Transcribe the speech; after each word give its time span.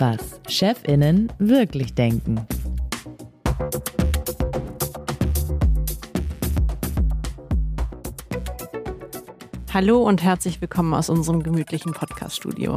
Was 0.00 0.40
Chefinnen 0.48 1.32
wirklich 1.38 1.94
denken. 1.94 2.44
Hallo 9.72 10.02
und 10.02 10.24
herzlich 10.24 10.60
willkommen 10.60 10.94
aus 10.94 11.08
unserem 11.10 11.44
gemütlichen 11.44 11.92
Podcast-Studio. 11.92 12.76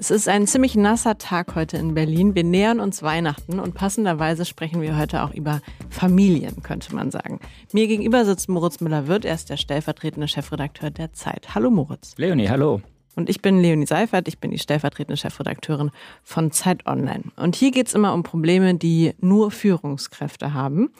Es 0.00 0.12
ist 0.12 0.28
ein 0.28 0.46
ziemlich 0.46 0.76
nasser 0.76 1.18
Tag 1.18 1.56
heute 1.56 1.76
in 1.76 1.92
Berlin. 1.92 2.36
Wir 2.36 2.44
nähern 2.44 2.78
uns 2.78 3.02
Weihnachten 3.02 3.58
und 3.58 3.74
passenderweise 3.74 4.44
sprechen 4.44 4.80
wir 4.80 4.96
heute 4.96 5.24
auch 5.24 5.34
über 5.34 5.60
Familien, 5.90 6.62
könnte 6.62 6.94
man 6.94 7.10
sagen. 7.10 7.40
Mir 7.72 7.88
gegenüber 7.88 8.24
sitzt 8.24 8.48
Moritz 8.48 8.80
Müller-Wirth, 8.80 9.24
er 9.24 9.34
ist 9.34 9.50
der 9.50 9.56
stellvertretende 9.56 10.28
Chefredakteur 10.28 10.90
der 10.90 11.14
Zeit. 11.14 11.52
Hallo 11.56 11.70
Moritz. 11.70 12.14
Leonie, 12.16 12.48
hallo. 12.48 12.80
Und 13.16 13.28
ich 13.28 13.42
bin 13.42 13.60
Leonie 13.60 13.86
Seifert, 13.86 14.28
ich 14.28 14.38
bin 14.38 14.52
die 14.52 14.60
stellvertretende 14.60 15.16
Chefredakteurin 15.16 15.90
von 16.22 16.52
Zeit 16.52 16.86
Online. 16.86 17.24
Und 17.34 17.56
hier 17.56 17.72
geht 17.72 17.88
es 17.88 17.94
immer 17.94 18.14
um 18.14 18.22
Probleme, 18.22 18.76
die 18.76 19.14
nur 19.18 19.50
Führungskräfte 19.50 20.54
haben. 20.54 20.90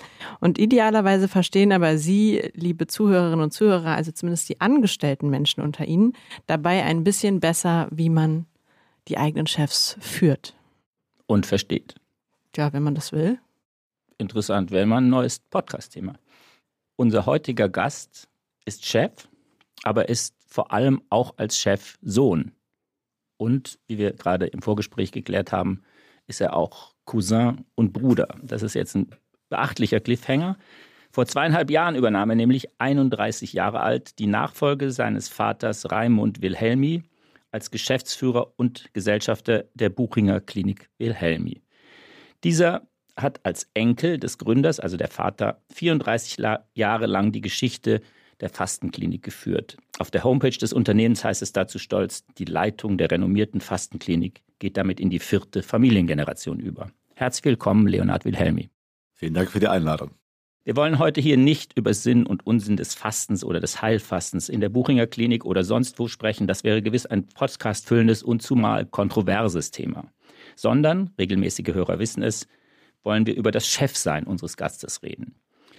Und 0.41 0.59
idealerweise 0.59 1.29
verstehen 1.29 1.71
aber 1.71 1.99
Sie, 1.99 2.51
liebe 2.55 2.89
Zuhörerinnen 2.89 3.45
und 3.45 3.53
Zuhörer, 3.53 3.95
also 3.95 4.11
zumindest 4.11 4.49
die 4.49 4.61
angestellten 4.61 5.31
Menschen 5.31 5.63
unter 5.63 5.85
Ihnen, 5.85 6.15
dabei 6.49 6.83
ein 6.83 7.05
bisschen 7.05 7.39
besser, 7.39 7.87
wie 7.93 8.11
man 8.11 8.47
die 9.09 9.19
eigenen 9.19 9.47
Chefs 9.47 9.97
führt. 10.01 10.55
Und 11.27 11.47
versteht. 11.47 11.95
Ja, 12.57 12.73
wenn 12.73 12.83
man 12.83 12.95
das 12.95 13.13
will. 13.13 13.39
Interessant, 14.17 14.71
wäre 14.71 14.87
mal 14.87 14.99
ein 14.99 15.09
neues 15.09 15.39
Podcast-Thema. 15.39 16.15
Unser 16.97 17.27
heutiger 17.27 17.69
Gast 17.69 18.29
ist 18.65 18.85
Chef, 18.85 19.29
aber 19.85 20.09
ist 20.09 20.35
vor 20.47 20.73
allem 20.73 21.03
auch 21.11 21.35
als 21.37 21.59
Chef 21.59 21.99
Sohn. 22.03 22.53
Und 23.37 23.79
wie 23.87 23.99
wir 23.99 24.13
gerade 24.13 24.47
im 24.47 24.63
Vorgespräch 24.63 25.13
geklärt 25.13 25.53
haben, 25.53 25.83
ist 26.27 26.41
er 26.41 26.55
auch 26.55 26.95
Cousin 27.05 27.65
und 27.75 27.93
Bruder. 27.93 28.29
Das 28.43 28.63
ist 28.63 28.75
jetzt 28.75 28.97
ein 28.97 29.11
beachtlicher 29.49 30.01
Cliffhanger. 30.01 30.59
Vor 31.11 31.27
zweieinhalb 31.27 31.71
Jahren 31.71 31.95
übernahm 31.95 32.31
er 32.31 32.37
nämlich 32.37 32.69
31 32.79 33.53
Jahre 33.53 33.81
alt 33.81 34.19
die 34.19 34.27
Nachfolge 34.27 34.91
seines 34.91 35.29
Vaters 35.29 35.91
Raimund 35.91 36.43
Wilhelmi 36.43 37.05
als 37.51 37.71
Geschäftsführer 37.71 38.53
und 38.57 38.93
Gesellschafter 38.93 39.65
der 39.75 39.89
Buchinger 39.89 40.41
Klinik 40.41 40.91
Wilhelmi. 40.99 41.63
Dieser 42.45 42.89
hat 43.17 43.45
als 43.45 43.69
Enkel 43.75 44.19
des 44.19 44.39
Gründers, 44.39 44.81
also 44.81 44.97
der 44.97 45.09
Vater, 45.09 45.63
34 45.73 46.39
Jahre 46.75 47.07
lang 47.07 47.33
die 47.33 47.41
Geschichte 47.41 48.01
der 48.41 48.49
Fastenklinik 48.49 49.23
geführt. 49.23 49.77
Auf 49.99 50.11
der 50.11 50.23
Homepage 50.23 50.57
des 50.57 50.73
Unternehmens 50.73 51.25
heißt 51.25 51.43
es 51.43 51.53
dazu 51.53 51.79
stolz, 51.79 52.25
die 52.39 52.45
Leitung 52.45 52.99
der 52.99 53.11
renommierten 53.11 53.61
Fastenklinik 53.61 54.43
geht 54.61 54.77
damit 54.77 55.01
in 55.01 55.11
die 55.11 55.19
vierte 55.19 55.63
Familiengeneration 55.63 56.61
über. 56.61 56.91
Herzlich 57.15 57.45
willkommen, 57.45 57.89
Leonhard 57.89 58.25
Wilhelmi. 58.25 58.71
Vielen 59.13 59.35
Dank 59.35 59.51
für 59.51 59.59
die 59.59 59.67
Einladung. 59.67 60.18
Wir 60.69 60.77
wollen 60.77 60.99
heute 60.99 61.23
hier 61.23 61.39
nicht 61.39 61.79
über 61.79 61.95
Sinn 61.95 62.27
und 62.27 62.47
Unsinn 62.47 62.77
des 62.77 62.95
Fastens 62.95 63.43
oder 63.43 63.59
des 63.59 63.81
Heilfastens 63.81 64.51
in 64.51 64.61
der 64.61 64.69
Buchinger 64.69 65.07
Klinik 65.07 65.47
oder 65.47 65.65
sonst 65.65 65.99
wo 65.99 66.09
sprechen. 66.09 66.47
Das 66.47 66.63
wäre 66.63 66.83
gewiss 66.83 67.07
ein 67.07 67.27
Podcast 67.27 67.87
füllendes 67.87 68.23
und 68.23 68.43
zumal 68.43 68.85
kontroverses 68.85 69.71
Thema. 69.71 70.13
Sondern, 70.57 71.09
regelmäßige 71.19 71.69
Hörer 71.73 71.99
wissen 72.01 72.23
es, 72.23 72.47
wollen 73.03 73.27
wir 73.27 73.35
über 73.35 73.51
das 73.51 73.67
Chefsein 73.67 74.25
unseres 74.25 74.59
Gastes 74.59 75.03
reden. 75.03 75.37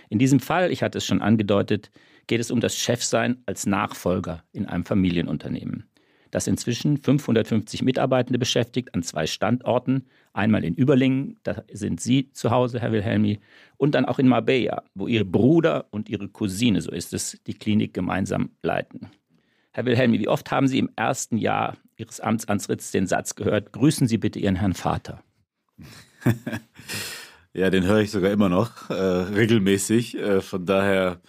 In 0.09 0.17
diesem 0.17 0.39
Fall, 0.39 0.71
ich 0.71 0.81
hatte 0.81 0.97
es 0.97 1.05
schon 1.05 1.21
angedeutet, 1.21 1.91
geht 2.25 2.41
es 2.41 2.49
um 2.49 2.59
das 2.59 2.75
Chefsein 2.75 3.43
als 3.45 3.67
Nachfolger 3.67 4.43
in 4.53 4.65
einem 4.65 4.85
Familienunternehmen 4.85 5.87
das 6.31 6.47
inzwischen 6.47 6.97
550 6.97 7.81
Mitarbeitende 7.83 8.39
beschäftigt 8.39 8.93
an 8.93 9.03
zwei 9.03 9.27
Standorten. 9.27 10.05
Einmal 10.33 10.63
in 10.63 10.75
Überlingen, 10.75 11.37
da 11.43 11.63
sind 11.71 11.99
Sie 11.99 12.31
zu 12.31 12.51
Hause, 12.51 12.79
Herr 12.79 12.91
Wilhelmi, 12.91 13.39
und 13.77 13.95
dann 13.95 14.05
auch 14.05 14.19
in 14.19 14.27
Marbella, 14.27 14.83
wo 14.93 15.07
Ihr 15.07 15.23
Bruder 15.23 15.87
und 15.91 16.09
Ihre 16.09 16.29
Cousine, 16.29 16.81
so 16.81 16.91
ist 16.91 17.13
es, 17.13 17.39
die 17.47 17.53
Klinik 17.53 17.93
gemeinsam 17.93 18.51
leiten. 18.61 19.09
Herr 19.71 19.85
Wilhelmi, 19.85 20.19
wie 20.19 20.27
oft 20.27 20.51
haben 20.51 20.67
Sie 20.67 20.79
im 20.79 20.89
ersten 20.95 21.37
Jahr 21.37 21.77
Ihres 21.97 22.19
Amtsantritts 22.19 22.91
den 22.91 23.07
Satz 23.07 23.35
gehört, 23.35 23.71
grüßen 23.71 24.07
Sie 24.07 24.17
bitte 24.17 24.39
Ihren 24.39 24.55
Herrn 24.55 24.73
Vater? 24.73 25.23
ja, 27.53 27.69
den 27.69 27.85
höre 27.85 27.99
ich 27.99 28.11
sogar 28.11 28.31
immer 28.31 28.49
noch, 28.49 28.89
äh, 28.89 28.93
regelmäßig. 28.93 30.17
Äh, 30.17 30.41
von 30.41 30.65
daher 30.65 31.21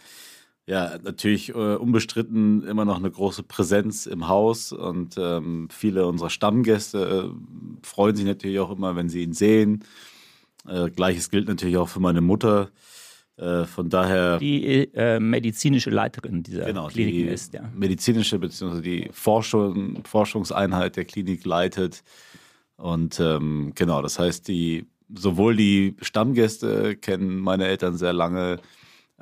ja, 0.70 0.98
natürlich 1.02 1.48
äh, 1.48 1.52
unbestritten 1.52 2.62
immer 2.62 2.84
noch 2.84 2.96
eine 2.96 3.10
große 3.10 3.42
Präsenz 3.42 4.06
im 4.06 4.28
Haus 4.28 4.70
und 4.70 5.16
ähm, 5.18 5.66
viele 5.68 6.06
unserer 6.06 6.30
Stammgäste 6.30 7.32
äh, 7.32 7.84
freuen 7.84 8.14
sich 8.14 8.24
natürlich 8.24 8.60
auch 8.60 8.70
immer, 8.70 8.94
wenn 8.94 9.08
sie 9.08 9.24
ihn 9.24 9.32
sehen. 9.32 9.82
Äh, 10.68 10.90
Gleiches 10.90 11.28
gilt 11.30 11.48
natürlich 11.48 11.76
auch 11.76 11.88
für 11.88 11.98
meine 11.98 12.20
Mutter. 12.20 12.70
Äh, 13.36 13.64
von 13.64 13.88
daher. 13.88 14.38
Die 14.38 14.94
äh, 14.94 15.18
medizinische 15.18 15.90
Leiterin 15.90 16.44
dieser 16.44 16.66
genau, 16.66 16.86
Klinik 16.86 17.14
die 17.14 17.22
ist, 17.22 17.52
ja. 17.52 17.68
Medizinische 17.74 18.38
bzw. 18.38 18.80
die 18.80 19.08
Forschung, 19.10 20.04
Forschungseinheit 20.04 20.94
der 20.94 21.04
Klinik 21.04 21.44
leitet. 21.44 22.04
Und 22.76 23.18
ähm, 23.18 23.72
genau, 23.74 24.02
das 24.02 24.20
heißt, 24.20 24.46
die 24.46 24.86
sowohl 25.12 25.56
die 25.56 25.96
Stammgäste 26.00 26.94
kennen 26.94 27.40
meine 27.40 27.66
Eltern 27.66 27.96
sehr 27.96 28.12
lange, 28.12 28.60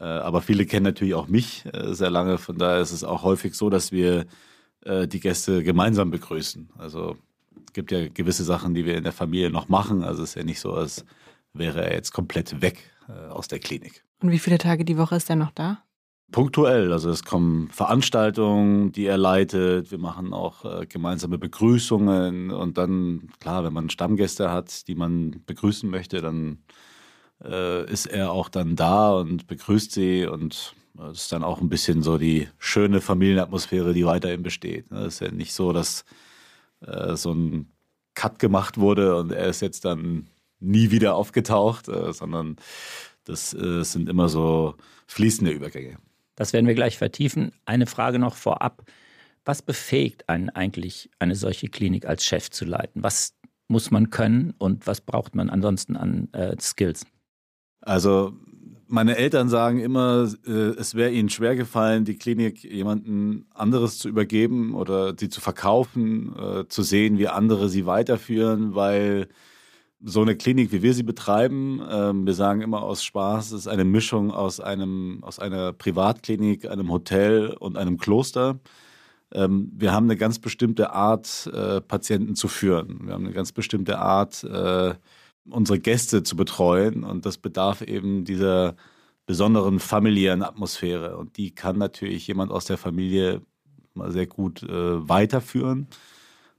aber 0.02 0.42
viele 0.42 0.66
kennen 0.66 0.84
natürlich 0.84 1.14
auch 1.14 1.28
mich 1.28 1.64
äh, 1.72 1.94
sehr 1.94 2.10
lange. 2.10 2.38
Von 2.38 2.58
daher 2.58 2.80
ist 2.80 2.92
es 2.92 3.04
auch 3.04 3.22
häufig 3.22 3.54
so, 3.54 3.70
dass 3.70 3.92
wir 3.92 4.26
äh, 4.84 5.06
die 5.06 5.20
Gäste 5.20 5.62
gemeinsam 5.62 6.10
begrüßen. 6.10 6.70
Also 6.78 7.16
es 7.66 7.72
gibt 7.72 7.90
ja 7.92 8.08
gewisse 8.08 8.44
Sachen, 8.44 8.74
die 8.74 8.84
wir 8.84 8.96
in 8.96 9.04
der 9.04 9.12
Familie 9.12 9.50
noch 9.50 9.68
machen. 9.68 10.04
Also 10.04 10.22
es 10.22 10.30
ist 10.30 10.34
ja 10.36 10.44
nicht 10.44 10.60
so, 10.60 10.74
als 10.74 11.04
wäre 11.52 11.84
er 11.84 11.94
jetzt 11.94 12.12
komplett 12.12 12.62
weg 12.62 12.90
aus 13.30 13.48
der 13.48 13.58
Klinik. 13.58 14.04
Und 14.20 14.30
wie 14.30 14.38
viele 14.38 14.58
Tage 14.58 14.84
die 14.84 14.98
Woche 14.98 15.16
ist 15.16 15.30
er 15.30 15.36
noch 15.36 15.50
da? 15.50 15.82
Punktuell, 16.30 16.92
also 16.92 17.08
es 17.08 17.24
kommen 17.24 17.68
Veranstaltungen, 17.70 18.92
die 18.92 19.06
er 19.06 19.16
leitet. 19.16 19.90
Wir 19.90 19.96
machen 19.98 20.34
auch 20.34 20.64
äh, 20.64 20.86
gemeinsame 20.86 21.38
Begrüßungen 21.38 22.50
und 22.50 22.76
dann, 22.76 23.30
klar, 23.40 23.64
wenn 23.64 23.72
man 23.72 23.88
Stammgäste 23.88 24.50
hat, 24.50 24.88
die 24.88 24.94
man 24.94 25.42
begrüßen 25.46 25.88
möchte, 25.88 26.20
dann 26.20 26.58
äh, 27.44 27.90
ist 27.90 28.06
er 28.06 28.32
auch 28.32 28.48
dann 28.48 28.76
da 28.76 29.12
und 29.12 29.46
begrüßt 29.46 29.92
sie 29.92 30.26
und 30.26 30.74
das 30.94 31.22
ist 31.22 31.32
dann 31.32 31.44
auch 31.44 31.60
ein 31.60 31.68
bisschen 31.68 32.02
so 32.02 32.18
die 32.18 32.48
schöne 32.58 33.00
Familienatmosphäre, 33.00 33.92
die 33.94 34.04
weiterhin 34.04 34.42
besteht. 34.42 34.90
Es 34.90 35.14
ist 35.14 35.20
ja 35.20 35.30
nicht 35.30 35.52
so, 35.52 35.72
dass 35.72 36.04
äh, 36.80 37.14
so 37.14 37.32
ein 37.32 37.70
Cut 38.14 38.40
gemacht 38.40 38.78
wurde 38.78 39.16
und 39.16 39.30
er 39.30 39.46
ist 39.46 39.60
jetzt 39.60 39.84
dann 39.84 40.28
nie 40.58 40.90
wieder 40.90 41.14
aufgetaucht, 41.14 41.88
äh, 41.88 42.12
sondern 42.12 42.56
das 43.24 43.54
äh, 43.54 43.84
sind 43.84 44.08
immer 44.08 44.28
so 44.28 44.74
fließende 45.06 45.52
Übergänge. 45.52 45.98
Das 46.34 46.52
werden 46.52 46.66
wir 46.66 46.74
gleich 46.74 46.98
vertiefen. 46.98 47.52
Eine 47.64 47.86
Frage 47.86 48.18
noch 48.18 48.34
vorab. 48.34 48.84
Was 49.44 49.62
befähigt 49.62 50.28
einen 50.28 50.50
eigentlich, 50.50 51.10
eine 51.18 51.34
solche 51.34 51.68
Klinik 51.68 52.06
als 52.06 52.24
Chef 52.24 52.50
zu 52.50 52.64
leiten? 52.64 53.02
Was 53.02 53.34
muss 53.68 53.90
man 53.90 54.10
können 54.10 54.54
und 54.58 54.86
was 54.86 55.00
braucht 55.00 55.34
man 55.34 55.48
ansonsten 55.48 55.96
an 55.96 56.28
äh, 56.32 56.56
Skills? 56.60 57.06
Also 57.88 58.34
meine 58.86 59.16
Eltern 59.16 59.48
sagen 59.48 59.80
immer, 59.80 60.28
äh, 60.46 60.50
es 60.50 60.94
wäre 60.94 61.10
ihnen 61.10 61.30
schwer 61.30 61.56
gefallen, 61.56 62.04
die 62.04 62.18
Klinik 62.18 62.62
jemanden 62.62 63.46
anderes 63.54 63.98
zu 63.98 64.10
übergeben 64.10 64.74
oder 64.74 65.14
sie 65.18 65.30
zu 65.30 65.40
verkaufen, 65.40 66.36
äh, 66.38 66.68
zu 66.68 66.82
sehen, 66.82 67.16
wie 67.16 67.28
andere 67.28 67.70
sie 67.70 67.86
weiterführen, 67.86 68.74
weil 68.74 69.28
so 70.02 70.20
eine 70.20 70.36
Klinik, 70.36 70.70
wie 70.70 70.82
wir 70.82 70.92
sie 70.92 71.02
betreiben, 71.02 71.80
äh, 71.80 72.12
wir 72.12 72.34
sagen 72.34 72.60
immer 72.60 72.82
aus 72.82 73.02
Spaß, 73.02 73.52
ist 73.52 73.68
eine 73.68 73.84
Mischung 73.84 74.32
aus 74.32 74.60
einem 74.60 75.20
aus 75.22 75.38
einer 75.38 75.72
Privatklinik, 75.72 76.70
einem 76.70 76.90
Hotel 76.90 77.56
und 77.58 77.78
einem 77.78 77.96
Kloster. 77.96 78.60
Ähm, 79.32 79.72
wir 79.74 79.92
haben 79.92 80.04
eine 80.06 80.16
ganz 80.18 80.38
bestimmte 80.40 80.92
Art, 80.92 81.50
äh, 81.54 81.80
Patienten 81.80 82.34
zu 82.34 82.48
führen. 82.48 83.06
Wir 83.06 83.14
haben 83.14 83.24
eine 83.24 83.34
ganz 83.34 83.52
bestimmte 83.52 83.98
Art, 83.98 84.44
unsere 85.50 85.78
Gäste 85.78 86.22
zu 86.22 86.36
betreuen. 86.36 87.04
Und 87.04 87.26
das 87.26 87.38
bedarf 87.38 87.82
eben 87.82 88.24
dieser 88.24 88.76
besonderen 89.26 89.78
familiären 89.78 90.42
Atmosphäre. 90.42 91.16
Und 91.16 91.36
die 91.36 91.54
kann 91.54 91.78
natürlich 91.78 92.26
jemand 92.26 92.50
aus 92.50 92.64
der 92.64 92.78
Familie 92.78 93.42
mal 93.94 94.10
sehr 94.10 94.26
gut 94.26 94.62
äh, 94.62 95.08
weiterführen. 95.08 95.88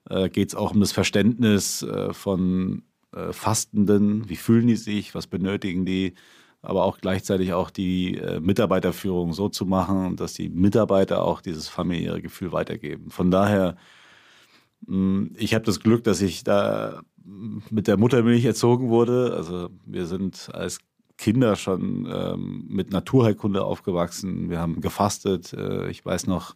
Äh, 0.10 0.30
Geht 0.30 0.50
es 0.50 0.56
auch 0.56 0.74
um 0.74 0.80
das 0.80 0.92
Verständnis 0.92 1.82
äh, 1.82 2.14
von 2.14 2.84
äh, 3.12 3.34
Fastenden, 3.34 4.30
wie 4.30 4.36
fühlen 4.36 4.68
die 4.68 4.76
sich, 4.76 5.16
was 5.16 5.26
benötigen 5.26 5.86
die, 5.86 6.14
aber 6.62 6.84
auch 6.84 7.00
gleichzeitig 7.00 7.54
auch 7.54 7.72
die 7.72 8.18
äh, 8.18 8.40
Mitarbeiterführung 8.40 9.34
so 9.34 9.50
zu 9.50 9.66
machen, 9.66 10.16
dass 10.16 10.34
die 10.34 10.50
Mitarbeiter 10.50 11.24
auch 11.24 11.42
dieses 11.42 11.70
familiäre 11.70 12.22
Gefühl 12.22 12.52
weitergeben. 12.52 13.10
Von 13.10 13.32
daher, 13.32 13.78
ich 14.88 15.54
habe 15.54 15.66
das 15.66 15.80
Glück, 15.80 16.04
dass 16.04 16.22
ich 16.22 16.44
da 16.44 17.02
mit 17.70 17.88
der 17.88 17.98
Muttermilch 17.98 18.46
erzogen 18.46 18.90
wurde. 18.90 19.34
Also 19.36 19.70
wir 19.86 20.06
sind 20.06 20.50
als 20.54 20.80
Kinder 21.18 21.56
schon 21.58 22.08
ähm, 22.12 22.66
mit 22.70 22.92
Naturheilkunde 22.92 23.64
aufgewachsen. 23.64 24.50
Wir 24.50 24.60
haben 24.60 24.80
gefastet. 24.80 25.54
Äh, 25.54 25.90
ich 25.90 26.06
weiß 26.06 26.28
noch, 26.28 26.56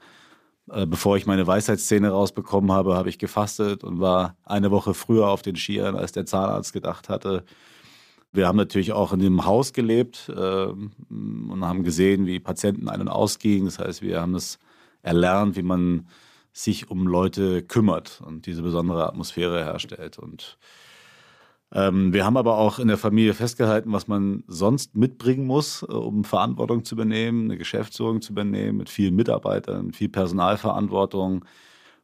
äh, 0.72 0.86
bevor 0.86 1.18
ich 1.18 1.25
meine 1.25 1.46
Weisheitszähne 1.46 2.10
rausbekommen 2.10 2.72
habe, 2.72 2.96
habe 2.96 3.10
ich 3.10 3.20
gefastet 3.20 3.84
und 3.84 4.00
war 4.00 4.38
eine 4.46 4.72
Woche 4.72 4.94
früher 4.94 5.28
auf 5.28 5.42
den 5.42 5.58
Skiern, 5.58 5.96
als 5.96 6.14
der 6.14 6.26
Zahnarzt 6.26 6.72
gedacht 6.72 7.10
hatte. 7.10 7.44
Wir 8.31 8.48
haben 8.48 8.58
natürlich 8.58 8.94
auch 8.94 9.12
in 9.12 9.19
dem 9.19 9.46
Haus 9.46 9.74
gelebt 9.74 10.31
äh, 10.34 10.66
und 10.66 11.60
haben 11.62 11.84
gesehen, 11.84 12.26
wie 12.26 12.40
Patienten 12.40 12.88
ein- 12.88 13.02
und 13.02 13.10
ausgingen. 13.10 13.66
Das 13.66 13.80
heißt, 13.80 14.02
wir 14.02 14.22
haben 14.22 14.34
es 14.34 14.60
erlernt, 15.02 15.58
wie 15.58 15.62
man 15.62 16.08
sich 16.54 16.90
um 16.90 17.08
Leute 17.08 17.64
kümmert 17.64 18.22
und 18.26 18.46
diese 18.46 18.62
besondere 18.62 19.08
Atmosphäre 19.08 19.64
herstellt. 19.64 20.20
Und 20.20 20.58
ähm, 21.74 22.14
wir 22.14 22.24
haben 22.24 22.38
aber 22.38 22.60
auch 22.60 22.78
in 22.78 22.88
der 22.88 23.00
Familie 23.00 23.34
festgehalten, 23.34 23.92
was 23.92 24.08
man 24.08 24.44
sonst 24.48 24.96
mitbringen 24.96 25.48
muss, 25.48 25.82
äh, 25.82 25.92
um 25.92 26.24
Verantwortung 26.24 26.86
zu 26.86 26.94
übernehmen, 26.94 27.46
eine 27.46 27.58
Geschäftsführung 27.58 28.22
zu 28.22 28.32
übernehmen, 28.34 28.78
mit 28.78 28.90
vielen 28.90 29.16
Mitarbeitern, 29.16 29.88
mit 29.88 29.96
viel 29.96 30.10
Personalverantwortung. 30.10 31.44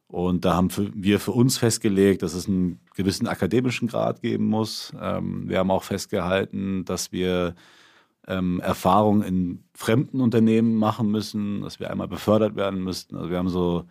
Und 0.08 0.44
da 0.44 0.54
haben 0.54 0.70
wir 0.94 1.20
für 1.20 1.30
uns 1.30 1.56
festgelegt, 1.56 2.22
dass 2.22 2.34
es 2.34 2.48
einen 2.48 2.80
gewissen 2.96 3.28
akademischen 3.28 3.86
Grad 3.86 4.22
geben 4.22 4.46
muss. 4.46 4.92
Ähm, 5.00 5.48
wir 5.48 5.58
haben 5.58 5.70
auch 5.70 5.84
festgehalten, 5.84 6.84
dass 6.84 7.12
wir 7.12 7.54
ähm, 8.26 8.58
Erfahrungen 8.60 9.22
in 9.22 9.64
fremden 9.74 10.20
Unternehmen 10.20 10.74
machen 10.74 11.12
müssen, 11.12 11.60
dass 11.62 11.78
wir 11.78 11.90
einmal 11.92 12.08
befördert 12.08 12.56
werden 12.56 12.82
müssten. 12.82 13.16
Also 13.16 13.30
wir 13.30 13.38
haben 13.38 13.48
so 13.48 13.84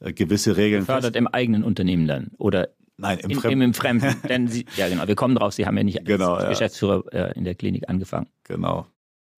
gewisse 0.00 0.56
Regeln. 0.56 0.82
Befördert 0.82 1.16
im 1.16 1.26
eigenen 1.26 1.64
Unternehmen 1.64 2.06
dann 2.06 2.30
oder 2.38 2.68
Nein, 2.96 3.18
im 3.18 3.30
im, 3.30 3.38
Fremden. 3.38 3.52
im, 3.52 3.62
im 3.62 3.74
Fremden. 3.74 4.16
Denn 4.28 4.48
Sie, 4.48 4.66
ja, 4.76 4.88
genau. 4.88 5.06
Wir 5.08 5.16
kommen 5.16 5.34
drauf. 5.34 5.54
Sie 5.54 5.66
haben 5.66 5.76
ja 5.76 5.84
nicht 5.84 5.98
als 5.98 6.06
Genau, 6.06 6.38
ja. 6.38 6.48
Geschäftsführer 6.48 7.04
äh, 7.12 7.32
in 7.36 7.44
der 7.44 7.54
Klinik 7.54 7.88
angefangen. 7.88 8.28
Genau. 8.44 8.86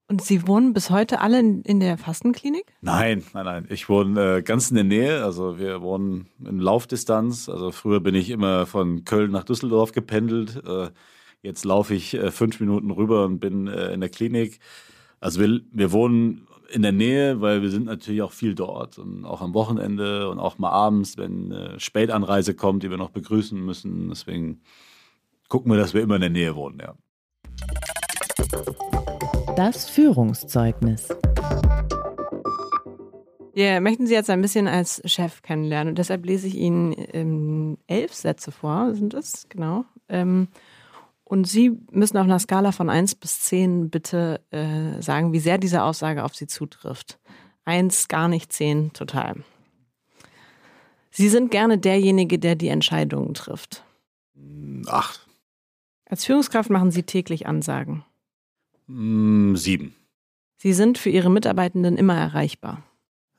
Und 0.08 0.22
Sie 0.22 0.46
wohnen 0.46 0.72
bis 0.72 0.90
heute 0.90 1.20
alle 1.20 1.40
in, 1.40 1.62
in 1.62 1.80
der 1.80 1.98
Fastenklinik? 1.98 2.64
Nein, 2.80 3.24
nein, 3.34 3.44
nein. 3.44 3.66
Ich 3.70 3.88
wohne 3.88 4.36
äh, 4.36 4.42
ganz 4.42 4.70
in 4.70 4.76
der 4.76 4.84
Nähe. 4.84 5.24
Also 5.24 5.58
wir 5.58 5.82
wohnen 5.82 6.28
in 6.44 6.60
Laufdistanz. 6.60 7.48
Also 7.48 7.72
früher 7.72 8.00
bin 8.00 8.14
ich 8.14 8.30
immer 8.30 8.66
von 8.66 9.04
Köln 9.04 9.32
nach 9.32 9.42
Düsseldorf 9.42 9.92
gependelt. 9.92 10.62
Äh, 10.64 10.90
jetzt 11.42 11.64
laufe 11.64 11.94
ich 11.94 12.14
äh, 12.14 12.30
fünf 12.30 12.60
Minuten 12.60 12.90
rüber 12.90 13.24
und 13.24 13.40
bin 13.40 13.66
äh, 13.66 13.92
in 13.92 14.00
der 14.00 14.10
Klinik. 14.10 14.60
Also 15.18 15.40
wir, 15.40 15.60
wir 15.72 15.90
wohnen 15.90 16.46
in 16.70 16.82
der 16.82 16.92
Nähe, 16.92 17.40
weil 17.40 17.62
wir 17.62 17.70
sind 17.70 17.86
natürlich 17.86 18.22
auch 18.22 18.32
viel 18.32 18.54
dort 18.54 18.98
und 18.98 19.24
auch 19.24 19.40
am 19.40 19.54
Wochenende 19.54 20.28
und 20.30 20.38
auch 20.38 20.58
mal 20.58 20.70
abends, 20.70 21.16
wenn 21.16 21.52
äh, 21.52 21.78
Spätanreise 21.80 22.54
kommt, 22.54 22.82
die 22.82 22.90
wir 22.90 22.96
noch 22.96 23.10
begrüßen 23.10 23.58
müssen. 23.58 24.08
Deswegen 24.08 24.60
gucken 25.48 25.70
wir, 25.70 25.78
dass 25.78 25.94
wir 25.94 26.02
immer 26.02 26.16
in 26.16 26.22
der 26.22 26.30
Nähe 26.30 26.56
wohnen, 26.56 26.80
ja. 26.80 26.94
Das 29.56 29.88
Führungszeugnis. 29.88 31.08
Wir 33.54 33.80
möchten 33.80 34.06
Sie 34.06 34.12
jetzt 34.12 34.28
ein 34.28 34.42
bisschen 34.42 34.68
als 34.68 35.00
Chef 35.06 35.40
kennenlernen 35.40 35.92
und 35.92 35.98
deshalb 35.98 36.26
lese 36.26 36.46
ich 36.46 36.56
Ihnen 36.56 36.94
ähm, 37.14 37.78
elf 37.86 38.12
Sätze 38.12 38.52
vor, 38.52 38.94
sind 38.94 39.14
es, 39.14 39.48
genau. 39.48 39.86
Ähm, 40.10 40.48
und 41.28 41.46
Sie 41.48 41.72
müssen 41.90 42.16
auf 42.18 42.24
einer 42.24 42.38
Skala 42.38 42.70
von 42.70 42.88
1 42.88 43.16
bis 43.16 43.40
10 43.40 43.90
bitte 43.90 44.40
äh, 44.50 45.02
sagen, 45.02 45.32
wie 45.32 45.40
sehr 45.40 45.58
diese 45.58 45.82
Aussage 45.82 46.22
auf 46.24 46.34
Sie 46.36 46.46
zutrifft. 46.46 47.18
1 47.64 48.06
gar 48.06 48.28
nicht, 48.28 48.52
10 48.52 48.92
total. 48.92 49.42
Sie 51.10 51.28
sind 51.28 51.50
gerne 51.50 51.78
derjenige, 51.78 52.38
der 52.38 52.54
die 52.54 52.68
Entscheidungen 52.68 53.34
trifft. 53.34 53.84
Acht, 54.86 55.26
Als 56.04 56.24
Führungskraft 56.24 56.70
machen 56.70 56.90
Sie 56.92 57.02
täglich 57.02 57.46
Ansagen. 57.46 58.04
mm, 58.86 59.56
sieben, 59.56 59.96
Sie 60.58 60.72
sind 60.74 60.96
für 60.96 61.10
Ihre 61.10 61.30
Mitarbeitenden 61.30 61.96
immer 61.96 62.16
erreichbar. 62.16 62.84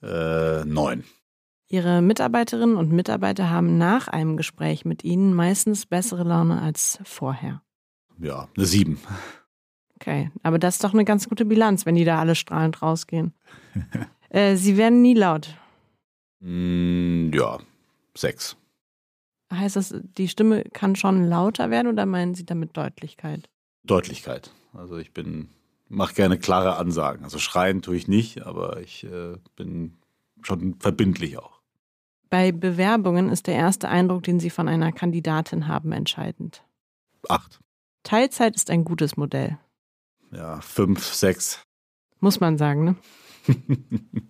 äh, 0.03 0.65
neun, 0.65 1.03
Ihre 1.69 2.01
Mitarbeiterinnen 2.01 2.75
und 2.75 2.91
Mitarbeiter 2.91 3.49
haben 3.49 3.77
nach 3.77 4.07
einem 4.09 4.35
Gespräch 4.37 4.83
mit 4.85 5.03
Ihnen 5.03 5.33
meistens 5.33 5.85
bessere 5.85 6.23
Laune 6.23 6.61
als 6.61 6.99
vorher. 7.03 7.61
Ja, 8.19 8.47
eine 8.55 8.65
sieben. 8.65 8.99
Okay, 9.95 10.31
aber 10.43 10.59
das 10.59 10.75
ist 10.75 10.83
doch 10.83 10.93
eine 10.93 11.05
ganz 11.05 11.27
gute 11.27 11.45
Bilanz, 11.45 11.85
wenn 11.85 11.95
die 11.95 12.05
da 12.05 12.19
alle 12.19 12.35
strahlend 12.35 12.81
rausgehen. 12.81 13.33
äh, 14.29 14.55
Sie 14.55 14.77
werden 14.77 15.01
nie 15.01 15.15
laut. 15.15 15.55
Mm, 16.39 17.31
ja, 17.33 17.57
sechs. 18.15 18.55
Heißt 19.51 19.75
das, 19.75 19.95
die 20.17 20.27
Stimme 20.27 20.63
kann 20.65 20.95
schon 20.95 21.25
lauter 21.27 21.69
werden 21.69 21.87
oder 21.87 22.05
meinen 22.05 22.35
Sie 22.35 22.45
damit 22.45 22.75
Deutlichkeit? 22.75 23.49
Deutlichkeit. 23.83 24.51
Also 24.73 24.97
ich 24.97 25.13
bin, 25.13 25.49
mache 25.87 26.13
gerne 26.13 26.37
klare 26.37 26.75
Ansagen. 26.77 27.23
Also 27.23 27.39
schreien 27.39 27.81
tue 27.81 27.95
ich 27.95 28.07
nicht, 28.07 28.45
aber 28.45 28.81
ich 28.81 29.05
äh, 29.05 29.37
bin 29.55 29.93
schon 30.41 30.75
verbindlich 30.79 31.37
auch. 31.37 31.61
Bei 32.29 32.51
Bewerbungen 32.51 33.29
ist 33.29 33.47
der 33.47 33.55
erste 33.55 33.87
Eindruck, 33.87 34.23
den 34.23 34.39
Sie 34.39 34.49
von 34.49 34.67
einer 34.67 34.91
Kandidatin 34.91 35.67
haben, 35.67 35.93
entscheidend. 35.93 36.63
Acht. 37.29 37.61
Teilzeit 38.07 38.55
ist 38.55 38.69
ein 38.69 38.85
gutes 38.85 39.17
Modell, 39.17 39.57
Ja, 40.31 40.61
fünf, 40.61 41.03
sechs. 41.03 41.61
muss 42.21 42.39
man 42.39 42.57
sagen. 42.57 42.83
Ne? 42.85 42.95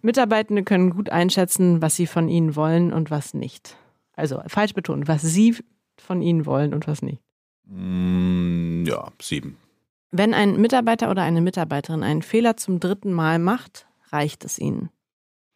Mitarbeitende 0.02 0.64
können 0.64 0.90
gut 0.90 1.10
einschätzen, 1.12 1.80
was 1.82 1.96
sie 1.96 2.08
von 2.08 2.28
ihnen 2.28 2.56
wollen 2.56 2.92
und 2.92 3.12
was 3.12 3.36
nicht. 3.36 3.78
Also 4.16 4.42
falsch 4.48 4.74
betont, 4.74 5.08
was 5.08 5.22
sie 5.22 5.56
von 6.00 6.24
ihnen 6.24 6.48
wollen 6.48 6.74
und 6.74 6.88
was 6.88 7.04
nicht. 7.04 7.22
Mm, 7.66 8.84
ja, 8.86 9.12
sieben. 9.22 9.58
Wenn 10.10 10.34
ein 10.34 10.60
Mitarbeiter 10.60 11.12
oder 11.12 11.22
eine 11.22 11.42
Mitarbeiterin 11.42 12.02
einen 12.02 12.24
Fehler 12.24 12.58
zum 12.58 12.80
dritten 12.80 13.14
Mal 13.14 13.38
macht, 13.38 13.86
reicht 14.12 14.44
es 14.44 14.58
ihnen. 14.58 14.90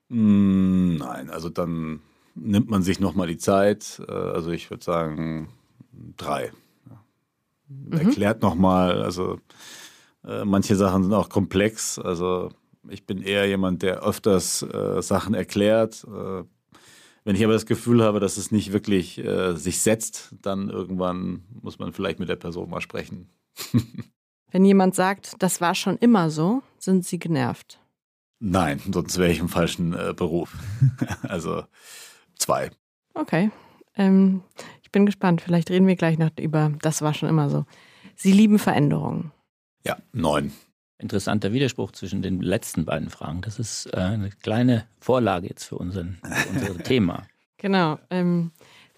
Mm, 0.09 0.97
nein, 0.97 1.31
also 1.31 1.49
dann 1.49 2.01
nimmt 2.35 2.69
man 2.69 2.83
sich 2.83 2.99
nochmal 2.99 3.27
die 3.27 3.37
Zeit. 3.37 3.99
Äh, 4.07 4.11
also 4.11 4.51
ich 4.51 4.69
würde 4.69 4.83
sagen 4.83 5.49
drei. 6.17 6.51
Ja. 7.91 7.99
Erklärt 7.99 8.41
nochmal, 8.41 9.01
also 9.01 9.39
äh, 10.25 10.45
manche 10.45 10.75
Sachen 10.75 11.03
sind 11.03 11.13
auch 11.13 11.29
komplex. 11.29 11.99
Also 11.99 12.51
ich 12.89 13.05
bin 13.05 13.21
eher 13.21 13.47
jemand, 13.47 13.81
der 13.81 14.03
öfters 14.03 14.63
äh, 14.63 15.01
Sachen 15.01 15.33
erklärt. 15.33 16.05
Äh, 16.05 16.43
wenn 17.23 17.35
ich 17.35 17.43
aber 17.43 17.53
das 17.53 17.65
Gefühl 17.65 18.03
habe, 18.03 18.19
dass 18.19 18.37
es 18.37 18.51
nicht 18.51 18.73
wirklich 18.73 19.23
äh, 19.23 19.55
sich 19.55 19.79
setzt, 19.79 20.33
dann 20.41 20.69
irgendwann 20.69 21.43
muss 21.61 21.77
man 21.77 21.93
vielleicht 21.93 22.19
mit 22.19 22.29
der 22.29 22.35
Person 22.35 22.69
mal 22.69 22.81
sprechen. 22.81 23.29
Wenn 24.51 24.65
jemand 24.65 24.95
sagt, 24.95 25.35
das 25.39 25.61
war 25.61 25.75
schon 25.75 25.97
immer 25.97 26.29
so, 26.29 26.61
sind 26.77 27.05
sie 27.05 27.19
genervt. 27.19 27.79
Nein, 28.39 28.81
sonst 28.91 29.17
wäre 29.17 29.31
ich 29.31 29.39
im 29.39 29.47
falschen 29.47 29.93
äh, 29.93 30.13
Beruf. 30.15 30.57
also 31.21 31.63
zwei. 32.35 32.71
Okay. 33.13 33.51
Ähm, 33.95 34.43
ich 34.91 34.93
bin 34.93 35.05
gespannt. 35.05 35.39
Vielleicht 35.39 35.69
reden 35.69 35.87
wir 35.87 35.95
gleich 35.95 36.17
noch 36.17 36.31
über, 36.37 36.73
das 36.81 37.01
war 37.01 37.13
schon 37.13 37.29
immer 37.29 37.49
so. 37.49 37.63
Sie 38.13 38.33
lieben 38.33 38.59
Veränderungen. 38.59 39.31
Ja, 39.85 39.95
neun. 40.11 40.51
Interessanter 40.97 41.53
Widerspruch 41.53 41.93
zwischen 41.93 42.21
den 42.21 42.41
letzten 42.41 42.83
beiden 42.83 43.09
Fragen. 43.09 43.39
Das 43.41 43.57
ist 43.57 43.85
äh, 43.93 44.01
eine 44.01 44.31
kleine 44.31 44.85
Vorlage 44.99 45.47
jetzt 45.47 45.63
für, 45.63 45.77
unseren, 45.77 46.19
für 46.21 46.49
unser 46.49 46.77
Thema. 46.83 47.23
Genau. 47.57 47.99
Ähm, 48.09 48.51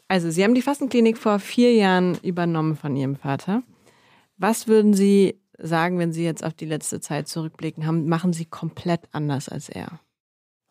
also, 0.07 0.31
Sie 0.31 0.43
haben 0.43 0.55
die 0.55 0.63
Fastenklinik 0.63 1.19
vor 1.19 1.37
vier 1.37 1.75
Jahren 1.75 2.17
übernommen 2.23 2.75
von 2.75 2.95
Ihrem 2.95 3.15
Vater. 3.15 3.61
Was 4.37 4.67
würden 4.67 4.95
Sie 4.95 5.39
sagen, 5.59 5.99
wenn 5.99 6.11
Sie 6.11 6.23
jetzt 6.23 6.43
auf 6.43 6.55
die 6.55 6.65
letzte 6.65 7.01
Zeit 7.01 7.27
zurückblicken? 7.27 7.85
Haben, 7.85 8.09
machen 8.09 8.33
Sie 8.33 8.45
komplett 8.45 9.01
anders 9.11 9.47
als 9.47 9.69
er? 9.69 9.99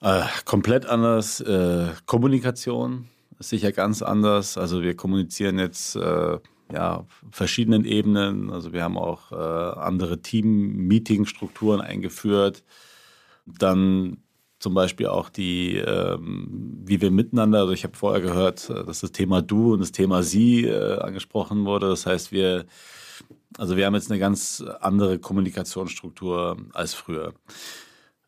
Äh, 0.00 0.25
komplett 0.47 0.85
anders. 0.85 1.41
Äh, 1.41 1.91
Kommunikation 2.07 3.09
sicher 3.49 3.72
ganz 3.72 4.02
anders. 4.02 4.58
Also 4.58 4.82
wir 4.82 4.96
kommunizieren 4.96 5.58
jetzt 5.58 5.96
äh, 5.96 6.38
ja, 6.72 6.96
auf 6.96 7.25
verschiedenen 7.30 7.84
Ebenen. 7.84 8.50
Also 8.50 8.72
wir 8.72 8.82
haben 8.82 8.96
auch 8.96 9.32
äh, 9.32 9.34
andere 9.34 10.20
Team-Meeting-Strukturen 10.20 11.80
eingeführt. 11.80 12.64
Dann 13.46 14.18
zum 14.58 14.75
Beispiel 14.75 15.08
auch 15.08 15.28
die, 15.28 15.76
ähm, 15.76 16.78
wie 16.84 17.00
wir 17.00 17.11
miteinander, 17.11 17.61
also 17.61 17.72
ich 17.72 17.84
habe 17.84 17.96
vorher 17.96 18.22
gehört, 18.22 18.70
äh, 18.70 18.84
dass 18.84 19.00
das 19.00 19.12
Thema 19.12 19.42
Du 19.42 19.75
und 19.75 19.80
das 19.80 19.92
Thema 19.92 20.22
Sie 20.22 20.64
äh, 20.64 20.99
angesprochen 20.99 21.64
wurde. 21.64 21.88
Das 21.88 22.06
heißt, 22.06 22.32
wir, 22.32 22.64
also 23.58 23.76
wir 23.76 23.87
haben 23.87 23.94
jetzt 23.94 24.11
eine 24.11 24.20
ganz 24.20 24.64
andere 24.80 25.18
Kommunikationsstruktur 25.18 26.56
als 26.72 26.94
früher. 26.94 27.34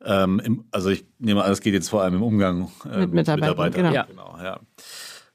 Ähm, 0.05 0.41
im, 0.41 0.65
also 0.71 0.91
ich 0.91 1.07
nehme 1.19 1.43
an, 1.43 1.51
es 1.51 1.61
geht 1.61 1.75
jetzt 1.75 1.89
vor 1.89 2.03
allem 2.03 2.15
im 2.15 2.23
Umgang 2.23 2.71
äh, 2.91 3.01
Mit 3.01 3.15
Mitarbeitern, 3.15 3.73
genau. 3.73 3.93
Ja. 3.93 4.03
genau 4.05 4.37
ja. 4.43 4.61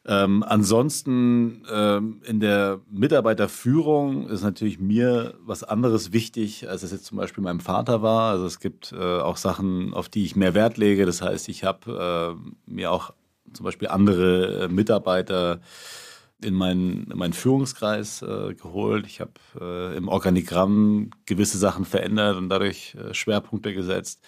Ähm, 0.05 0.43
ansonsten 0.47 1.65
ähm, 1.71 2.21
in 2.25 2.39
der 2.39 2.79
Mitarbeiterführung 2.89 4.27
ist 4.27 4.41
natürlich 4.43 4.79
mir 4.79 5.35
was 5.41 5.63
anderes 5.63 6.13
wichtig, 6.13 6.69
als 6.69 6.83
es 6.83 6.91
jetzt 6.91 7.05
zum 7.05 7.17
Beispiel 7.17 7.43
meinem 7.43 7.59
Vater 7.59 8.01
war. 8.01 8.31
Also 8.31 8.45
es 8.45 8.59
gibt 8.59 8.91
äh, 8.91 8.97
auch 8.97 9.37
Sachen, 9.37 9.93
auf 9.93 10.09
die 10.09 10.25
ich 10.25 10.35
mehr 10.35 10.53
Wert 10.53 10.77
lege. 10.77 11.05
Das 11.05 11.21
heißt, 11.21 11.49
ich 11.49 11.63
habe 11.63 12.37
äh, 12.67 12.71
mir 12.71 12.91
auch 12.91 13.13
zum 13.53 13.65
Beispiel 13.65 13.89
andere 13.89 14.63
äh, 14.63 14.67
Mitarbeiter 14.67 15.59
in 16.41 16.53
meinen, 16.53 17.11
in 17.11 17.17
meinen 17.17 17.33
Führungskreis 17.33 18.21
äh, 18.21 18.53
geholt. 18.53 19.05
Ich 19.05 19.19
habe 19.19 19.33
äh, 19.59 19.97
im 19.97 20.07
Organigramm 20.07 21.11
gewisse 21.25 21.57
Sachen 21.57 21.85
verändert 21.85 22.37
und 22.37 22.49
dadurch 22.49 22.95
äh, 22.95 23.13
Schwerpunkte 23.13 23.73
gesetzt. 23.73 24.23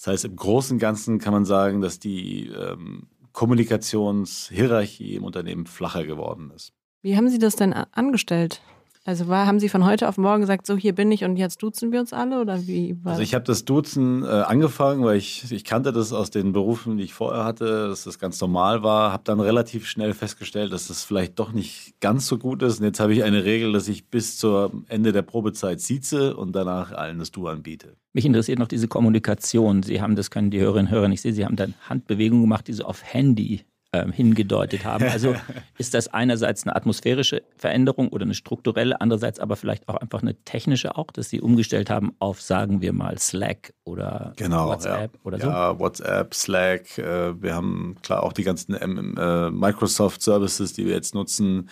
Das 0.00 0.06
heißt, 0.06 0.24
im 0.24 0.36
Großen 0.36 0.76
und 0.76 0.78
Ganzen 0.78 1.18
kann 1.18 1.34
man 1.34 1.44
sagen, 1.44 1.82
dass 1.82 1.98
die 1.98 2.46
ähm, 2.46 3.08
Kommunikationshierarchie 3.32 5.16
im 5.16 5.24
Unternehmen 5.24 5.66
flacher 5.66 6.06
geworden 6.06 6.50
ist. 6.56 6.72
Wie 7.02 7.18
haben 7.18 7.28
Sie 7.28 7.38
das 7.38 7.54
denn 7.54 7.74
angestellt? 7.74 8.62
Also 9.04 9.28
war, 9.28 9.46
haben 9.46 9.60
Sie 9.60 9.70
von 9.70 9.86
heute 9.86 10.08
auf 10.08 10.18
morgen 10.18 10.42
gesagt, 10.42 10.66
so 10.66 10.76
hier 10.76 10.94
bin 10.94 11.10
ich 11.10 11.24
und 11.24 11.36
jetzt 11.36 11.62
duzen 11.62 11.90
wir 11.90 12.00
uns 12.00 12.12
alle 12.12 12.38
oder 12.38 12.66
wie 12.66 12.96
war 13.02 13.12
Also 13.12 13.22
ich 13.22 13.34
habe 13.34 13.44
das 13.44 13.64
Duzen 13.64 14.22
äh, 14.22 14.26
angefangen, 14.26 15.04
weil 15.04 15.16
ich, 15.16 15.50
ich 15.50 15.64
kannte 15.64 15.90
das 15.90 16.12
aus 16.12 16.30
den 16.30 16.52
Berufen, 16.52 16.98
die 16.98 17.04
ich 17.04 17.14
vorher 17.14 17.44
hatte, 17.44 17.88
dass 17.88 18.04
das 18.04 18.18
ganz 18.18 18.38
normal 18.42 18.82
war, 18.82 19.12
habe 19.12 19.22
dann 19.24 19.40
relativ 19.40 19.86
schnell 19.86 20.12
festgestellt, 20.12 20.70
dass 20.72 20.88
das 20.88 21.02
vielleicht 21.02 21.38
doch 21.38 21.52
nicht 21.52 21.94
ganz 22.00 22.26
so 22.26 22.36
gut 22.36 22.62
ist 22.62 22.80
und 22.80 22.84
jetzt 22.84 23.00
habe 23.00 23.14
ich 23.14 23.24
eine 23.24 23.44
Regel, 23.44 23.72
dass 23.72 23.88
ich 23.88 24.06
bis 24.08 24.36
zum 24.36 24.84
Ende 24.88 25.12
der 25.12 25.22
Probezeit 25.22 25.80
sieze 25.80 26.36
und 26.36 26.52
danach 26.52 26.92
allen 26.92 27.18
das 27.18 27.30
Du 27.30 27.48
anbiete. 27.48 27.96
Mich 28.12 28.26
interessiert 28.26 28.58
noch 28.58 28.68
diese 28.68 28.88
Kommunikation. 28.88 29.82
Sie 29.82 30.02
haben, 30.02 30.14
das 30.16 30.30
können 30.30 30.50
die 30.50 30.60
Hörerinnen 30.60 30.88
und 30.88 30.92
Hörer 30.92 31.08
nicht 31.08 31.22
sehen, 31.22 31.34
Sie 31.34 31.46
haben 31.46 31.56
dann 31.56 31.74
Handbewegungen 31.88 32.42
gemacht, 32.42 32.68
die 32.68 32.74
so 32.74 32.84
auf 32.84 33.02
Handy 33.02 33.64
ähm, 33.92 34.12
hingedeutet 34.12 34.84
haben. 34.84 35.04
Also 35.04 35.34
ist 35.78 35.94
das 35.94 36.08
einerseits 36.08 36.64
eine 36.64 36.76
atmosphärische 36.76 37.42
Veränderung 37.56 38.08
oder 38.08 38.24
eine 38.24 38.34
strukturelle, 38.34 39.00
andererseits 39.00 39.40
aber 39.40 39.56
vielleicht 39.56 39.88
auch 39.88 39.96
einfach 39.96 40.22
eine 40.22 40.34
technische 40.44 40.96
auch, 40.96 41.10
dass 41.10 41.28
sie 41.30 41.40
umgestellt 41.40 41.90
haben 41.90 42.14
auf, 42.18 42.40
sagen 42.40 42.80
wir 42.80 42.92
mal, 42.92 43.18
Slack 43.18 43.72
oder 43.84 44.32
genau, 44.36 44.68
WhatsApp 44.68 45.14
ja. 45.14 45.20
oder 45.24 45.40
so? 45.40 45.46
Ja, 45.48 45.78
WhatsApp, 45.78 46.34
Slack. 46.34 46.98
Äh, 46.98 47.42
wir 47.42 47.54
haben 47.54 47.96
klar 48.02 48.22
auch 48.22 48.32
die 48.32 48.44
ganzen 48.44 48.74
äh, 48.74 49.50
Microsoft 49.50 50.22
Services, 50.22 50.72
die 50.72 50.86
wir 50.86 50.94
jetzt 50.94 51.14
nutzen. 51.14 51.68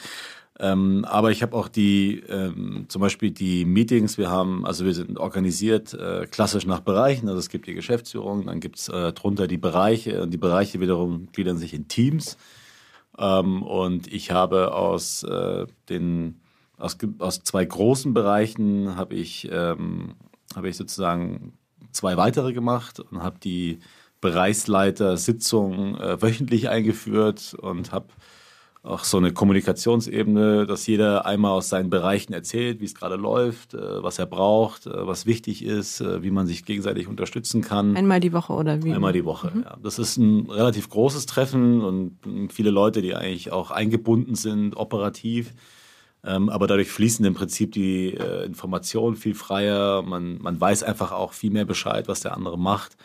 Ähm, 0.60 1.04
aber 1.04 1.30
ich 1.30 1.42
habe 1.42 1.56
auch 1.56 1.68
die, 1.68 2.20
ähm, 2.28 2.86
zum 2.88 3.00
Beispiel 3.00 3.30
die 3.30 3.64
Meetings, 3.64 4.18
wir 4.18 4.28
haben, 4.28 4.66
also 4.66 4.84
wir 4.84 4.92
sind 4.92 5.18
organisiert 5.18 5.94
äh, 5.94 6.26
klassisch 6.26 6.66
nach 6.66 6.80
Bereichen, 6.80 7.28
also 7.28 7.38
es 7.38 7.48
gibt 7.48 7.68
die 7.68 7.74
Geschäftsführung, 7.74 8.46
dann 8.46 8.58
gibt 8.58 8.78
es 8.78 8.88
äh, 8.88 9.12
drunter 9.12 9.46
die 9.46 9.58
Bereiche 9.58 10.22
und 10.22 10.30
die 10.32 10.38
Bereiche 10.38 10.80
wiederum 10.80 11.28
gliedern 11.32 11.58
sich 11.58 11.74
in 11.74 11.86
Teams. 11.86 12.36
Ähm, 13.16 13.62
und 13.62 14.12
ich 14.12 14.32
habe 14.32 14.74
aus 14.74 15.22
äh, 15.22 15.66
den, 15.88 16.40
aus, 16.76 16.96
aus 17.20 17.44
zwei 17.44 17.64
großen 17.64 18.12
Bereichen 18.12 18.96
habe 18.96 19.14
ich, 19.14 19.48
ähm, 19.52 20.14
habe 20.56 20.68
ich 20.68 20.76
sozusagen 20.76 21.52
zwei 21.92 22.16
weitere 22.16 22.52
gemacht 22.52 22.98
und 22.98 23.22
habe 23.22 23.38
die 23.38 23.78
Bereichsleiter-Sitzung 24.20 25.96
äh, 25.98 26.20
wöchentlich 26.20 26.68
eingeführt 26.68 27.54
und 27.54 27.92
habe 27.92 28.08
auch 28.82 29.04
so 29.04 29.16
eine 29.16 29.32
Kommunikationsebene, 29.32 30.66
dass 30.66 30.86
jeder 30.86 31.26
einmal 31.26 31.52
aus 31.52 31.68
seinen 31.68 31.90
Bereichen 31.90 32.32
erzählt, 32.32 32.80
wie 32.80 32.84
es 32.84 32.94
gerade 32.94 33.16
läuft, 33.16 33.74
äh, 33.74 34.02
was 34.02 34.18
er 34.18 34.26
braucht, 34.26 34.86
äh, 34.86 35.06
was 35.06 35.26
wichtig 35.26 35.64
ist, 35.64 36.00
äh, 36.00 36.22
wie 36.22 36.30
man 36.30 36.46
sich 36.46 36.64
gegenseitig 36.64 37.08
unterstützen 37.08 37.60
kann. 37.60 37.96
Einmal 37.96 38.20
die 38.20 38.32
Woche 38.32 38.52
oder 38.52 38.82
wie? 38.82 38.92
Einmal 38.92 39.12
die 39.12 39.24
Woche, 39.24 39.50
mhm. 39.52 39.62
ja. 39.64 39.76
Das 39.82 39.98
ist 39.98 40.16
ein 40.16 40.48
relativ 40.48 40.88
großes 40.88 41.26
Treffen 41.26 41.82
und 41.82 42.52
viele 42.52 42.70
Leute, 42.70 43.02
die 43.02 43.14
eigentlich 43.14 43.52
auch 43.52 43.70
eingebunden 43.70 44.36
sind, 44.36 44.76
operativ. 44.76 45.54
Ähm, 46.24 46.48
aber 46.48 46.66
dadurch 46.66 46.88
fließen 46.88 47.24
im 47.24 47.34
Prinzip 47.34 47.72
die 47.72 48.10
Informationen 48.44 49.16
viel 49.16 49.34
freier. 49.34 50.02
Man, 50.02 50.38
man 50.40 50.60
weiß 50.60 50.82
einfach 50.82 51.12
auch 51.12 51.32
viel 51.32 51.50
mehr 51.50 51.64
Bescheid, 51.64 52.08
was 52.08 52.20
der 52.20 52.34
andere 52.34 52.58
macht. 52.58 52.96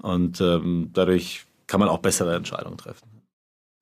Und 0.00 0.40
ähm, 0.40 0.90
dadurch 0.92 1.44
kann 1.66 1.80
man 1.80 1.88
auch 1.88 1.98
bessere 1.98 2.34
Entscheidungen 2.34 2.76
treffen. 2.76 3.11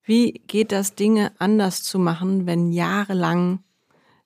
Wie 0.03 0.41
geht 0.47 0.71
das, 0.71 0.95
Dinge 0.95 1.31
anders 1.37 1.83
zu 1.83 1.99
machen, 1.99 2.45
wenn 2.45 2.71
jahrelang 2.71 3.63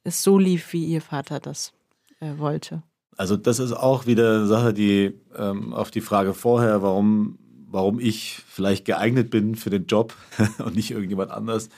es 0.04 0.24
so 0.24 0.38
lief, 0.38 0.72
wie 0.74 0.86
Ihr 0.86 1.02
Vater 1.02 1.40
das 1.40 1.74
äh, 2.20 2.38
wollte? 2.38 2.84
Also 3.18 3.38
das 3.38 3.60
ist 3.60 3.72
auch 3.72 4.06
wieder 4.06 4.36
eine 4.36 4.48
Sache, 4.48 4.74
die 4.74 5.14
ähm, 5.38 5.74
auf 5.74 5.92
die 5.92 6.02
Frage 6.02 6.34
vorher, 6.34 6.82
warum, 6.82 7.38
warum 7.68 8.00
ich 8.00 8.42
vielleicht 8.48 8.86
geeignet 8.86 9.30
bin 9.30 9.56
für 9.56 9.70
den 9.70 9.86
Job 9.86 10.14
und 10.60 10.76
nicht 10.76 10.92
irgendjemand 10.92 11.32
anders. 11.32 11.70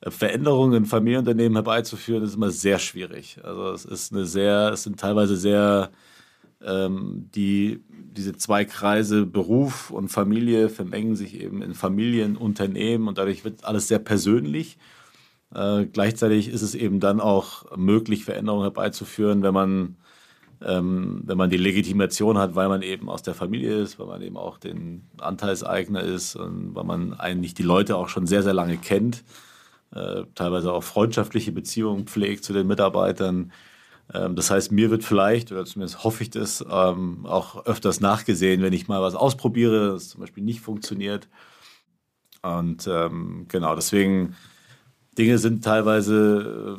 Äh, 0.00 0.10
Veränderungen 0.10 0.74
in 0.74 0.86
Familienunternehmen 0.86 1.56
herbeizuführen, 1.56 2.22
ist 2.22 2.34
immer 2.34 2.50
sehr 2.50 2.78
schwierig. 2.78 3.38
Also 3.42 3.70
es 3.70 3.84
ist 3.84 4.12
eine 4.12 4.26
sehr, 4.26 4.70
es 4.72 4.84
sind 4.84 4.98
teilweise 4.98 5.36
sehr 5.36 5.90
ähm, 6.64 7.30
die, 7.34 7.84
diese 7.88 8.36
zwei 8.36 8.64
Kreise 8.64 9.26
Beruf 9.26 9.90
und 9.90 10.08
Familie 10.08 10.68
vermengen 10.68 11.16
sich 11.16 11.40
eben 11.40 11.62
in 11.62 11.74
Familien, 11.74 12.36
Unternehmen 12.36 13.08
und 13.08 13.18
dadurch 13.18 13.44
wird 13.44 13.64
alles 13.64 13.88
sehr 13.88 14.00
persönlich. 14.00 14.78
Äh, 15.54 15.86
gleichzeitig 15.86 16.48
ist 16.48 16.62
es 16.62 16.74
eben 16.74 17.00
dann 17.00 17.20
auch 17.20 17.76
möglich, 17.76 18.24
Veränderungen 18.24 18.64
herbeizuführen, 18.64 19.42
wenn 19.42 19.54
man, 19.54 19.96
ähm, 20.62 21.22
wenn 21.24 21.38
man 21.38 21.50
die 21.50 21.56
Legitimation 21.56 22.38
hat, 22.38 22.54
weil 22.54 22.68
man 22.68 22.82
eben 22.82 23.08
aus 23.08 23.22
der 23.22 23.34
Familie 23.34 23.78
ist, 23.78 23.98
weil 23.98 24.06
man 24.06 24.22
eben 24.22 24.36
auch 24.36 24.58
den 24.58 25.08
Anteilseigner 25.18 26.02
ist 26.02 26.36
und 26.36 26.74
weil 26.74 26.84
man 26.84 27.14
eigentlich 27.14 27.54
die 27.54 27.62
Leute 27.62 27.96
auch 27.96 28.08
schon 28.08 28.26
sehr, 28.26 28.42
sehr 28.42 28.54
lange 28.54 28.76
kennt, 28.78 29.24
äh, 29.94 30.24
teilweise 30.34 30.72
auch 30.72 30.82
freundschaftliche 30.82 31.52
Beziehungen 31.52 32.06
pflegt 32.06 32.44
zu 32.44 32.52
den 32.52 32.66
Mitarbeitern. 32.66 33.52
Ähm, 34.14 34.36
das 34.36 34.50
heißt, 34.50 34.72
mir 34.72 34.90
wird 34.90 35.04
vielleicht, 35.04 35.52
oder 35.52 35.64
zumindest 35.64 36.04
hoffe 36.04 36.22
ich 36.22 36.30
das, 36.30 36.64
ähm, 36.70 37.26
auch 37.26 37.66
öfters 37.66 38.00
nachgesehen, 38.00 38.62
wenn 38.62 38.72
ich 38.72 38.88
mal 38.88 39.02
was 39.02 39.14
ausprobiere, 39.14 39.92
das 39.92 40.10
zum 40.10 40.20
Beispiel 40.20 40.44
nicht 40.44 40.60
funktioniert. 40.60 41.28
Und 42.42 42.86
ähm, 42.86 43.46
genau, 43.48 43.74
deswegen, 43.74 44.36
Dinge 45.18 45.38
sind 45.38 45.64
teilweise, 45.64 46.78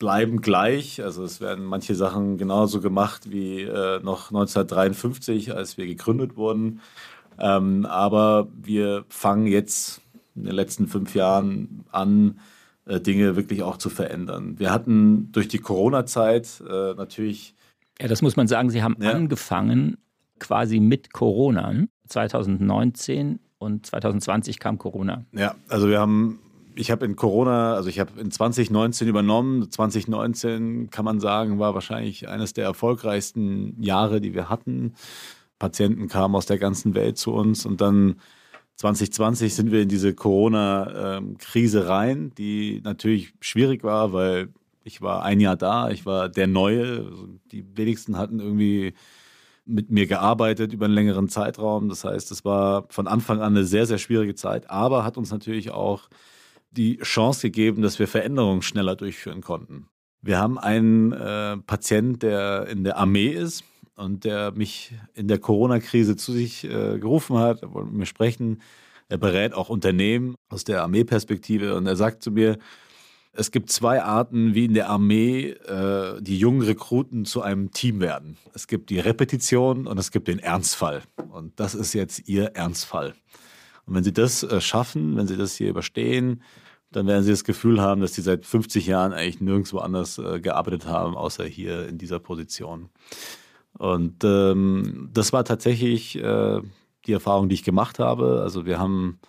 bleiben 0.00 0.40
gleich. 0.40 1.02
Also 1.02 1.22
es 1.22 1.40
werden 1.40 1.64
manche 1.64 1.94
Sachen 1.94 2.38
genauso 2.38 2.80
gemacht 2.80 3.30
wie 3.30 3.62
äh, 3.62 4.00
noch 4.00 4.30
1953, 4.30 5.54
als 5.54 5.78
wir 5.78 5.86
gegründet 5.86 6.36
wurden. 6.36 6.80
aber 7.36 8.48
wir 8.60 9.04
fangen 9.08 9.46
jetzt 9.46 10.00
in 10.34 10.44
den 10.44 10.54
letzten 10.54 10.88
fünf 10.88 11.14
Jahren 11.14 11.84
an, 11.92 12.40
Dinge 12.88 13.36
wirklich 13.36 13.62
auch 13.62 13.76
zu 13.76 13.90
verändern. 13.90 14.58
Wir 14.58 14.72
hatten 14.72 15.30
durch 15.32 15.48
die 15.48 15.58
Corona-Zeit 15.58 16.62
äh, 16.68 16.94
natürlich. 16.94 17.54
Ja, 18.00 18.08
das 18.08 18.22
muss 18.22 18.36
man 18.36 18.48
sagen. 18.48 18.70
Sie 18.70 18.82
haben 18.82 18.96
ja. 19.00 19.12
angefangen 19.12 19.98
quasi 20.38 20.80
mit 20.80 21.12
Corona 21.12 21.84
2019 22.08 23.40
und 23.58 23.86
2020 23.86 24.58
kam 24.58 24.78
Corona. 24.78 25.24
Ja, 25.32 25.54
also 25.68 25.88
wir 25.88 26.00
haben 26.00 26.38
ich 26.78 26.92
habe 26.92 27.04
in 27.04 27.16
Corona, 27.16 27.74
also 27.74 27.88
ich 27.88 27.98
habe 27.98 28.20
in 28.20 28.30
2019 28.30 29.08
übernommen. 29.08 29.68
2019 29.68 30.90
kann 30.90 31.04
man 31.04 31.18
sagen, 31.18 31.58
war 31.58 31.74
wahrscheinlich 31.74 32.28
eines 32.28 32.52
der 32.52 32.64
erfolgreichsten 32.64 33.82
Jahre, 33.82 34.20
die 34.20 34.32
wir 34.32 34.48
hatten. 34.48 34.94
Patienten 35.58 36.06
kamen 36.06 36.36
aus 36.36 36.46
der 36.46 36.58
ganzen 36.58 36.94
Welt 36.94 37.18
zu 37.18 37.32
uns 37.32 37.66
und 37.66 37.80
dann 37.80 38.20
2020 38.78 39.54
sind 39.54 39.72
wir 39.72 39.82
in 39.82 39.88
diese 39.88 40.14
Corona-Krise 40.14 41.88
rein, 41.88 42.32
die 42.38 42.80
natürlich 42.84 43.34
schwierig 43.40 43.82
war, 43.82 44.12
weil 44.12 44.50
ich 44.84 45.02
war 45.02 45.24
ein 45.24 45.40
Jahr 45.40 45.56
da, 45.56 45.90
ich 45.90 46.06
war 46.06 46.28
der 46.28 46.46
Neue. 46.46 47.04
Also 47.10 47.28
die 47.50 47.64
wenigsten 47.76 48.16
hatten 48.16 48.38
irgendwie 48.38 48.94
mit 49.66 49.90
mir 49.90 50.06
gearbeitet 50.06 50.72
über 50.72 50.86
einen 50.86 50.94
längeren 50.94 51.28
Zeitraum. 51.28 51.88
Das 51.88 52.04
heißt, 52.04 52.30
es 52.30 52.44
war 52.44 52.86
von 52.88 53.08
Anfang 53.08 53.40
an 53.40 53.56
eine 53.56 53.64
sehr, 53.64 53.84
sehr 53.84 53.98
schwierige 53.98 54.36
Zeit, 54.36 54.70
aber 54.70 55.04
hat 55.04 55.18
uns 55.18 55.32
natürlich 55.32 55.70
auch 55.70 56.08
die 56.70 56.98
Chance 56.98 57.48
gegeben, 57.48 57.82
dass 57.82 57.98
wir 57.98 58.06
Veränderungen 58.06 58.62
schneller 58.62 58.94
durchführen 58.94 59.40
konnten. 59.40 59.88
Wir 60.22 60.38
haben 60.38 60.56
einen 60.56 61.12
äh, 61.12 61.56
Patient, 61.58 62.22
der 62.22 62.68
in 62.68 62.84
der 62.84 62.96
Armee 62.96 63.30
ist 63.30 63.64
und 63.98 64.24
der 64.24 64.52
mich 64.52 64.92
in 65.14 65.26
der 65.26 65.38
Corona-Krise 65.38 66.16
zu 66.16 66.32
sich 66.32 66.64
äh, 66.64 66.98
gerufen 66.98 67.36
hat, 67.38 67.62
er 67.62 67.74
wollte 67.74 67.90
mit 67.90 67.98
mir 67.98 68.06
sprechen. 68.06 68.62
Er 69.08 69.18
berät 69.18 69.54
auch 69.54 69.68
Unternehmen 69.68 70.36
aus 70.48 70.64
der 70.64 70.82
Armeeperspektive 70.82 71.74
und 71.74 71.86
er 71.86 71.96
sagt 71.96 72.22
zu 72.22 72.30
mir, 72.30 72.58
es 73.32 73.50
gibt 73.50 73.70
zwei 73.70 74.02
Arten, 74.02 74.54
wie 74.54 74.66
in 74.66 74.74
der 74.74 74.88
Armee 74.88 75.50
äh, 75.50 76.20
die 76.20 76.38
jungen 76.38 76.62
Rekruten 76.62 77.24
zu 77.24 77.42
einem 77.42 77.72
Team 77.72 78.00
werden. 78.00 78.36
Es 78.54 78.66
gibt 78.68 78.90
die 78.90 79.00
Repetition 79.00 79.86
und 79.86 79.98
es 79.98 80.10
gibt 80.10 80.28
den 80.28 80.38
Ernstfall. 80.38 81.02
Und 81.30 81.58
das 81.58 81.74
ist 81.74 81.92
jetzt 81.92 82.28
ihr 82.28 82.56
Ernstfall. 82.56 83.14
Und 83.86 83.94
wenn 83.94 84.04
sie 84.04 84.12
das 84.12 84.42
äh, 84.42 84.60
schaffen, 84.60 85.16
wenn 85.16 85.26
sie 85.26 85.36
das 85.36 85.56
hier 85.56 85.70
überstehen, 85.70 86.42
dann 86.90 87.06
werden 87.06 87.24
sie 87.24 87.30
das 87.30 87.44
Gefühl 87.44 87.80
haben, 87.80 88.00
dass 88.00 88.14
sie 88.14 88.22
seit 88.22 88.46
50 88.46 88.86
Jahren 88.86 89.12
eigentlich 89.12 89.40
nirgendwo 89.40 89.78
anders 89.78 90.18
äh, 90.18 90.40
gearbeitet 90.40 90.86
haben, 90.86 91.16
außer 91.16 91.44
hier 91.44 91.88
in 91.88 91.98
dieser 91.98 92.18
Position. 92.18 92.90
Und 93.78 94.24
ähm, 94.24 95.08
das 95.12 95.32
war 95.32 95.44
tatsächlich 95.44 96.16
äh, 96.16 96.60
die 97.06 97.12
Erfahrung, 97.12 97.48
die 97.48 97.54
ich 97.54 97.64
gemacht 97.64 97.98
habe. 97.98 98.40
Also 98.42 98.66
wir 98.66 98.78
haben 98.78 99.20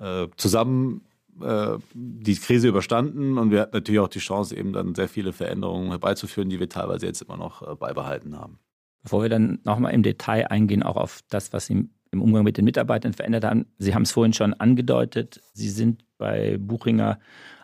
äh, 0.00 0.28
zusammen 0.36 1.02
äh, 1.40 1.78
die 1.94 2.36
Krise 2.36 2.68
überstanden 2.68 3.38
und 3.38 3.50
wir 3.50 3.62
hatten 3.62 3.74
natürlich 3.76 4.00
auch 4.00 4.08
die 4.08 4.18
Chance, 4.18 4.56
eben 4.56 4.72
dann 4.72 4.94
sehr 4.94 5.08
viele 5.08 5.32
Veränderungen 5.32 5.88
herbeizuführen, 5.88 6.50
die 6.50 6.60
wir 6.60 6.68
teilweise 6.68 7.06
jetzt 7.06 7.22
immer 7.22 7.36
noch 7.36 7.62
äh, 7.62 7.74
beibehalten 7.74 8.38
haben. 8.38 8.58
Bevor 9.02 9.22
wir 9.22 9.28
dann 9.28 9.58
nochmal 9.64 9.94
im 9.94 10.02
Detail 10.02 10.48
eingehen, 10.48 10.82
auch 10.82 10.96
auf 10.96 11.20
das, 11.28 11.52
was 11.52 11.66
Sie 11.66 11.88
im 12.12 12.22
Umgang 12.22 12.44
mit 12.44 12.58
den 12.58 12.66
Mitarbeitern 12.66 13.14
verändert 13.14 13.44
haben. 13.44 13.66
Sie 13.78 13.94
haben 13.94 14.02
es 14.02 14.12
vorhin 14.12 14.34
schon 14.34 14.52
angedeutet. 14.54 15.40
Sie 15.54 15.70
sind 15.70 16.04
bei 16.18 16.58
Buchinger 16.58 17.18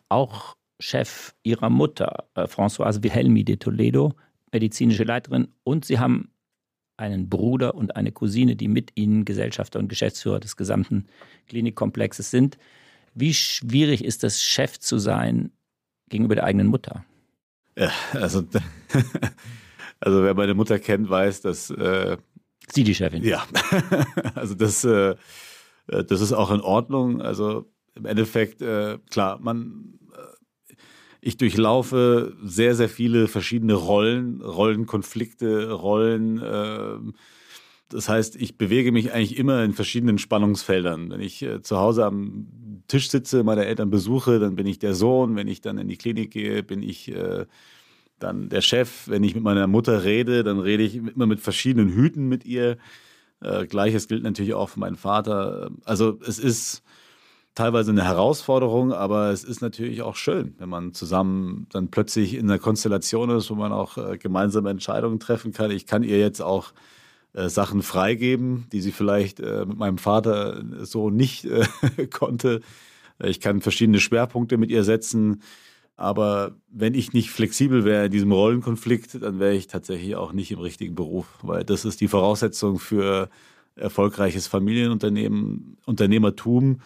auch 0.09 0.57
Chef 0.81 1.35
Ihrer 1.43 1.71
Mutter, 1.71 2.29
äh, 2.35 2.45
Françoise 2.45 3.03
Wilhelmi 3.03 3.45
de 3.45 3.57
Toledo, 3.57 4.15
medizinische 4.53 5.05
Leiterin. 5.05 5.49
Und 5.65 5.85
Sie 5.85 5.99
haben 5.99 6.31
einen 6.97 7.29
Bruder 7.29 7.75
und 7.75 7.97
eine 7.97 8.13
Cousine, 8.13 8.57
die 8.57 8.69
mit 8.69 8.93
Ihnen 8.97 9.25
Gesellschafter 9.25 9.79
und 9.79 9.89
Geschäftsführer 9.89 10.41
des 10.41 10.57
gesamten 10.57 11.07
Klinikkomplexes 11.47 12.31
sind. 12.31 12.59
Wie 13.15 13.35
schwierig 13.35 14.05
ist 14.05 14.25
es, 14.25 14.43
Chef 14.43 14.79
zu 14.79 14.99
sein 14.99 15.53
gegenüber 16.09 16.35
der 16.35 16.45
eigenen 16.45 16.67
Mutter? 16.67 17.05
Ja, 17.77 17.93
also, 18.13 18.43
also 20.01 20.25
wer 20.25 20.35
meine 20.35 20.55
Mutter 20.55 20.79
kennt, 20.79 21.09
weiß, 21.09 21.43
dass 21.43 21.71
äh, 21.71 22.17
Sie 22.71 22.85
die 22.85 22.95
Chefin. 22.95 23.23
Ja, 23.25 23.47
also 24.35 24.55
das, 24.55 24.85
äh, 24.85 25.15
das 25.87 26.21
ist 26.21 26.33
auch 26.33 26.51
in 26.51 26.61
Ordnung. 26.61 27.23
Also 27.23 27.71
im 27.95 28.05
Endeffekt, 28.05 28.61
äh, 28.63 28.99
klar, 29.11 29.39
man, 29.41 29.98
äh, 29.98 29.98
ich 31.21 31.37
durchlaufe 31.37 32.37
sehr, 32.43 32.75
sehr 32.75 32.89
viele 32.89 33.29
verschiedene 33.29 33.75
Rollen, 33.75 34.41
Rollenkonflikte, 34.41 35.73
Rollen. 35.73 36.41
Äh, 36.41 37.13
das 37.89 38.09
heißt, 38.09 38.37
ich 38.37 38.57
bewege 38.57 38.93
mich 38.93 39.13
eigentlich 39.13 39.39
immer 39.39 39.65
in 39.65 39.73
verschiedenen 39.73 40.19
Spannungsfeldern. 40.19 41.11
Wenn 41.11 41.21
ich 41.21 41.43
äh, 41.43 41.63
zu 41.63 41.79
Hause 41.79 42.05
am 42.05 42.47
Tisch 42.87 43.11
sitze, 43.11 43.43
meine 43.43 43.65
Eltern 43.65 43.91
besuche, 43.91 44.39
dann 44.39 44.57
bin 44.57 44.67
ich 44.67 44.79
der 44.79 44.95
Sohn. 44.95 45.37
Wenn 45.37 45.49
ich 45.49 45.61
dann 45.61 45.79
in 45.79 45.89
die 45.89 45.97
Klinik 45.97 46.31
gehe, 46.31 46.63
bin 46.63 46.83
ich 46.83 47.09
äh, 47.09 47.47
dann 48.19 48.49
der 48.49 48.61
Chef. 48.61 49.09
Wenn 49.09 49.25
ich 49.25 49.35
mit 49.35 49.45
meiner 49.45 49.67
Mutter 49.67 50.05
rede, 50.05 50.45
dann 50.45 50.61
rede 50.61 50.83
ich 50.83 50.97
immer 50.97 51.27
mit 51.27 51.41
verschiedenen 51.41 51.93
Hüten 51.93 52.29
mit 52.29 52.45
ihr. 52.45 52.77
Äh, 53.41 53.67
Gleiches 53.67 54.09
gilt 54.09 54.23
natürlich 54.23 54.55
auch 54.55 54.69
für 54.69 54.81
meinen 54.81 54.97
Vater. 54.97 55.71
Also 55.85 56.19
es 56.27 56.39
ist 56.39 56.83
teilweise 57.59 57.91
eine 57.91 58.05
Herausforderung, 58.05 58.93
aber 58.93 59.31
es 59.31 59.43
ist 59.43 59.63
natürlich 59.63 60.03
auch 60.03 60.15
schön, 60.15 60.55
wenn 60.59 60.69
man 60.69 60.95
zusammen 60.95 61.67
dann 61.73 61.89
plötzlich 61.89 62.35
in 62.35 62.49
einer 62.49 62.61
Konstellation 62.61 63.31
ist, 63.31 63.51
wo 63.51 63.57
man 63.57 63.73
auch 63.73 63.99
äh, 63.99 64.17
gemeinsame 64.17 64.71
Entscheidungen 64.71 65.19
treffen 65.19 65.53
kann. 65.53 65.73
Ich 65.73 65.85
kann 65.85 66.05
ihr 66.05 66.21
jetzt 66.21 66.41
auch 66.41 66.73
äh, 67.33 67.49
Sachen 67.49 67.83
freigeben, 67.83 68.67
die 68.71 68.81
sie 68.81 68.93
vielleicht 68.93 69.41
äh, 69.41 69.67
mit 69.67 69.77
meinem 69.77 69.99
Vater 69.99 70.63
so 70.83 71.11
nicht 71.11 71.47
äh, 71.47 71.67
konnte. 72.13 72.61
Ich 73.19 73.41
kann 73.41 73.61
verschiedene 73.61 73.99
Schwerpunkte 73.99 74.57
mit 74.57 74.71
ihr 74.71 74.85
setzen. 74.85 75.43
Aber 75.97 76.53
wenn 76.71 76.95
ich 76.95 77.13
nicht 77.13 77.31
flexibel 77.31 77.85
wäre 77.85 78.07
in 78.07 78.13
diesem 78.13 78.31
Rollenkonflikt, 78.31 79.21
dann 79.21 79.41
wäre 79.41 79.57
ich 79.57 79.67
tatsächlich 79.67 80.15
auch 80.15 80.33
nicht 80.33 80.53
im 80.53 80.61
richtigen 80.61 80.95
Beruf, 80.95 81.27
weil 81.43 81.65
das 81.65 81.85
ist 81.85 82.01
die 82.01 82.07
Voraussetzung 82.07 82.79
für 82.79 83.29
erfolgreiches 83.75 84.47
Familienunternehmen, 84.47 85.77
Unternehmertum, 85.87 86.77
äh, 86.77 86.79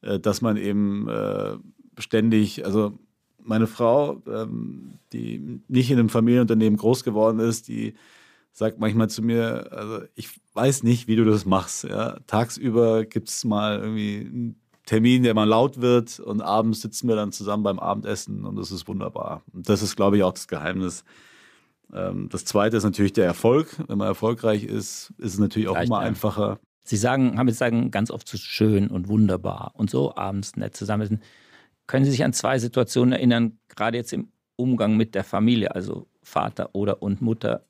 dass 0.00 0.40
man 0.40 0.56
eben 0.56 1.08
äh, 1.08 1.56
ständig, 1.98 2.64
also 2.64 2.98
meine 3.38 3.66
Frau, 3.66 4.22
ähm, 4.26 4.98
die 5.12 5.60
nicht 5.68 5.90
in 5.90 5.98
einem 5.98 6.08
Familienunternehmen 6.08 6.78
groß 6.78 7.02
geworden 7.04 7.40
ist, 7.40 7.68
die 7.68 7.94
sagt 8.52 8.78
manchmal 8.78 9.08
zu 9.08 9.22
mir, 9.22 9.72
also 9.72 10.00
ich 10.14 10.28
weiß 10.54 10.82
nicht, 10.82 11.08
wie 11.08 11.16
du 11.16 11.24
das 11.24 11.46
machst. 11.46 11.84
Ja. 11.84 12.18
Tagsüber 12.26 13.04
gibt 13.04 13.28
es 13.28 13.44
mal 13.44 13.78
irgendwie 13.78 14.18
ein 14.18 14.60
Termin, 14.84 15.22
der 15.22 15.34
mal 15.34 15.44
laut 15.44 15.80
wird 15.80 16.18
und 16.18 16.40
abends 16.40 16.80
sitzen 16.80 17.08
wir 17.08 17.16
dann 17.16 17.30
zusammen 17.30 17.62
beim 17.62 17.78
Abendessen 17.78 18.44
und 18.44 18.56
das 18.56 18.72
ist 18.72 18.88
wunderbar. 18.88 19.42
Und 19.52 19.68
das 19.68 19.82
ist, 19.82 19.96
glaube 19.96 20.16
ich, 20.16 20.22
auch 20.22 20.32
das 20.32 20.48
Geheimnis. 20.48 21.04
Ähm, 21.92 22.28
das 22.30 22.44
zweite 22.44 22.76
ist 22.76 22.84
natürlich 22.84 23.12
der 23.12 23.26
Erfolg. 23.26 23.76
Wenn 23.86 23.98
man 23.98 24.08
erfolgreich 24.08 24.64
ist, 24.64 25.12
ist 25.18 25.34
es 25.34 25.38
natürlich 25.38 25.68
auch 25.68 25.76
Reicht, 25.76 25.88
immer 25.88 26.00
einfacher. 26.00 26.58
Sie 26.88 26.96
sagen, 26.96 27.38
haben 27.38 27.48
jetzt 27.48 27.58
sagen 27.58 27.90
ganz 27.90 28.10
oft 28.10 28.26
so 28.26 28.38
schön 28.38 28.88
und 28.88 29.08
wunderbar 29.08 29.72
und 29.74 29.90
so 29.90 30.16
abends 30.16 30.56
nett 30.56 30.74
zusammen. 30.74 31.22
Können 31.86 32.04
Sie 32.04 32.10
sich 32.10 32.24
an 32.24 32.32
zwei 32.32 32.58
Situationen 32.58 33.12
erinnern, 33.12 33.58
gerade 33.68 33.98
jetzt 33.98 34.12
im 34.12 34.32
Umgang 34.56 34.96
mit 34.96 35.14
der 35.14 35.24
Familie, 35.24 35.74
also 35.74 36.08
Vater 36.22 36.74
oder 36.74 37.02
und 37.02 37.20
Mutter, 37.20 37.66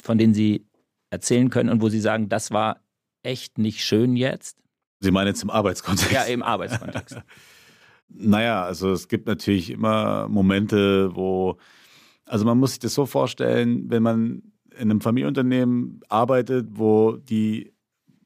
von 0.00 0.16
denen 0.16 0.32
Sie 0.32 0.66
erzählen 1.10 1.50
können 1.50 1.70
und 1.70 1.82
wo 1.82 1.88
Sie 1.88 2.00
sagen, 2.00 2.28
das 2.28 2.52
war 2.52 2.80
echt 3.22 3.58
nicht 3.58 3.84
schön 3.84 4.16
jetzt? 4.16 4.58
Sie 5.00 5.10
meinen 5.10 5.28
jetzt 5.28 5.42
im 5.42 5.50
Arbeitskontext? 5.50 6.12
Ja, 6.12 6.22
im 6.22 6.44
Arbeitskontext. 6.44 7.18
naja, 8.08 8.64
also 8.64 8.92
es 8.92 9.08
gibt 9.08 9.26
natürlich 9.26 9.70
immer 9.70 10.28
Momente, 10.28 11.14
wo, 11.16 11.58
also 12.24 12.44
man 12.44 12.58
muss 12.58 12.70
sich 12.70 12.78
das 12.78 12.94
so 12.94 13.06
vorstellen, 13.06 13.90
wenn 13.90 14.04
man 14.04 14.42
in 14.70 14.90
einem 14.90 15.00
Familienunternehmen 15.00 16.00
arbeitet, 16.08 16.68
wo 16.70 17.16
die 17.16 17.72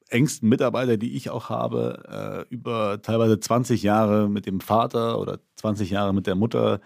engsten 0.08 0.48
Mitarbeiter, 0.48 0.96
die 0.96 1.16
ich 1.16 1.30
auch 1.30 1.48
habe, 1.48 2.46
äh, 2.48 2.54
über 2.54 3.00
teilweise 3.02 3.40
20 3.40 3.82
Jahre 3.82 4.28
mit 4.28 4.46
dem 4.46 4.60
Vater 4.60 5.18
oder 5.18 5.40
20 5.56 5.90
Jahre 5.90 6.14
mit 6.14 6.26
der 6.26 6.36
Mutter 6.36 6.80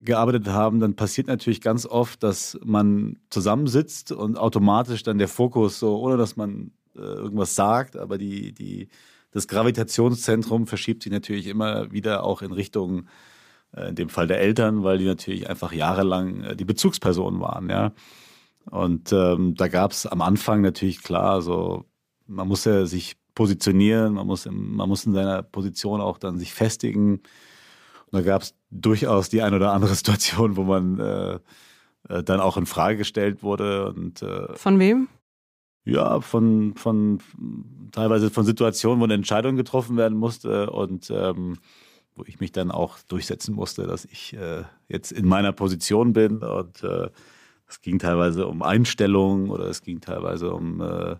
gearbeitet 0.00 0.48
haben, 0.48 0.80
dann 0.80 0.96
passiert 0.96 1.26
natürlich 1.26 1.60
ganz 1.60 1.86
oft, 1.86 2.22
dass 2.22 2.58
man 2.62 3.18
zusammensitzt 3.30 4.12
und 4.12 4.36
automatisch 4.38 5.02
dann 5.02 5.18
der 5.18 5.28
Fokus 5.28 5.78
so, 5.78 5.98
ohne 5.98 6.16
dass 6.16 6.36
man 6.36 6.72
äh, 6.96 7.00
irgendwas 7.00 7.54
sagt, 7.54 7.96
aber 7.96 8.18
die, 8.18 8.52
die 8.52 8.88
das 9.30 9.48
Gravitationszentrum 9.48 10.66
verschiebt 10.66 11.02
sich 11.02 11.12
natürlich 11.12 11.46
immer 11.48 11.90
wieder 11.90 12.24
auch 12.24 12.42
in 12.42 12.52
Richtung, 12.52 13.08
äh, 13.72 13.88
in 13.88 13.94
dem 13.96 14.08
Fall 14.08 14.26
der 14.26 14.40
Eltern, 14.40 14.84
weil 14.84 14.98
die 14.98 15.06
natürlich 15.06 15.48
einfach 15.48 15.72
jahrelang 15.72 16.44
äh, 16.44 16.56
die 16.56 16.64
Bezugspersonen 16.64 17.40
waren, 17.40 17.68
ja. 17.68 17.92
Und 18.70 19.12
ähm, 19.12 19.54
da 19.56 19.68
gab 19.68 19.90
es 19.92 20.06
am 20.06 20.22
Anfang 20.22 20.62
natürlich 20.62 21.02
klar, 21.02 21.42
so 21.42 21.84
man 22.26 22.48
muss 22.48 22.64
ja 22.64 22.86
sich 22.86 23.16
positionieren, 23.34 24.14
man 24.14 24.26
muss, 24.26 24.46
im, 24.46 24.76
man 24.76 24.88
muss 24.88 25.06
in 25.06 25.12
seiner 25.12 25.42
Position 25.42 26.00
auch 26.00 26.18
dann 26.18 26.38
sich 26.38 26.52
festigen. 26.52 27.14
Und 27.14 28.12
da 28.12 28.22
gab 28.22 28.42
es 28.42 28.54
durchaus 28.70 29.28
die 29.28 29.42
ein 29.42 29.54
oder 29.54 29.72
andere 29.72 29.94
Situation, 29.94 30.56
wo 30.56 30.64
man 30.64 30.98
äh, 31.00 31.38
äh, 32.08 32.22
dann 32.22 32.40
auch 32.40 32.56
in 32.56 32.66
Frage 32.66 32.98
gestellt 32.98 33.42
wurde. 33.42 33.92
Und, 33.92 34.22
äh, 34.22 34.54
Von 34.56 34.78
wem? 34.78 35.08
Ja, 35.86 36.20
von, 36.20 36.74
von 36.76 37.18
teilweise 37.92 38.30
von 38.30 38.46
Situationen, 38.46 39.00
wo 39.00 39.04
eine 39.04 39.14
Entscheidung 39.14 39.56
getroffen 39.56 39.98
werden 39.98 40.16
musste 40.16 40.70
und 40.70 41.10
ähm, 41.10 41.58
wo 42.16 42.24
ich 42.26 42.40
mich 42.40 42.52
dann 42.52 42.70
auch 42.70 42.98
durchsetzen 43.08 43.54
musste, 43.54 43.86
dass 43.86 44.04
ich 44.06 44.34
äh, 44.34 44.62
jetzt 44.88 45.12
in 45.12 45.26
meiner 45.26 45.52
Position 45.52 46.12
bin. 46.12 46.38
Und 46.38 46.82
äh, 46.84 47.10
es 47.68 47.80
ging 47.82 47.98
teilweise 47.98 48.46
um 48.46 48.62
Einstellungen 48.62 49.50
oder 49.50 49.66
es 49.66 49.82
ging 49.82 50.00
teilweise 50.00 50.52
um 50.52 50.80
äh, 50.80 51.16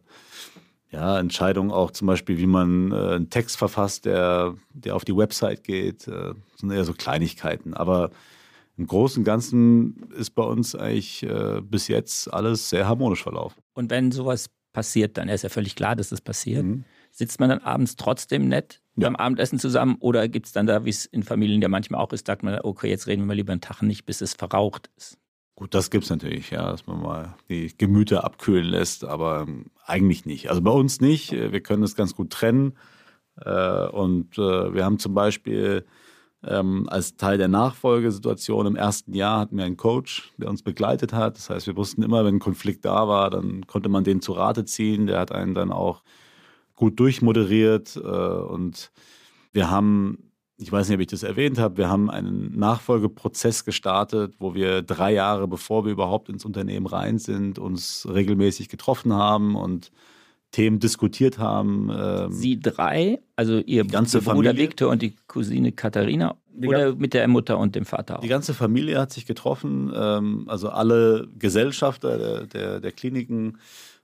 ja, 0.94 1.18
Entscheidungen 1.18 1.72
auch 1.72 1.90
zum 1.90 2.06
Beispiel, 2.06 2.38
wie 2.38 2.46
man 2.46 2.92
äh, 2.92 2.94
einen 2.94 3.28
Text 3.28 3.56
verfasst, 3.56 4.04
der, 4.04 4.54
der 4.72 4.94
auf 4.94 5.04
die 5.04 5.16
Website 5.16 5.64
geht. 5.64 6.06
Äh, 6.06 6.34
das 6.52 6.60
sind 6.60 6.70
eher 6.70 6.84
so 6.84 6.92
Kleinigkeiten. 6.92 7.74
Aber 7.74 8.10
im 8.76 8.86
Großen 8.86 9.20
und 9.20 9.24
Ganzen 9.24 10.08
ist 10.16 10.30
bei 10.30 10.44
uns 10.44 10.76
eigentlich 10.76 11.24
äh, 11.24 11.60
bis 11.62 11.88
jetzt 11.88 12.32
alles 12.32 12.70
sehr 12.70 12.86
harmonisch 12.86 13.24
verlaufen. 13.24 13.60
Und 13.74 13.90
wenn 13.90 14.12
sowas 14.12 14.50
passiert, 14.72 15.18
dann 15.18 15.28
ist 15.28 15.42
ja 15.42 15.48
völlig 15.48 15.74
klar, 15.74 15.96
dass 15.96 16.10
das 16.10 16.20
passiert. 16.20 16.64
Mhm. 16.64 16.84
Sitzt 17.10 17.40
man 17.40 17.48
dann 17.48 17.60
abends 17.60 17.96
trotzdem 17.96 18.46
nett 18.46 18.80
ja. 18.94 19.08
beim 19.08 19.16
Abendessen 19.16 19.58
zusammen 19.58 19.96
oder 19.98 20.28
gibt 20.28 20.46
es 20.46 20.52
dann 20.52 20.66
da, 20.66 20.84
wie 20.84 20.90
es 20.90 21.06
in 21.06 21.24
Familien 21.24 21.60
ja 21.60 21.68
manchmal 21.68 22.00
auch 22.00 22.12
ist, 22.12 22.26
sagt 22.26 22.44
man, 22.44 22.60
okay, 22.62 22.88
jetzt 22.88 23.08
reden 23.08 23.22
wir 23.22 23.26
mal 23.26 23.34
lieber 23.34 23.52
einen 23.52 23.60
Tag 23.60 23.82
nicht, 23.82 24.06
bis 24.06 24.20
es 24.20 24.34
verraucht 24.34 24.90
ist. 24.96 25.18
Gut, 25.56 25.72
das 25.72 25.90
gibt 25.90 26.04
es 26.04 26.10
natürlich, 26.10 26.50
ja, 26.50 26.70
dass 26.70 26.86
man 26.86 27.00
mal 27.00 27.36
die 27.48 27.72
Gemüter 27.78 28.24
abkühlen 28.24 28.66
lässt, 28.66 29.04
aber 29.04 29.42
ähm, 29.42 29.66
eigentlich 29.84 30.26
nicht. 30.26 30.50
Also 30.50 30.60
bei 30.62 30.72
uns 30.72 31.00
nicht. 31.00 31.30
Wir 31.30 31.60
können 31.60 31.82
das 31.82 31.94
ganz 31.94 32.16
gut 32.16 32.30
trennen. 32.30 32.76
Äh, 33.40 33.86
und 33.88 34.36
äh, 34.36 34.74
wir 34.74 34.84
haben 34.84 34.98
zum 34.98 35.14
Beispiel 35.14 35.84
ähm, 36.46 36.88
als 36.88 37.16
Teil 37.16 37.38
der 37.38 37.48
Nachfolgesituation 37.48 38.66
im 38.66 38.76
ersten 38.76 39.14
Jahr 39.14 39.40
hatten 39.40 39.56
wir 39.56 39.64
einen 39.64 39.76
Coach, 39.76 40.32
der 40.36 40.50
uns 40.50 40.62
begleitet 40.62 41.12
hat. 41.12 41.36
Das 41.36 41.50
heißt, 41.50 41.66
wir 41.66 41.76
wussten 41.76 42.02
immer, 42.02 42.24
wenn 42.24 42.36
ein 42.36 42.40
Konflikt 42.40 42.84
da 42.84 43.08
war, 43.08 43.30
dann 43.30 43.66
konnte 43.66 43.88
man 43.88 44.04
den 44.04 44.20
zu 44.20 44.32
Rate 44.32 44.64
ziehen. 44.64 45.06
Der 45.06 45.20
hat 45.20 45.32
einen 45.32 45.54
dann 45.54 45.72
auch 45.72 46.02
gut 46.74 46.98
durchmoderiert. 47.00 47.96
Äh, 47.96 48.00
und 48.00 48.92
wir 49.52 49.70
haben, 49.70 50.32
ich 50.56 50.70
weiß 50.70 50.88
nicht, 50.88 50.96
ob 50.96 51.00
ich 51.00 51.08
das 51.08 51.22
erwähnt 51.22 51.58
habe, 51.58 51.78
wir 51.78 51.88
haben 51.88 52.10
einen 52.10 52.56
Nachfolgeprozess 52.56 53.64
gestartet, 53.64 54.34
wo 54.38 54.54
wir 54.54 54.82
drei 54.82 55.12
Jahre, 55.12 55.48
bevor 55.48 55.84
wir 55.84 55.92
überhaupt 55.92 56.28
ins 56.28 56.44
Unternehmen 56.44 56.86
rein 56.86 57.18
sind, 57.18 57.58
uns 57.58 58.06
regelmäßig 58.08 58.68
getroffen 58.68 59.12
haben 59.12 59.56
und 59.56 59.90
Themen 60.52 60.78
diskutiert 60.78 61.38
haben. 61.38 61.90
Ähm, 61.92 62.30
Sie 62.30 62.60
drei, 62.60 63.20
also 63.34 63.58
Ihr 63.58 63.84
ganze 63.84 64.18
Bruder 64.18 64.36
Familie. 64.36 64.56
Viktor 64.56 64.90
und 64.90 65.02
die 65.02 65.16
Cousine 65.26 65.72
Katharina 65.72 66.36
oder 66.64 66.94
mit 66.94 67.14
der 67.14 67.26
Mutter 67.26 67.58
und 67.58 67.74
dem 67.74 67.84
Vater 67.84 68.18
auch? 68.18 68.22
Die 68.22 68.28
ganze 68.28 68.54
Familie 68.54 69.00
hat 69.00 69.12
sich 69.12 69.26
getroffen, 69.26 69.92
ähm, 69.94 70.44
also 70.46 70.68
alle 70.68 71.26
Gesellschafter 71.36 72.18
der, 72.18 72.46
der, 72.46 72.80
der, 72.80 72.92
Kliniken. 72.92 73.58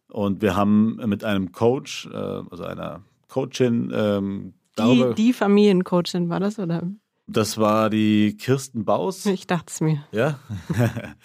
Und 0.09 0.43
wir 0.43 0.57
haben 0.57 0.97
mit 1.07 1.23
einem 1.23 1.53
Coach, 1.53 2.09
äh, 2.13 2.17
also 2.17 2.65
einer 2.65 3.03
Coachin, 3.29 3.93
ähm, 3.95 4.55
die, 4.79 5.15
die 5.17 5.33
Familiencoachin 5.33 6.29
war 6.29 6.41
das, 6.41 6.59
oder? 6.59 6.91
Das 7.27 7.59
war 7.59 7.91
die 7.91 8.37
Kirsten 8.37 8.85
Baus. 8.85 9.27
Ich 9.27 9.47
dachte 9.47 9.67
es 9.69 9.81
mir. 9.81 10.05
Ja. 10.13 10.39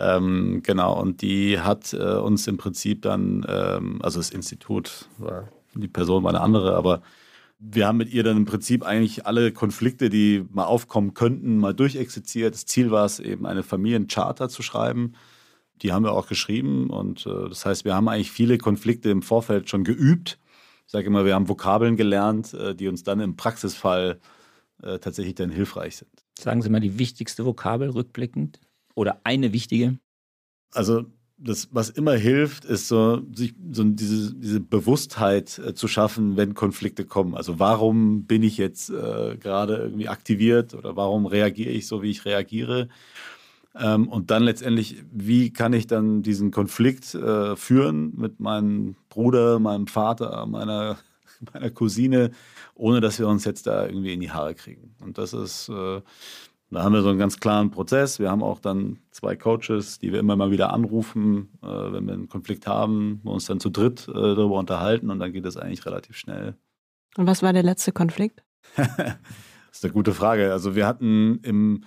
Ähm, 0.00 0.60
genau, 0.62 1.00
und 1.00 1.22
die 1.22 1.58
hat 1.58 1.92
äh, 1.92 2.14
uns 2.18 2.46
im 2.46 2.56
Prinzip 2.56 3.02
dann, 3.02 3.44
ähm, 3.48 3.98
also 4.00 4.20
das 4.20 4.30
Institut 4.30 5.08
war 5.18 5.48
die 5.74 5.88
Person 5.88 6.22
war 6.24 6.30
eine 6.30 6.40
andere, 6.40 6.76
aber 6.76 7.02
wir 7.58 7.86
haben 7.86 7.98
mit 7.98 8.12
ihr 8.12 8.22
dann 8.22 8.36
im 8.36 8.44
Prinzip 8.44 8.84
eigentlich 8.84 9.26
alle 9.26 9.52
Konflikte, 9.52 10.10
die 10.10 10.44
mal 10.50 10.64
aufkommen 10.64 11.14
könnten, 11.14 11.58
mal 11.58 11.74
durchexerziert. 11.74 12.54
Das 12.54 12.66
Ziel 12.66 12.90
war 12.90 13.04
es 13.04 13.18
eben, 13.18 13.46
eine 13.46 13.64
Familiencharter 13.64 14.48
zu 14.48 14.62
schreiben. 14.62 15.14
Die 15.82 15.92
haben 15.92 16.04
wir 16.04 16.12
auch 16.12 16.28
geschrieben 16.28 16.90
und 16.90 17.26
äh, 17.26 17.48
das 17.48 17.66
heißt, 17.66 17.84
wir 17.84 17.94
haben 17.94 18.08
eigentlich 18.08 18.30
viele 18.30 18.58
Konflikte 18.58 19.10
im 19.10 19.22
Vorfeld 19.22 19.68
schon 19.68 19.84
geübt. 19.84 20.38
Ich 20.88 20.92
sage 20.92 21.06
immer, 21.06 21.26
wir 21.26 21.34
haben 21.34 21.50
Vokabeln 21.50 21.98
gelernt, 21.98 22.54
äh, 22.54 22.74
die 22.74 22.88
uns 22.88 23.02
dann 23.02 23.20
im 23.20 23.36
Praxisfall 23.36 24.18
äh, 24.82 24.98
tatsächlich 24.98 25.34
dann 25.34 25.50
hilfreich 25.50 25.98
sind. 25.98 26.10
Sagen 26.38 26.62
Sie 26.62 26.70
mal 26.70 26.80
die 26.80 26.98
wichtigste 26.98 27.44
Vokabel 27.44 27.90
rückblickend 27.90 28.58
oder 28.94 29.20
eine 29.22 29.52
wichtige? 29.52 29.98
Also 30.72 31.04
das, 31.36 31.68
was 31.72 31.90
immer 31.90 32.14
hilft, 32.14 32.64
ist 32.64 32.88
so, 32.88 33.20
sich 33.34 33.54
so 33.70 33.84
diese, 33.84 34.34
diese 34.34 34.60
Bewusstheit 34.60 35.58
äh, 35.58 35.74
zu 35.74 35.88
schaffen, 35.88 36.38
wenn 36.38 36.54
Konflikte 36.54 37.04
kommen. 37.04 37.34
Also 37.34 37.58
warum 37.58 38.24
bin 38.24 38.42
ich 38.42 38.56
jetzt 38.56 38.88
äh, 38.88 39.36
gerade 39.36 39.76
irgendwie 39.76 40.08
aktiviert 40.08 40.72
oder 40.72 40.96
warum 40.96 41.26
reagiere 41.26 41.68
ich 41.68 41.86
so, 41.86 42.02
wie 42.02 42.10
ich 42.10 42.24
reagiere? 42.24 42.88
Ähm, 43.78 44.08
und 44.08 44.30
dann 44.30 44.42
letztendlich, 44.42 45.04
wie 45.10 45.52
kann 45.52 45.72
ich 45.72 45.86
dann 45.86 46.22
diesen 46.22 46.50
Konflikt 46.50 47.14
äh, 47.14 47.56
führen 47.56 48.12
mit 48.16 48.40
meinem 48.40 48.96
Bruder, 49.08 49.58
meinem 49.58 49.86
Vater, 49.86 50.46
meiner, 50.46 50.98
meiner 51.52 51.70
Cousine, 51.70 52.30
ohne 52.74 53.00
dass 53.00 53.18
wir 53.18 53.28
uns 53.28 53.44
jetzt 53.44 53.66
da 53.66 53.86
irgendwie 53.86 54.12
in 54.12 54.20
die 54.20 54.30
Haare 54.30 54.54
kriegen. 54.54 54.94
Und 55.00 55.18
das 55.18 55.32
ist 55.32 55.68
äh, 55.68 56.00
da 56.70 56.82
haben 56.82 56.92
wir 56.92 57.02
so 57.02 57.08
einen 57.08 57.18
ganz 57.18 57.40
klaren 57.40 57.70
Prozess. 57.70 58.18
Wir 58.18 58.30
haben 58.30 58.42
auch 58.42 58.58
dann 58.58 58.98
zwei 59.10 59.36
Coaches, 59.36 59.98
die 59.98 60.12
wir 60.12 60.20
immer 60.20 60.36
mal 60.36 60.50
wieder 60.50 60.72
anrufen, 60.72 61.48
äh, 61.62 61.66
wenn 61.66 62.06
wir 62.06 62.14
einen 62.14 62.28
Konflikt 62.28 62.66
haben, 62.66 63.20
wir 63.22 63.32
uns 63.32 63.46
dann 63.46 63.58
zu 63.58 63.70
dritt 63.70 64.06
äh, 64.08 64.12
darüber 64.12 64.58
unterhalten 64.58 65.10
und 65.10 65.18
dann 65.18 65.32
geht 65.32 65.46
es 65.46 65.56
eigentlich 65.56 65.86
relativ 65.86 66.16
schnell. 66.16 66.56
Und 67.16 67.26
was 67.26 67.42
war 67.42 67.54
der 67.54 67.62
letzte 67.62 67.92
Konflikt? 67.92 68.42
das 68.76 69.16
ist 69.72 69.84
eine 69.84 69.94
gute 69.94 70.12
Frage. 70.12 70.52
Also 70.52 70.74
wir 70.74 70.86
hatten 70.86 71.40
im, 71.42 71.84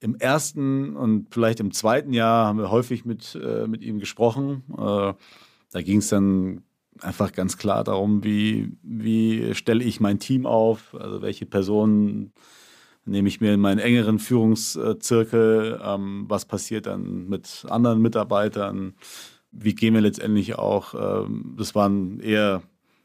im 0.00 0.16
ersten 0.16 0.96
und 0.96 1.28
vielleicht 1.30 1.60
im 1.60 1.72
zweiten 1.72 2.12
Jahr 2.12 2.46
haben 2.46 2.58
wir 2.58 2.70
häufig 2.70 3.04
mit, 3.04 3.38
äh, 3.42 3.66
mit 3.66 3.82
ihm 3.82 3.98
gesprochen. 3.98 4.64
Äh, 4.72 5.12
da 5.72 5.82
ging 5.82 5.98
es 5.98 6.08
dann 6.08 6.62
einfach 7.00 7.32
ganz 7.32 7.58
klar 7.58 7.84
darum, 7.84 8.24
wie, 8.24 8.72
wie 8.82 9.54
stelle 9.54 9.84
ich 9.84 10.00
mein 10.00 10.18
Team 10.18 10.46
auf, 10.46 10.94
also 10.98 11.22
welche 11.22 11.46
Personen 11.46 12.32
nehme 13.04 13.28
ich 13.28 13.40
mir 13.40 13.54
in 13.54 13.60
meinen 13.60 13.78
engeren 13.78 14.18
Führungszirkel, 14.18 15.80
ähm, 15.82 16.24
was 16.28 16.44
passiert 16.44 16.86
dann 16.86 17.28
mit 17.28 17.66
anderen 17.68 18.00
Mitarbeitern, 18.00 18.94
wie 19.52 19.74
gehen 19.74 19.94
wir 19.94 20.00
letztendlich 20.00 20.56
auch, 20.56 20.94
ähm, 20.94 21.54
das 21.58 21.74
waren 21.74 22.20
eher 22.20 22.62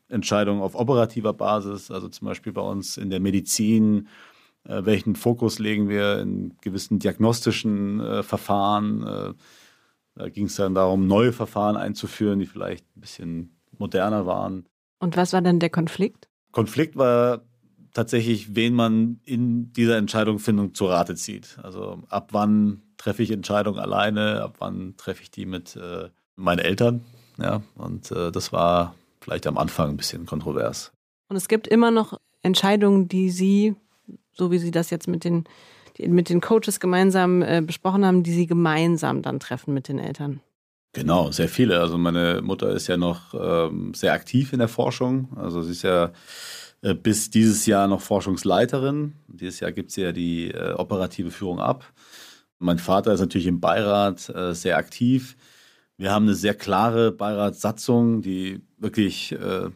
Entscheidungen 0.10 0.62
auf 0.62 0.75
operativer 0.75 1.34
Basis, 1.34 1.91
also 1.91 2.08
zum 2.10 2.27
Beispiel 2.27 2.53
bei 2.53 2.62
uns 2.62 2.97
in 2.97 3.10
der 3.10 3.19
Medizin, 3.19 4.08
welchen 4.67 5.15
Fokus 5.15 5.60
legen 5.60 5.89
wir 5.89 6.19
in 6.19 6.56
gewissen 6.62 6.99
diagnostischen 6.99 7.99
äh, 7.99 8.23
Verfahren. 8.23 9.06
Äh, 9.06 9.34
da 10.15 10.30
ging 10.30 10.45
es 10.45 10.56
dann 10.56 10.75
darum, 10.75 11.08
neue 11.08 11.34
Verfahren 11.34 11.78
einzuführen, 11.78 12.39
die 12.39 12.45
vielleicht 12.45 12.86
ein 12.95 13.01
bisschen 13.01 13.58
moderner 13.78 14.25
waren. 14.25 14.65
Und 14.99 15.17
was 15.17 15.34
war 15.34 15.41
dann 15.41 15.60
der 15.60 15.69
Konflikt? 15.69 16.30
Konflikt 16.51 16.95
war 16.95 17.41
tatsächlich, 17.93 18.56
wen 18.56 18.73
man 18.73 19.19
in 19.23 19.73
dieser 19.73 19.97
Entscheidungsfindung 19.97 20.73
zu 20.73 20.86
Rate 20.86 21.15
zieht. 21.15 21.58
Also 21.62 22.04
ab 22.10 22.30
wann 22.32 22.82
treffe 22.97 23.23
ich 23.23 23.32
Entscheidungen 23.32 23.80
alleine, 23.80 24.41
ab 24.41 24.56
wann 24.60 24.95
treffe 24.97 25.23
ich 25.23 25.32
die 25.32 25.45
mit 25.45 25.75
äh, 25.75 26.10
meinen 26.36 26.60
Eltern. 26.60 27.01
Ja, 27.38 27.62
und 27.75 28.12
äh, 28.12 28.32
das 28.32 28.54
war 28.54 28.95
vielleicht 29.19 29.47
am 29.47 29.58
Anfang 29.58 29.89
ein 29.89 29.97
bisschen 29.97 30.25
kontrovers. 30.25 30.91
Und 31.28 31.36
es 31.36 31.47
gibt 31.47 31.67
immer 31.67 31.91
noch 31.91 32.17
Entscheidungen, 32.41 33.08
die 33.08 33.30
Sie, 33.30 33.75
so 34.36 34.52
wie 34.52 34.60
Sie 34.60 34.71
das 34.71 34.89
jetzt 34.91 35.08
mit 35.08 35.24
den, 35.24 35.45
mit 35.98 36.30
den 36.30 36.41
Coaches 36.41 36.80
gemeinsam 36.80 37.41
äh, 37.41 37.62
besprochen 37.65 38.06
haben, 38.06 38.24
die 38.24 38.34
Sie 38.34 38.45
gemeinsam 38.45 39.21
dann 39.21 39.39
treffen 39.39 39.74
mit 39.74 39.88
den 39.88 39.98
Eltern. 39.98 40.41
Genau, 40.93 41.30
sehr 41.32 41.50
viele. 41.50 41.82
Also 41.82 41.98
meine 41.98 42.41
Mutter 42.41 42.69
ist 42.69 42.88
ja 42.88 42.95
noch 42.95 43.34
ähm, 43.34 43.93
sehr 43.93 44.13
aktiv 44.13 44.54
in 44.54 44.60
der 44.60 44.69
Forschung. 44.69 45.28
Also 45.36 45.62
sie 45.62 45.71
ist 45.71 45.82
ja 45.82 46.13
äh, 46.82 46.93
bis 46.93 47.30
dieses 47.30 47.65
Jahr 47.65 47.88
noch 47.89 48.00
Forschungsleiterin. 48.00 49.13
Dieses 49.28 49.60
Jahr 49.60 49.74
gibt 49.74 49.91
sie 49.91 50.04
ja 50.04 50.13
die 50.13 50.52
äh, 50.52 50.71
operative 50.71 51.32
Führung 51.32 51.60
ab. 51.60 51.91
Mein 52.60 52.80
Vater 52.80 53.12
ist 53.12 53.19
natürlich 53.19 53.48
im 53.48 53.60
Beirat 53.60 54.30
äh, 54.30 54.54
sehr 54.54 54.78
aktiv. 54.78 55.36
Wir 55.98 56.13
haben 56.13 56.26
eine 56.26 56.36
sehr 56.36 56.54
klare 56.54 57.12
Beiratssatzung, 57.12 58.21
die 58.21 58.62
wirklich 58.78 59.34
äh, 59.34 59.69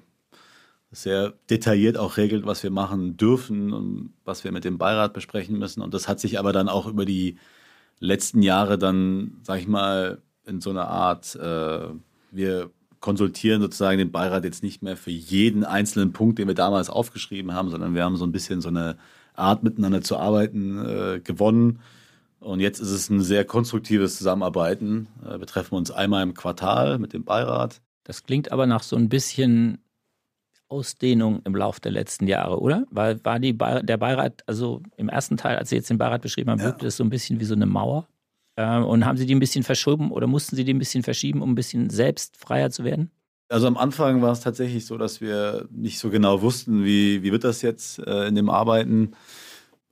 sehr 0.92 1.34
detailliert 1.50 1.98
auch 1.98 2.18
regelt, 2.18 2.46
was 2.46 2.64
wir 2.64 2.72
machen 2.72 3.16
dürfen 3.18 3.74
und 3.74 4.14
was 4.26 4.44
wir 4.44 4.52
mit 4.52 4.64
dem 4.66 4.78
Beirat 4.78 5.14
besprechen 5.14 5.58
müssen. 5.58 5.82
Und 5.82 5.94
das 5.94 6.08
hat 6.08 6.20
sich 6.20 6.40
aber 6.40 6.52
dann 6.52 6.68
auch 6.70 6.88
über 6.88 7.06
die 7.06 7.38
letzten 8.00 8.42
Jahre 8.42 8.78
dann, 8.78 9.40
sag 9.44 9.60
ich 9.60 9.68
mal, 9.68 10.22
in 10.46 10.62
so 10.62 10.72
einer 10.72 10.88
Art, 10.88 11.36
äh, 11.36 11.90
wir 12.32 12.72
konsultieren 13.00 13.62
sozusagen 13.62 14.00
den 14.00 14.12
Beirat 14.12 14.44
jetzt 14.44 14.64
nicht 14.64 14.82
mehr 14.82 14.98
für 14.98 15.12
jeden 15.12 15.64
einzelnen 15.64 16.12
Punkt, 16.12 16.40
den 16.40 16.48
wir 16.48 16.56
damals 16.56 16.90
aufgeschrieben 16.90 17.54
haben, 17.54 17.70
sondern 17.70 17.94
wir 17.94 18.04
haben 18.04 18.18
so 18.18 18.26
ein 18.26 18.32
bisschen 18.32 18.62
so 18.62 18.70
eine 18.70 18.98
Art 19.36 19.64
miteinander 19.64 20.02
zu 20.02 20.18
arbeiten 20.18 20.86
äh, 20.86 21.20
gewonnen. 21.24 21.80
Und 22.40 22.62
jetzt 22.62 22.80
ist 22.80 22.92
es 22.92 23.10
ein 23.10 23.22
sehr 23.22 23.46
konstruktives 23.46 24.18
Zusammenarbeiten. 24.18 25.08
Äh, 25.24 25.40
wir 25.40 25.46
treffen 25.46 25.76
uns 25.76 25.92
einmal 25.92 26.24
im 26.24 26.34
Quartal 26.34 26.98
mit 26.98 27.14
dem 27.14 27.24
Beirat. 27.24 27.82
Das 28.04 28.24
klingt 28.24 28.52
aber 28.52 28.66
nach 28.66 28.84
so 28.84 28.96
ein 28.96 29.08
bisschen 29.08 29.78
Ausdehnung 30.70 31.42
im 31.46 31.56
Laufe 31.56 31.82
der 31.82 31.92
letzten 31.92 32.28
Jahre, 32.28 32.60
oder? 32.60 32.86
Weil 32.92 33.24
war 33.26 33.40
die 33.40 33.54
Be 33.54 33.82
der 33.84 33.98
Beirat, 33.98 34.44
also 34.46 34.82
im 34.98 35.10
ersten 35.10 35.36
Teil, 35.36 35.58
als 35.58 35.70
Sie 35.70 35.76
jetzt 35.76 35.90
den 35.90 35.98
Beirat 35.98 36.22
beschrieben 36.22 36.52
haben, 36.52 36.62
wirkte 36.62 36.88
es 36.88 36.98
so 36.98 37.04
ein 37.04 37.10
bisschen 37.10 37.40
wie 37.40 37.46
so 37.46 37.56
eine 37.56 37.66
Mauer. 37.66 38.08
Ähm, 38.56 38.86
und 38.86 39.06
haben 39.06 39.18
Sie 39.18 39.26
die 39.26 39.36
ein 39.36 39.40
bisschen 39.40 39.64
verschoben 39.64 40.12
oder 40.12 40.28
mussten 40.28 40.56
Sie 40.56 40.64
die 40.64 40.74
ein 40.74 40.80
bisschen 40.80 41.04
verschieben, 41.04 41.42
um 41.42 41.52
ein 41.52 41.56
bisschen 41.56 41.90
selbst 41.90 42.38
freier 42.38 42.70
zu 42.72 42.84
werden? 42.84 43.12
Also 43.50 43.66
am 43.66 43.78
Anfang 43.78 44.22
war 44.22 44.32
es 44.32 44.42
tatsächlich 44.42 44.86
so, 44.86 44.98
dass 44.98 45.22
wir 45.22 45.68
nicht 45.72 45.98
so 45.98 46.12
genau 46.12 46.42
wussten, 46.42 46.84
wie, 46.84 47.24
wie 47.24 47.32
wird 47.32 47.44
das 47.44 47.64
jetzt 47.64 48.00
äh, 48.00 48.28
in 48.28 48.36
dem 48.36 48.50
Arbeiten. 48.50 49.14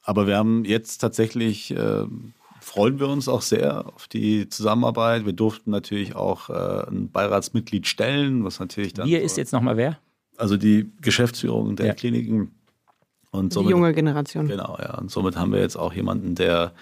Aber 0.03 0.27
wir 0.27 0.37
haben 0.37 0.63
jetzt 0.63 0.99
tatsächlich, 0.99 1.71
äh, 1.71 2.05
freuen 2.61 2.99
wir 2.99 3.07
uns 3.07 3.27
auch 3.27 3.41
sehr 3.41 3.87
auf 3.87 4.07
die 4.07 4.47
Zusammenarbeit. 4.47 5.25
Wir 5.25 5.33
durften 5.33 5.71
natürlich 5.71 6.15
auch 6.15 6.49
äh, 6.49 6.87
ein 6.87 7.09
Beiratsmitglied 7.09 7.87
stellen, 7.87 8.43
was 8.43 8.59
natürlich 8.59 8.93
dann. 8.93 9.07
Wir 9.07 9.23
ist 9.23 9.37
jetzt 9.37 9.53
nochmal 9.53 9.75
wer? 9.75 9.97
Also 10.38 10.58
die 10.58 10.91
Geschäftsführung 11.02 11.76
der 11.76 11.88
ja. 11.88 11.93
Kliniken. 11.93 12.52
Und 13.32 13.54
somit, 13.54 13.67
die 13.67 13.71
junge 13.71 13.93
Generation. 13.93 14.47
Genau, 14.47 14.78
ja. 14.80 14.97
Und 14.97 15.12
somit 15.12 15.36
haben 15.36 15.52
wir 15.52 15.60
jetzt 15.60 15.76
auch 15.76 15.93
jemanden, 15.93 16.36
der 16.36 16.73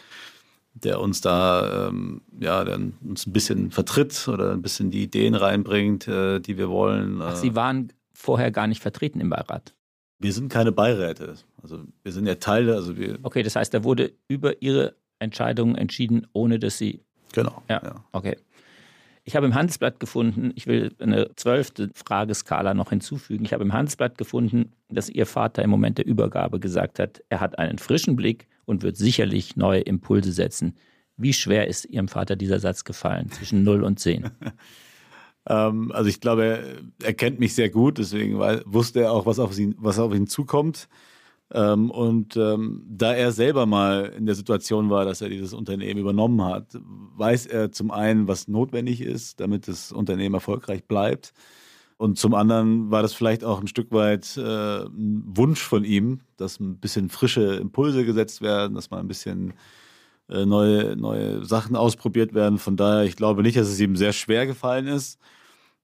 der 0.76 1.00
uns 1.00 1.22
da 1.22 1.88
ähm, 1.88 2.22
ja, 2.40 2.64
der 2.64 2.76
uns 2.76 3.26
ein 3.26 3.34
bisschen 3.34 3.72
vertritt 3.72 4.28
oder 4.28 4.52
ein 4.52 4.62
bisschen 4.62 4.92
die 4.92 5.04
Ideen 5.04 5.34
reinbringt, 5.34 6.08
äh, 6.08 6.40
die 6.40 6.58
wir 6.58 6.70
wollen. 6.70 7.22
Ach, 7.22 7.36
Sie 7.36 7.56
waren 7.56 7.94
vorher 8.14 8.52
gar 8.52 8.68
nicht 8.68 8.82
vertreten 8.82 9.22
im 9.22 9.30
Beirat? 9.30 9.74
Wir 10.20 10.34
sind 10.34 10.50
keine 10.50 10.72
Beiräte. 10.72 11.36
Also 11.62 11.80
wir 12.04 12.12
sind 12.12 12.26
ja 12.28 12.36
Teil, 12.36 12.70
also 12.70 12.98
wir. 12.98 13.20
Okay, 13.24 13.44
das 13.44 13.56
heißt, 13.56 13.74
da 13.74 13.84
wurde 13.84 14.12
über 14.28 14.62
Ihre 14.62 14.96
Entscheidungen 15.20 15.76
entschieden, 15.76 16.28
ohne 16.34 16.60
dass 16.60 16.78
Sie. 16.78 17.02
Genau. 17.34 17.64
Ja. 17.70 17.82
ja. 17.84 17.96
Okay. 18.12 18.38
Ich 19.28 19.36
habe 19.36 19.48
im 19.48 19.56
Handelsblatt 19.56 20.00
gefunden, 20.00 20.52
ich 20.54 20.68
will 20.68 20.94
eine 21.00 21.36
zwölfte 21.36 21.90
Frageskala 21.96 22.76
noch 22.76 22.92
hinzufügen. 22.92 23.44
Ich 23.44 23.54
habe 23.54 23.64
im 23.64 23.74
Handelsblatt 23.74 24.20
gefunden, 24.20 24.72
dass 24.88 25.10
Ihr 25.10 25.26
Vater 25.26 25.64
im 25.64 25.72
Moment 25.72 25.98
der 25.98 26.06
Übergabe 26.06 26.60
gesagt 26.60 27.00
hat, 27.00 27.24
er 27.30 27.40
hat 27.40 27.58
einen 27.58 27.80
frischen 27.80 28.16
Blick 28.16 28.48
und 28.66 28.84
wird 28.84 28.98
sicherlich 28.98 29.56
neue 29.56 29.82
Impulse 29.82 30.32
setzen. 30.32 30.76
Wie 31.18 31.34
schwer 31.34 31.68
ist 31.68 31.86
Ihrem 31.86 32.08
Vater 32.08 32.36
dieser 32.36 32.60
Satz 32.60 32.84
gefallen 32.84 33.32
zwischen 33.32 33.64
0 33.64 33.84
und 33.84 34.00
10? 34.00 34.30
ähm, 35.50 35.92
also 35.92 36.08
ich 36.08 36.22
glaube, 36.22 36.84
er, 37.02 37.14
kennt 37.16 37.40
mich 37.40 37.56
sehr 37.56 37.72
gut, 37.72 37.98
deswegen 37.98 38.38
wusste 38.38 39.02
er 39.02 39.12
auch, 39.12 39.26
was 39.26 39.40
auf 39.40 39.58
ihn, 39.58 39.74
was 39.80 39.98
auf 39.98 40.14
ihn 40.14 40.28
zukommt. 40.28 40.88
Ähm, 41.52 41.92
und 41.92 42.36
ähm, 42.38 42.84
da 42.90 43.14
er 43.14 43.32
selber 43.32 43.66
mal 43.66 44.06
in 44.18 44.26
der 44.26 44.36
Situation 44.36 44.90
war, 44.90 45.06
dass 45.06 45.22
er 45.22 45.30
dieses 45.30 45.54
Unternehmen 45.54 46.00
übernommen 46.00 46.44
hat, 46.44 46.66
weiß 47.18 47.46
er 47.46 47.72
zum 47.72 47.92
einen, 47.92 48.28
was 48.28 48.48
notwendig 48.48 49.02
ist, 49.02 49.40
damit 49.40 49.68
das 49.68 49.92
Unternehmen 49.92 50.36
erfolgreich 50.36 50.86
bleibt. 50.86 51.34
Und 51.98 52.18
zum 52.20 52.34
anderen 52.34 52.92
war 52.92 53.02
das 53.02 53.14
vielleicht 53.14 53.44
auch 53.44 53.62
ein 53.62 53.68
Stück 53.68 53.92
weit 53.92 54.36
äh, 54.38 54.86
ein 54.86 55.24
Wunsch 55.38 55.62
von 55.62 55.86
ihm, 55.86 56.22
dass 56.36 56.60
ein 56.60 56.78
bisschen 56.80 57.10
frische 57.10 57.56
Impulse 57.56 58.06
gesetzt 58.06 58.42
werden, 58.42 58.76
dass 58.76 58.90
mal 58.92 59.00
ein 59.00 59.08
bisschen 59.08 59.54
äh, 60.30 60.46
neue, 60.46 60.98
neue 60.98 61.46
Sachen 61.46 61.76
ausprobiert 61.76 62.34
werden. 62.34 62.58
Von 62.58 62.76
daher, 62.76 63.04
ich 63.06 63.16
glaube 63.16 63.44
nicht, 63.44 63.58
dass 63.58 63.70
es 63.70 63.80
ihm 63.80 63.96
sehr 63.96 64.14
schwer 64.14 64.46
gefallen 64.46 64.88
ist. 64.88 65.20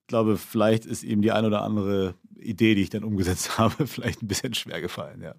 Ich 0.02 0.08
glaube, 0.08 0.36
vielleicht 0.36 0.84
ist 0.84 1.04
ihm 1.04 1.22
die 1.22 1.32
ein 1.32 1.46
oder 1.46 1.62
andere 1.62 2.14
Idee, 2.42 2.74
die 2.74 2.82
ich 2.82 2.90
dann 2.90 3.04
umgesetzt 3.04 3.58
habe, 3.58 3.86
vielleicht 3.86 4.22
ein 4.22 4.28
bisschen 4.28 4.54
schwer 4.54 4.80
gefallen, 4.80 5.22
ja. 5.22 5.34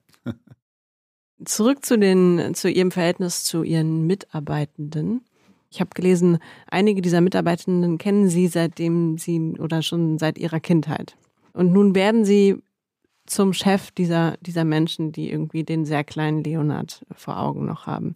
Zurück 1.46 1.84
zu, 1.84 1.98
den, 1.98 2.54
zu 2.54 2.70
Ihrem 2.70 2.92
Verhältnis 2.92 3.44
zu 3.44 3.64
Ihren 3.64 4.06
Mitarbeitenden. 4.08 5.22
Ich 5.70 5.82
habe 5.82 5.90
gelesen, 5.96 6.38
einige 6.68 7.02
dieser 7.02 7.22
Mitarbeitenden 7.22 7.98
kennen 7.98 8.30
Sie 8.30 8.48
seitdem 8.48 9.18
Sie 9.18 9.56
oder 9.58 9.82
schon 9.82 10.20
seit 10.20 10.38
Ihrer 10.38 10.60
Kindheit. 10.60 11.18
Und 11.54 11.74
nun 11.74 11.96
werden 11.96 12.26
Sie 12.26 12.58
zum 13.26 13.54
Chef 13.54 13.92
dieser, 13.92 14.38
dieser 14.42 14.66
Menschen, 14.66 15.12
die 15.12 15.32
irgendwie 15.32 15.64
den 15.64 15.86
sehr 15.86 16.04
kleinen 16.04 16.44
Leonard 16.44 17.06
vor 17.12 17.40
Augen 17.40 17.66
noch 17.66 17.88
haben. 17.88 18.16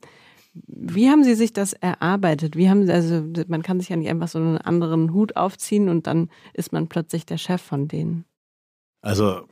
Wie 0.53 1.09
haben 1.09 1.23
Sie 1.23 1.35
sich 1.35 1.53
das 1.53 1.73
erarbeitet? 1.73 2.55
Wie 2.55 2.69
haben 2.69 2.85
Sie, 2.85 2.91
also 2.91 3.23
man 3.47 3.61
kann 3.61 3.79
sich 3.79 3.89
ja 3.89 3.95
nicht 3.95 4.09
einfach 4.09 4.27
so 4.27 4.39
einen 4.39 4.57
anderen 4.57 5.13
Hut 5.13 5.35
aufziehen 5.35 5.89
und 5.89 6.07
dann 6.07 6.29
ist 6.53 6.73
man 6.73 6.87
plötzlich 6.87 7.25
der 7.25 7.37
Chef 7.37 7.61
von 7.61 7.87
denen. 7.87 8.25
Also 9.07 9.47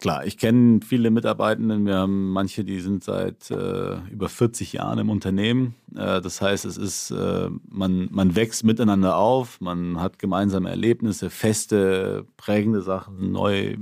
klar, 0.00 0.26
ich 0.26 0.36
kenne 0.36 0.80
viele 0.84 1.12
Mitarbeitenden. 1.12 1.86
Wir 1.86 1.94
haben 1.94 2.32
manche, 2.32 2.64
die 2.64 2.80
sind 2.80 3.04
seit 3.04 3.52
äh, 3.52 3.98
über 4.10 4.28
40 4.28 4.72
Jahren 4.72 4.98
im 4.98 5.10
Unternehmen. 5.10 5.76
Äh, 5.94 6.20
das 6.20 6.40
heißt, 6.40 6.64
es 6.64 6.76
ist, 6.76 7.12
äh, 7.12 7.48
man, 7.68 8.08
man 8.10 8.34
wächst 8.34 8.64
miteinander 8.64 9.16
auf, 9.16 9.60
man 9.60 10.00
hat 10.00 10.18
gemeinsame 10.18 10.70
Erlebnisse, 10.70 11.30
feste, 11.30 12.26
prägende 12.36 12.82
Sachen, 12.82 13.30
neu, 13.30 13.76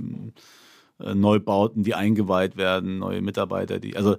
äh, 1.01 1.15
Neubauten, 1.15 1.85
die 1.85 1.95
eingeweiht 1.95 2.59
werden, 2.59 2.99
neue 2.99 3.23
Mitarbeiter, 3.23 3.79
die, 3.79 3.97
also 3.97 4.19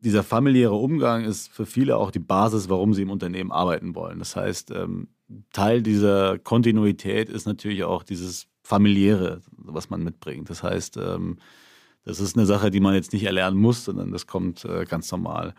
dieser 0.00 0.24
familiäre 0.24 0.74
Umgang 0.74 1.22
ist 1.22 1.52
für 1.52 1.64
viele 1.64 1.96
auch 1.96 2.10
die 2.10 2.18
Basis, 2.18 2.68
warum 2.68 2.92
sie 2.92 3.02
im 3.02 3.10
Unternehmen 3.10 3.52
arbeiten 3.52 3.94
wollen. 3.94 4.18
Das 4.18 4.34
heißt, 4.34 4.72
ähm, 4.72 5.06
Teil 5.52 5.80
dieser 5.80 6.40
Kontinuität 6.40 7.28
ist 7.28 7.46
natürlich 7.46 7.84
auch 7.84 8.02
dieses 8.02 8.49
familiäre, 8.70 9.40
was 9.56 9.90
man 9.90 10.04
mitbringt. 10.04 10.48
Das 10.48 10.62
heißt, 10.62 10.96
ähm, 10.96 11.38
das 12.04 12.20
ist 12.20 12.36
eine 12.36 12.46
Sache, 12.46 12.70
die 12.70 12.80
man 12.80 12.94
jetzt 12.94 13.12
nicht 13.12 13.24
erlernen 13.24 13.58
muss, 13.58 13.84
sondern 13.84 14.12
das 14.12 14.28
kommt 14.28 14.64
äh, 14.64 14.84
ganz 14.84 15.10
normal. 15.10 15.54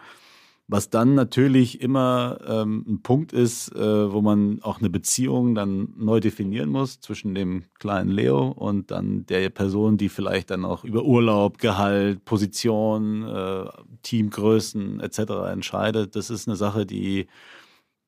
Was 0.67 0.89
dann 0.89 1.15
natürlich 1.15 1.81
immer 1.81 2.39
ähm, 2.47 2.85
ein 2.87 3.01
Punkt 3.01 3.33
ist, 3.33 3.75
äh, 3.75 4.13
wo 4.13 4.21
man 4.21 4.61
auch 4.61 4.79
eine 4.79 4.89
Beziehung 4.89 5.53
dann 5.53 5.93
neu 5.97 6.21
definieren 6.21 6.69
muss 6.69 7.01
zwischen 7.01 7.35
dem 7.35 7.65
kleinen 7.77 8.09
Leo 8.09 8.47
und 8.47 8.89
dann 8.91 9.25
der 9.25 9.49
Person, 9.49 9.97
die 9.97 10.07
vielleicht 10.07 10.49
dann 10.49 10.63
auch 10.63 10.85
über 10.85 11.03
Urlaub, 11.03 11.57
Gehalt, 11.57 12.23
Position, 12.23 13.27
äh, 13.27 13.65
Teamgrößen 14.03 15.01
etc. 15.01 15.19
entscheidet. 15.51 16.15
Das 16.15 16.29
ist 16.29 16.47
eine 16.47 16.55
Sache, 16.55 16.85
die 16.85 17.27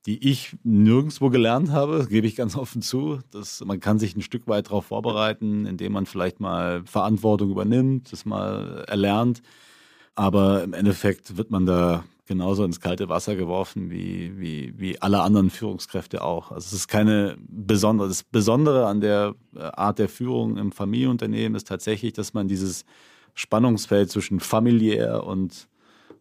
die 0.05 0.29
ich 0.29 0.55
nirgendwo 0.63 1.29
gelernt 1.29 1.71
habe, 1.71 2.07
gebe 2.09 2.27
ich 2.27 2.35
ganz 2.35 2.55
offen 2.55 2.81
zu. 2.81 3.19
Dass 3.31 3.63
man 3.63 3.79
kann 3.79 3.99
sich 3.99 4.15
ein 4.15 4.21
Stück 4.21 4.47
weit 4.47 4.67
darauf 4.67 4.87
vorbereiten, 4.87 5.65
indem 5.65 5.93
man 5.93 6.05
vielleicht 6.05 6.39
mal 6.39 6.83
Verantwortung 6.85 7.51
übernimmt, 7.51 8.11
das 8.11 8.25
mal 8.25 8.85
erlernt. 8.87 9.41
Aber 10.15 10.63
im 10.63 10.73
Endeffekt 10.73 11.37
wird 11.37 11.49
man 11.49 11.65
da 11.65 12.03
genauso 12.25 12.63
ins 12.63 12.79
kalte 12.79 13.09
Wasser 13.09 13.35
geworfen 13.35 13.89
wie, 13.89 14.39
wie, 14.39 14.73
wie 14.77 15.01
alle 15.01 15.21
anderen 15.21 15.49
Führungskräfte 15.49 16.23
auch. 16.23 16.51
Also 16.51 16.67
es 16.67 16.73
ist 16.73 16.87
keine 16.87 17.35
besondere, 17.47 18.07
das 18.07 18.23
Besondere 18.23 18.87
an 18.87 19.01
der 19.01 19.35
äh, 19.55 19.59
Art 19.59 19.99
der 19.99 20.09
Führung 20.09 20.57
im 20.57 20.71
Familienunternehmen 20.71 21.55
ist 21.55 21.67
tatsächlich, 21.67 22.13
dass 22.13 22.33
man 22.33 22.47
dieses 22.47 22.85
Spannungsfeld 23.33 24.09
zwischen 24.09 24.39
familiär 24.39 25.25
und 25.25 25.67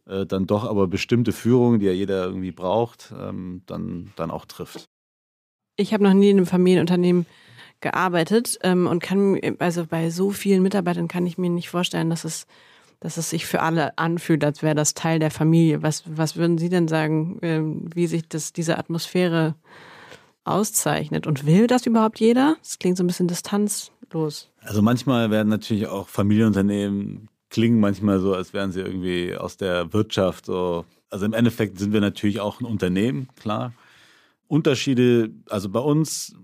äh, 0.06 0.26
dann 0.26 0.46
doch 0.46 0.64
aber 0.64 0.88
bestimmte 0.88 1.32
Führung, 1.32 1.78
die 1.78 1.86
ja 1.86 1.92
jeder 1.92 2.24
irgendwie 2.24 2.52
braucht, 2.52 3.12
ähm, 3.18 3.62
dann, 3.66 4.12
dann 4.16 4.30
auch 4.30 4.44
trifft. 4.44 4.86
Ich 5.76 5.92
habe 5.94 6.04
noch 6.04 6.14
nie 6.14 6.30
in 6.30 6.36
einem 6.38 6.46
Familienunternehmen 6.46 7.26
gearbeitet 7.80 8.58
ähm, 8.62 8.86
und 8.86 9.02
kann, 9.02 9.38
also 9.58 9.86
bei 9.86 10.10
so 10.10 10.30
vielen 10.30 10.62
Mitarbeitern 10.62 11.08
kann 11.08 11.26
ich 11.26 11.38
mir 11.38 11.50
nicht 11.50 11.68
vorstellen, 11.68 12.10
dass 12.10 12.24
es 12.24 12.46
dass 13.02 13.16
es 13.16 13.30
sich 13.30 13.46
für 13.46 13.62
alle 13.62 13.98
anfühlt, 13.98 14.44
als 14.44 14.62
wäre 14.62 14.76
das 14.76 14.94
Teil 14.94 15.18
der 15.18 15.32
Familie. 15.32 15.82
Was, 15.82 16.04
was 16.06 16.36
würden 16.36 16.56
Sie 16.56 16.68
denn 16.68 16.86
sagen, 16.86 17.40
ähm, 17.42 17.90
wie 17.92 18.06
sich 18.06 18.28
das, 18.28 18.52
diese 18.52 18.78
Atmosphäre 18.78 19.56
auszeichnet? 20.44 21.26
Und 21.26 21.44
will 21.44 21.66
das 21.66 21.84
überhaupt 21.84 22.20
jeder? 22.20 22.54
Das 22.62 22.78
klingt 22.78 22.96
so 22.96 23.02
ein 23.02 23.08
bisschen 23.08 23.26
distanzlos. 23.26 24.50
Also 24.60 24.82
manchmal 24.82 25.32
werden 25.32 25.48
natürlich 25.48 25.88
auch 25.88 26.06
Familienunternehmen 26.06 27.28
klingen 27.52 27.78
manchmal 27.78 28.18
so, 28.18 28.34
als 28.34 28.52
wären 28.52 28.72
sie 28.72 28.80
irgendwie 28.80 29.36
aus 29.36 29.56
der 29.56 29.92
Wirtschaft. 29.92 30.46
So. 30.46 30.84
Also 31.10 31.26
im 31.26 31.32
Endeffekt 31.32 31.78
sind 31.78 31.92
wir 31.92 32.00
natürlich 32.00 32.40
auch 32.40 32.60
ein 32.60 32.64
Unternehmen, 32.64 33.28
klar. 33.36 33.72
Unterschiede, 34.48 35.30
also 35.48 35.68
bei 35.68 35.80
uns 35.80 36.34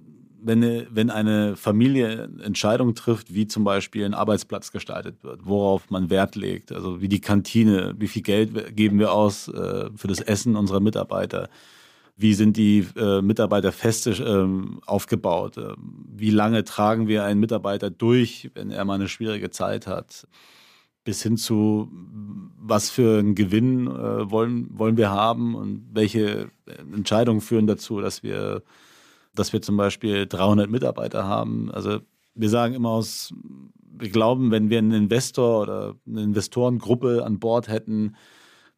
wenn 0.40 0.62
eine, 0.62 0.87
wenn 0.90 1.11
eine 1.11 1.57
Familie 1.57 2.29
Entscheidungen 2.42 2.94
trifft, 2.94 3.35
wie 3.35 3.47
zum 3.47 3.64
Beispiel 3.64 4.05
ein 4.05 4.14
Arbeitsplatz 4.14 4.71
gestaltet 4.71 5.23
wird, 5.25 5.40
worauf 5.44 5.90
man 5.90 6.11
Wert 6.11 6.37
legt, 6.37 6.73
also 6.73 7.01
wie 7.01 7.09
die 7.09 7.21
Kantine, 7.21 7.94
wie 7.99 8.09
viel 8.09 8.23
Geld 8.23 8.77
geben 8.77 8.99
wir 8.99 9.12
aus 9.12 9.49
äh, 9.49 9.90
für 9.97 10.09
das 10.09 10.21
Essen 10.21 10.57
unserer 10.57 10.81
Mitarbeiter, 10.81 11.49
wie 12.16 12.35
sind 12.35 12.57
die 12.57 12.87
äh, 12.97 13.21
Mitarbeiterfeste 13.21 14.11
äh, 14.11 14.87
aufgebaut, 14.87 15.57
äh, 15.57 15.75
wie 16.14 16.31
lange 16.31 16.64
tragen 16.64 17.09
wir 17.09 17.25
einen 17.25 17.40
Mitarbeiter 17.40 17.90
durch, 17.90 18.51
wenn 18.55 18.71
er 18.71 18.85
mal 18.85 18.94
eine 18.94 19.09
schwierige 19.09 19.51
Zeit 19.51 19.87
hat, 19.87 20.27
bis 21.09 21.23
hin 21.23 21.38
zu, 21.38 21.88
was 22.59 22.90
für 22.90 23.18
einen 23.18 23.35
Gewinn 23.35 23.87
äh, 23.87 24.31
wollen, 24.31 24.79
wollen 24.79 24.99
wir 24.99 25.09
haben 25.09 25.55
und 25.55 25.87
welche 25.94 26.51
Entscheidungen 26.92 27.40
führen 27.40 27.66
dazu, 27.66 28.03
dass 28.03 28.23
wir 28.23 28.62
dass 29.35 29.55
wir 29.55 29.62
zum 29.62 29.79
Beispiel 29.79 30.27
300 30.27 30.68
Mitarbeiter 30.68 31.25
haben. 31.25 31.71
Also 31.71 32.01
wir 32.35 32.51
sagen 32.51 32.75
immer 32.75 32.90
aus, 32.90 33.33
wir 33.90 34.11
glauben, 34.11 34.51
wenn 34.51 34.68
wir 34.68 34.77
einen 34.77 34.92
Investor 34.92 35.62
oder 35.62 35.94
eine 36.07 36.25
Investorengruppe 36.25 37.25
an 37.25 37.38
Bord 37.38 37.68
hätten, 37.68 38.16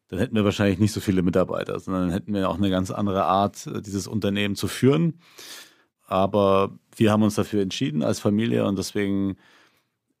dann 0.07 0.19
hätten 0.19 0.35
wir 0.35 0.45
wahrscheinlich 0.45 0.79
nicht 0.79 0.93
so 0.93 1.01
viele 1.01 1.21
Mitarbeiter, 1.21 1.77
sondern 1.81 2.03
dann 2.03 2.11
hätten 2.11 2.33
wir 2.33 2.49
auch 2.49 2.57
eine 2.57 2.69
ganz 2.69 2.91
andere 2.91 3.25
Art, 3.25 3.69
dieses 3.85 4.07
Unternehmen 4.07 4.55
zu 4.55 4.69
führen. 4.69 5.19
Aber 6.07 6.77
wir 6.95 7.11
haben 7.11 7.23
uns 7.23 7.35
dafür 7.35 7.61
entschieden 7.61 8.03
als 8.03 8.21
Familie 8.21 8.65
und 8.65 8.77
deswegen 8.77 9.35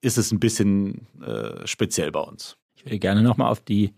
ist 0.01 0.17
es 0.17 0.31
ein 0.31 0.39
bisschen 0.39 1.07
äh, 1.21 1.65
speziell 1.65 2.11
bei 2.11 2.19
uns. 2.19 2.57
Ich 2.75 2.85
würde 2.85 2.99
gerne 2.99 3.21
nochmal 3.21 3.51
auf 3.51 3.61
die 3.61 3.93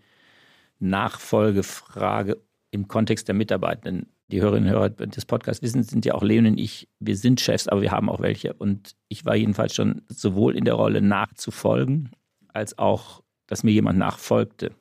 Nachfolgefrage 0.78 2.40
im 2.70 2.88
Kontext 2.88 3.28
der 3.28 3.34
Mitarbeitenden 3.34 4.06
die 4.28 4.40
Hörerinnen 4.40 4.68
und 4.68 4.74
Hörer 4.74 4.90
des 4.90 5.26
Podcasts 5.26 5.62
wissen, 5.62 5.82
sind 5.82 6.04
ja 6.04 6.14
auch 6.14 6.22
Leon 6.22 6.46
und 6.46 6.58
ich, 6.58 6.88
wir 6.98 7.16
sind 7.16 7.40
Chefs, 7.40 7.68
aber 7.68 7.82
wir 7.82 7.90
haben 7.90 8.08
auch 8.08 8.20
welche. 8.20 8.54
Und 8.54 8.96
ich 9.08 9.24
war 9.24 9.36
jedenfalls 9.36 9.74
schon 9.74 10.02
sowohl 10.08 10.56
in 10.56 10.64
der 10.64 10.74
Rolle 10.74 11.02
nachzufolgen, 11.02 12.10
als 12.48 12.78
auch, 12.78 13.22
dass 13.46 13.64
mir 13.64 13.72
jemand 13.72 13.98
nachfolgte. 13.98 14.72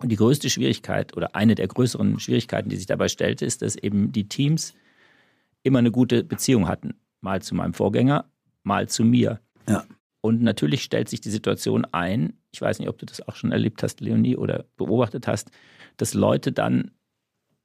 Und 0.00 0.10
die 0.10 0.16
größte 0.16 0.50
Schwierigkeit 0.50 1.16
oder 1.16 1.34
eine 1.34 1.54
der 1.54 1.66
größeren 1.66 2.18
Schwierigkeiten, 2.20 2.68
die 2.68 2.76
sich 2.76 2.86
dabei 2.86 3.08
stellte, 3.08 3.46
ist, 3.46 3.62
dass 3.62 3.76
eben 3.76 4.12
die 4.12 4.28
Teams 4.28 4.74
immer 5.62 5.78
eine 5.78 5.90
gute 5.90 6.22
Beziehung 6.24 6.68
hatten. 6.68 6.94
Mal 7.20 7.40
zu 7.40 7.54
meinem 7.54 7.72
Vorgänger, 7.72 8.26
mal 8.64 8.88
zu 8.88 9.04
mir. 9.04 9.40
Ja. 9.66 9.84
Und 10.24 10.40
natürlich 10.40 10.82
stellt 10.82 11.10
sich 11.10 11.20
die 11.20 11.30
Situation 11.30 11.84
ein, 11.92 12.32
ich 12.50 12.60
weiß 12.60 12.78
nicht, 12.78 12.88
ob 12.88 12.98
du 12.98 13.04
das 13.04 13.20
auch 13.28 13.36
schon 13.36 13.52
erlebt 13.52 13.82
hast, 13.82 14.00
Leonie, 14.00 14.36
oder 14.36 14.64
beobachtet 14.76 15.26
hast, 15.26 15.50
dass 15.98 16.14
Leute 16.14 16.50
dann 16.50 16.92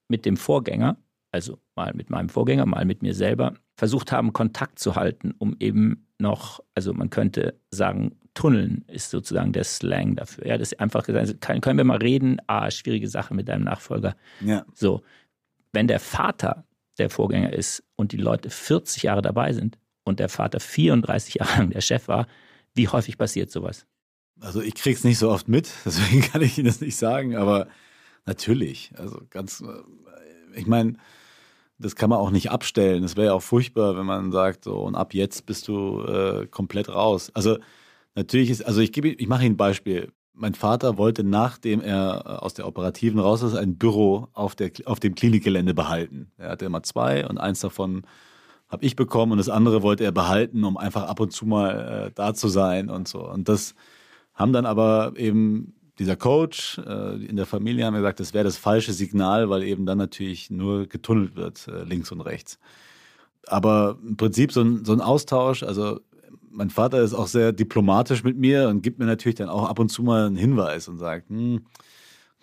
mit 0.10 0.26
dem 0.26 0.36
Vorgänger 0.36 0.98
also 1.32 1.60
mal 1.76 1.94
mit 1.94 2.10
meinem 2.10 2.30
Vorgänger, 2.30 2.66
mal 2.66 2.86
mit 2.86 3.02
mir 3.02 3.14
selber, 3.14 3.54
versucht 3.76 4.12
haben, 4.12 4.34
Kontakt 4.34 4.80
zu 4.80 4.96
halten, 4.96 5.34
um 5.38 5.56
eben 5.60 6.08
noch, 6.18 6.60
also 6.76 6.94
man 6.94 7.10
könnte 7.10 7.60
sagen, 7.72 8.18
Tunneln 8.34 8.84
ist 8.88 9.10
sozusagen 9.10 9.54
der 9.54 9.64
Slang 9.64 10.16
dafür. 10.16 10.48
Ja, 10.48 10.58
das 10.58 10.72
ist 10.72 10.80
einfach 10.80 11.04
gesagt, 11.04 11.42
können 11.62 11.78
wir 11.78 11.84
mal 11.84 11.98
reden? 11.98 12.40
Ah, 12.48 12.70
schwierige 12.72 13.08
Sache 13.08 13.34
mit 13.34 13.48
deinem 13.48 13.64
Nachfolger. 13.64 14.16
Ja. 14.42 14.66
So, 14.74 15.02
wenn 15.74 15.88
der 15.88 16.00
Vater 16.00 16.66
der 16.98 17.10
Vorgänger 17.10 17.54
ist 17.54 17.84
und 17.96 18.12
die 18.12 18.18
Leute 18.18 18.50
40 18.50 19.04
Jahre 19.04 19.22
dabei 19.22 19.54
sind 19.54 19.78
und 20.04 20.20
der 20.20 20.30
Vater 20.30 20.60
34 20.60 21.36
Jahre 21.36 21.58
lang 21.58 21.70
der 21.70 21.82
Chef 21.82 22.08
war, 22.08 22.28
wie 22.76 22.88
häufig 22.88 23.18
passiert 23.18 23.52
sowas? 23.52 23.86
Also 24.40 24.62
ich 24.62 24.76
krieg's 24.76 25.04
nicht 25.04 25.18
so 25.18 25.30
oft 25.30 25.48
mit, 25.48 25.70
deswegen 25.86 26.22
kann 26.22 26.42
ich 26.42 26.58
Ihnen 26.58 26.68
das 26.68 26.82
nicht 26.82 26.96
sagen, 26.96 27.36
aber 27.36 27.68
natürlich, 28.26 28.92
also 28.96 29.22
ganz, 29.30 29.62
äh, 29.62 30.58
ich 30.58 30.68
meine, 30.68 30.96
das 31.80 31.96
kann 31.96 32.10
man 32.10 32.20
auch 32.20 32.32
nicht 32.32 32.52
abstellen. 32.52 33.04
Es 33.04 33.16
wäre 33.16 33.28
ja 33.28 33.34
auch 33.34 33.42
furchtbar, 33.42 33.98
wenn 33.98 34.06
man 34.06 34.32
sagt, 34.32 34.66
so 34.66 34.82
und 34.82 34.96
ab 34.96 35.14
jetzt 35.14 35.46
bist 35.46 35.68
du 35.68 36.04
äh, 36.04 36.46
komplett 36.48 36.90
raus. 36.90 37.32
Also 37.34 37.58
natürlich 38.16 38.50
ist, 38.50 38.66
also 38.66 38.82
ich 38.82 38.92
gebe, 38.92 39.10
ich 39.10 39.28
mache 39.28 39.46
Ihnen 39.46 39.54
ein 39.54 39.58
Beispiel. 39.58 40.12
Mein 40.34 40.56
Vater 40.56 40.98
wollte, 40.98 41.24
nachdem 41.24 41.82
er 41.82 42.24
äh, 42.26 42.30
aus 42.30 42.54
der 42.54 42.68
Operativen 42.68 43.20
raus 43.20 43.42
ist, 43.44 43.56
ein 43.56 43.78
Büro 43.78 44.28
auf, 44.34 44.56
der, 44.56 44.72
auf 44.86 45.00
dem 45.00 45.16
Klinikgelände 45.16 45.74
behalten. 45.74 46.32
Er 46.38 46.50
hatte 46.50 46.66
immer 46.66 46.84
zwei 46.84 47.26
und 47.26 47.38
eins 47.38 47.62
davon 47.62 48.04
habe 48.70 48.86
ich 48.86 48.96
bekommen 48.96 49.34
und 49.34 49.38
das 49.40 49.50
andere 49.50 49.82
wollte 49.82 50.04
er 50.04 50.12
behalten, 50.12 50.64
um 50.64 50.78
einfach 50.78 51.04
ab 51.04 51.20
und 51.20 51.32
zu 51.32 51.46
mal 51.46 52.08
äh, 52.08 52.12
da 52.14 52.34
zu 52.34 52.48
sein 52.48 52.90
und 52.90 53.08
so. 53.08 53.28
Und 53.28 53.50
das 53.50 53.76
haben 54.36 54.54
dann 54.54 54.66
aber 54.66 55.14
eben 55.18 55.74
dieser 55.98 56.16
Coach 56.16 56.80
äh, 56.80 57.16
in 57.26 57.36
der 57.36 57.46
Familie 57.46 57.86
haben 57.86 57.96
gesagt, 57.96 58.20
das 58.20 58.34
wäre 58.34 58.46
das 58.46 58.58
falsche 58.58 58.94
Signal, 58.94 59.50
weil 59.50 59.64
eben 59.64 59.86
dann 59.86 59.98
natürlich 59.98 60.50
nur 60.50 60.88
getunnelt 60.88 61.36
wird, 61.36 61.68
äh, 61.68 61.84
links 61.84 62.12
und 62.12 62.22
rechts. 62.22 62.58
Aber 63.48 63.98
im 64.02 64.16
Prinzip 64.16 64.52
so 64.52 64.62
ein, 64.62 64.86
so 64.86 64.94
ein 64.94 65.02
Austausch, 65.02 65.64
also 65.64 66.00
mein 66.52 66.70
Vater 66.70 67.02
ist 67.02 67.14
auch 67.14 67.28
sehr 67.28 67.52
diplomatisch 67.52 68.24
mit 68.24 68.38
mir 68.38 68.70
und 68.70 68.82
gibt 68.82 69.00
mir 69.00 69.06
natürlich 69.06 69.36
dann 69.36 69.50
auch 69.50 69.68
ab 69.68 69.80
und 69.80 69.90
zu 69.90 70.04
mal 70.04 70.28
einen 70.28 70.38
Hinweis 70.38 70.88
und 70.88 70.98
sagt, 70.98 71.30
hm, 71.30 71.66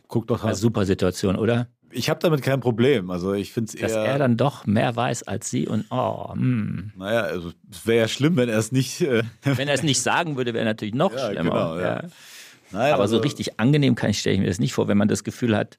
guck 0.07 0.27
doch 0.27 0.43
halt. 0.43 0.57
Super 0.57 0.85
Situation, 0.85 1.37
oder? 1.37 1.69
Ich 1.97 2.11
habe 2.11 2.21
damit 2.21 2.43
kein 2.43 2.61
Problem. 2.61 3.11
Also 3.11 3.33
ich 3.35 3.53
finde 3.53 3.69
es 3.71 3.75
eher. 3.75 3.89
Dass 3.89 3.97
er 3.97 4.19
dann 4.19 4.37
doch 4.37 4.67
mehr 4.67 4.95
weiß 4.95 5.25
als 5.25 5.51
sie 5.51 5.67
und 5.67 5.87
oh, 5.91 6.33
hm. 6.33 6.93
Naja, 6.97 7.23
also 7.23 7.53
es 7.71 7.87
wäre 7.87 8.01
ja 8.01 8.09
schlimm, 8.09 8.37
wenn 8.37 8.49
er 8.49 8.59
es 8.59 8.73
nicht. 8.73 9.01
Äh, 9.01 9.23
Wenn 9.43 9.69
er 9.69 9.75
es 9.75 9.83
nicht 9.83 10.01
sagen 10.01 10.37
würde, 10.37 10.55
wäre 10.55 10.65
natürlich 10.65 10.95
noch 10.95 11.13
Ja, 11.13 11.31
schlimmer. 11.31 11.43
genau, 11.51 11.77
ja. 11.79 11.83
Ja. 11.83 12.03
Nein, 12.73 12.93
Aber 12.95 13.09
so 13.09 13.17
also- 13.17 13.23
richtig 13.23 13.59
angenehm 13.61 13.95
kann 13.95 14.11
ich, 14.11 14.19
stelle 14.19 14.35
ich 14.35 14.41
mir 14.41 14.49
das 14.49 14.59
nicht 14.59 14.73
vor, 14.75 14.89
wenn 14.89 14.99
man 14.99 15.09
das 15.09 15.25
Gefühl 15.25 15.57
hat, 15.57 15.79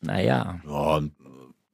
naja, 0.00 0.60
Ja, 0.66 1.02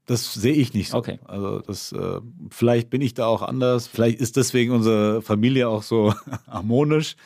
das 0.06 0.34
sehe 0.34 0.54
ich 0.54 0.74
nicht 0.74 0.90
so. 0.90 0.98
Okay. 0.98 1.18
Also 1.24 1.60
das, 1.60 1.92
äh, 1.92 2.20
vielleicht 2.50 2.90
bin 2.90 3.00
ich 3.00 3.14
da 3.14 3.26
auch 3.26 3.42
anders. 3.42 3.86
Vielleicht 3.86 4.20
ist 4.20 4.36
deswegen 4.36 4.72
unsere 4.72 5.22
Familie 5.22 5.68
auch 5.68 5.82
so 5.82 6.14
harmonisch. 6.48 7.16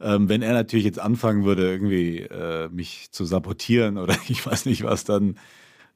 Ähm, 0.00 0.28
wenn 0.28 0.42
er 0.42 0.52
natürlich 0.52 0.84
jetzt 0.84 1.00
anfangen 1.00 1.44
würde, 1.44 1.68
irgendwie 1.68 2.20
äh, 2.20 2.68
mich 2.68 3.08
zu 3.10 3.24
sabotieren 3.24 3.98
oder 3.98 4.16
ich 4.28 4.44
weiß 4.44 4.66
nicht 4.66 4.84
was, 4.84 5.04
dann, 5.04 5.38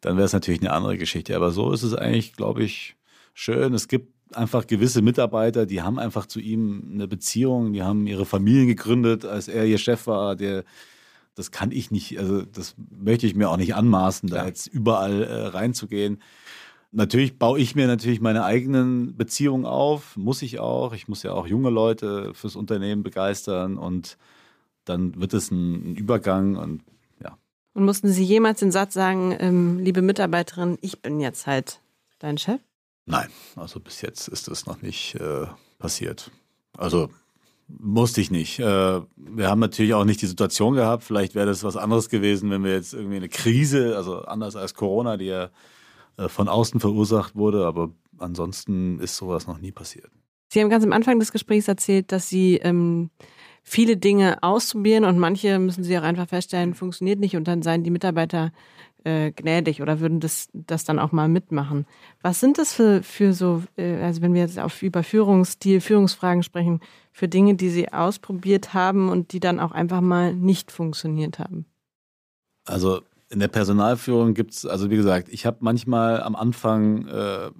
dann 0.01 0.17
wäre 0.17 0.27
es 0.27 0.33
natürlich 0.33 0.61
eine 0.61 0.73
andere 0.73 0.99
Geschichte. 0.99 1.37
Aber 1.37 1.53
so 1.53 1.73
ist 1.73 1.83
es 1.83 1.95
eigentlich, 1.95 2.35
glaube 2.35 2.65
ich, 2.65 2.97
schön. 3.35 3.75
Es 3.75 3.89
gibt 3.89 4.13
einfach 4.35 4.67
gewisse 4.67 5.03
Mitarbeiter, 5.03 5.67
die 5.67 5.83
haben 5.83 5.99
einfach 5.99 6.27
zu 6.27 6.41
ihm 6.41 6.91
eine 6.95 7.07
Beziehung, 7.07 7.73
die 7.73 7.83
haben 7.83 8.07
ihre 8.07 8.25
Familien 8.27 8.67
gegründet, 8.67 9.25
als 9.25 9.49
er 9.49 9.67
ihr 9.67 9.79
Chef 9.79 10.07
war, 10.07 10.37
der 10.37 10.65
das 11.35 11.51
kann 11.51 11.71
ich 11.71 11.91
nicht, 11.91 12.19
also 12.19 12.43
das 12.43 12.75
möchte 12.91 13.27
ich 13.27 13.35
mir 13.35 13.49
auch 13.49 13.57
nicht 13.57 13.75
anmaßen, 13.75 14.29
da 14.29 14.37
Klar. 14.37 14.47
jetzt 14.49 14.67
überall 14.67 15.23
äh, 15.23 15.47
reinzugehen. 15.47 16.23
Natürlich 16.95 17.39
baue 17.39 17.59
ich 17.59 17.75
mir 17.75 17.87
natürlich 17.87 18.21
meine 18.21 18.45
eigenen 18.45 19.17
Beziehungen 19.17 19.65
auf, 19.65 20.15
muss 20.19 20.43
ich 20.43 20.61
auch. 20.61 20.93
Ich 20.93 21.09
muss 21.09 21.23
ja 21.23 21.33
auch 21.33 21.47
junge 21.47 21.71
Leute 21.71 22.35
fürs 22.35 22.55
Unternehmen 22.55 23.03
begeistern 23.03 23.79
und 23.79 24.19
dann 24.85 25.19
wird 25.19 25.33
es 25.33 25.51
ein, 25.51 25.97
Übergang 25.97 26.57
und 26.57 26.83
ja. 27.23 27.39
Und 27.73 27.87
mussten 27.87 28.11
Sie 28.11 28.25
jemals 28.25 28.61
den 28.61 28.71
Satz 28.71 28.93
sagen, 28.93 29.35
ähm, 29.41 29.79
liebe 29.79 30.03
Mitarbeiterin, 30.03 30.77
ich 30.83 31.01
bin 31.01 31.19
jetzt 31.19 31.47
halt 31.47 31.81
dein 32.19 32.37
Chef? 32.37 32.61
Nein, 33.07 33.29
also 33.57 33.81
bis 33.81 34.03
jetzt 34.03 34.29
ist 34.29 34.49
das 34.49 34.67
noch 34.67 34.83
nicht 34.83 35.15
äh, 35.15 35.47
passiert. 35.79 36.31
Also 36.77 37.09
musste 37.69 38.21
ich 38.21 38.31
nicht. 38.31 38.59
Äh, 38.59 39.01
wir 39.17 39.49
haben 39.49 39.61
natürlich 39.61 39.95
auch 39.95 40.05
nicht 40.05 40.21
die 40.21 40.27
Situation 40.27 40.75
gehabt. 40.75 41.05
Vielleicht 41.05 41.35
wäre 41.35 41.47
das 41.47 41.65
was 41.65 41.79
anderes 41.79 42.11
gewesen, 42.11 42.51
wenn 42.51 42.65
wir 42.65 42.73
jetzt 42.73 42.93
irgendwie 42.93 43.17
eine 43.17 43.31
Krise, 43.31 43.97
also 43.97 44.23
anders 44.23 44.57
als 44.57 44.75
Corona, 44.75 45.17
die 45.17 45.27
ja 45.27 45.49
von 46.29 46.49
außen 46.49 46.81
verursacht 46.81 47.35
wurde. 47.35 47.67
Aber 47.67 47.91
ansonsten 48.19 48.99
ist 49.01 49.17
sowas 49.17 49.47
noch 49.47 49.59
nie 49.59 49.73
passiert. 49.73 50.11
Sie 50.53 50.61
haben 50.61 50.69
ganz 50.69 50.85
am 50.85 50.93
Anfang 50.93 51.19
des 51.19 51.33
Gesprächs 51.33 51.67
erzählt, 51.67 52.13
dass 52.13 52.29
Sie 52.29 52.57
ähm, 52.57 53.11
viele 53.63 53.97
Dinge 53.97 54.43
ausprobieren 54.43 55.05
und 55.05 55.19
manche 55.19 55.59
müssen 55.59 55.83
Sie 55.83 55.97
auch 55.99 56.03
einfach 56.03 56.29
feststellen, 56.29 56.75
funktioniert 56.75 57.21
nicht 57.21 57.37
und 57.37 57.49
dann 57.49 57.63
seien 57.63 57.85
die 57.85 57.91
Mitarbeiter 57.91 58.53
äh, 59.05 59.33
gnädig 59.33 59.83
oder 59.83 60.01
würden 60.01 60.21
das, 60.21 60.49
das 60.53 60.85
dann 60.85 60.99
auch 60.99 61.13
mal 61.13 61.29
mitmachen. 61.29 61.87
Was 62.21 62.41
sind 62.41 62.59
das 62.59 62.73
für, 62.73 63.03
für 63.03 63.33
so, 63.33 63.63
äh, 63.77 64.03
also 64.03 64.23
wenn 64.23 64.35
wir 64.35 64.43
jetzt 64.43 64.59
auf 64.59 64.83
über 64.83 65.03
Führungsstil, 65.03 65.81
Führungsfragen 65.81 66.43
sprechen, 66.43 66.81
für 67.13 67.29
Dinge, 67.29 67.55
die 67.55 67.71
Sie 67.71 67.93
ausprobiert 67.93 68.75
haben 68.75 69.09
und 69.09 69.33
die 69.33 69.41
dann 69.41 69.59
auch 69.59 69.73
einfach 69.73 70.01
mal 70.01 70.35
nicht 70.35 70.71
funktioniert 70.71 71.39
haben? 71.39 71.67
Also 72.65 73.01
in 73.33 73.41
der 73.41 73.49
Personalführung 73.49 74.35
gibt 74.35 74.53
es, 74.53 74.67
also 74.67 74.91
wie 74.91 74.97
gesagt, 74.97 75.29
ich 75.31 75.47
habe 75.47 75.59
manchmal 75.61 76.23
am 76.23 76.37
Anfang 76.37 77.09
äh, 77.09 77.51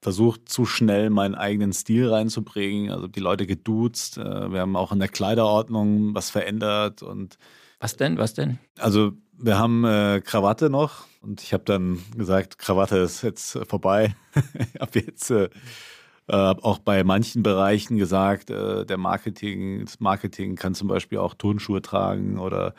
versucht, 0.00 0.48
zu 0.48 0.64
schnell 0.64 1.10
meinen 1.10 1.34
eigenen 1.34 1.72
Stil 1.72 2.08
reinzubringen. 2.08 2.90
Also 2.90 3.08
die 3.08 3.20
Leute 3.20 3.46
geduzt. 3.46 4.16
Äh, 4.16 4.52
wir 4.52 4.60
haben 4.60 4.74
auch 4.74 4.90
in 4.90 5.00
der 5.00 5.08
Kleiderordnung 5.08 6.14
was 6.14 6.30
verändert 6.30 7.02
und 7.02 7.36
was 7.80 7.96
denn, 7.96 8.18
was 8.18 8.34
denn? 8.34 8.58
also 8.78 9.12
wir 9.40 9.56
haben 9.58 9.84
äh, 9.84 10.20
Krawatte 10.24 10.68
noch 10.68 11.04
und 11.20 11.42
ich 11.42 11.52
habe 11.52 11.62
dann 11.64 12.00
gesagt, 12.16 12.58
Krawatte 12.58 12.96
ist 12.96 13.22
jetzt 13.22 13.54
äh, 13.54 13.64
vorbei. 13.64 14.16
ich 14.74 14.80
habe 14.80 14.98
jetzt 14.98 15.30
äh, 15.30 15.48
äh, 16.26 16.34
auch 16.36 16.78
bei 16.78 17.04
manchen 17.04 17.42
Bereichen 17.42 17.98
gesagt, 17.98 18.50
äh, 18.50 18.84
der 18.84 18.98
Marketing, 18.98 19.84
das 19.84 20.00
Marketing 20.00 20.56
kann 20.56 20.74
zum 20.74 20.88
Beispiel 20.88 21.18
auch 21.18 21.34
Turnschuhe 21.34 21.82
tragen 21.82 22.38
oder 22.38 22.74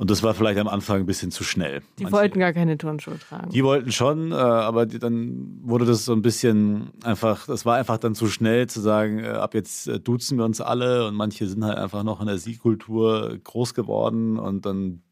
und 0.00 0.10
das 0.10 0.22
war 0.22 0.32
vielleicht 0.34 0.58
am 0.58 0.66
Anfang 0.66 1.00
ein 1.00 1.06
bisschen 1.06 1.30
zu 1.30 1.44
schnell. 1.44 1.82
Die 1.98 2.04
Manche- 2.04 2.16
wollten 2.16 2.38
gar 2.40 2.52
keine 2.54 2.78
Turnschuhe 2.78 3.18
tragen. 3.18 3.50
die 3.50 3.62
wollten 3.62 3.92
schon, 3.92 4.32
äh, 4.32 4.34
aber 4.34 4.86
die, 4.86 4.98
dann 4.98 5.58
wurde 5.62 5.84
das 5.84 6.04
so 6.06 6.12
ein 6.14 6.22
bisschen 6.22 6.90
einfach, 7.04 7.46
das 7.46 7.66
war 7.66 7.76
einfach 7.76 7.98
dann 7.98 8.14
zu 8.14 8.26
schnell 8.28 8.66
zu 8.66 8.80
sagen, 8.80 9.18
äh, 9.18 9.28
ab 9.28 9.54
jetzt 9.54 9.86
äh, 9.88 10.00
duzen 10.00 10.38
wir 10.38 10.44
uns 10.46 10.60
alle 10.60 11.06
und 11.06 11.14
manche 11.14 11.46
sind 11.46 11.64
halt 11.64 11.76
einfach 11.78 12.02
noch 12.02 12.20
in 12.20 12.26
der 12.26 12.38
Sie-Kultur 12.38 13.38
groß 13.44 13.74
geworden 13.74 14.38
und 14.38 14.64
dann 14.66 15.02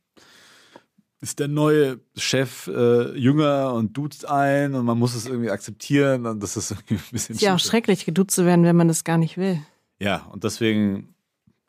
ist 1.20 1.40
der 1.40 1.48
neue 1.48 1.98
Chef 2.16 2.68
äh, 2.68 3.12
jünger 3.18 3.72
und 3.74 3.96
duzt 3.96 4.28
ein 4.28 4.74
und 4.74 4.84
man 4.84 4.98
muss 4.98 5.14
es 5.16 5.26
irgendwie 5.26 5.50
akzeptieren 5.50 6.26
und 6.26 6.42
das 6.42 6.56
ist 6.56 6.70
irgendwie 6.70 6.94
ein 6.94 7.00
bisschen 7.12 7.34
ist 7.34 7.42
ja 7.42 7.54
auch 7.54 7.58
schrecklich, 7.58 8.04
geduzt 8.06 8.36
zu 8.36 8.46
werden, 8.46 8.64
wenn 8.64 8.76
man 8.76 8.86
das 8.88 9.02
gar 9.04 9.18
nicht 9.18 9.36
will. 9.36 9.58
Ja, 10.00 10.26
und 10.32 10.44
deswegen, 10.44 11.14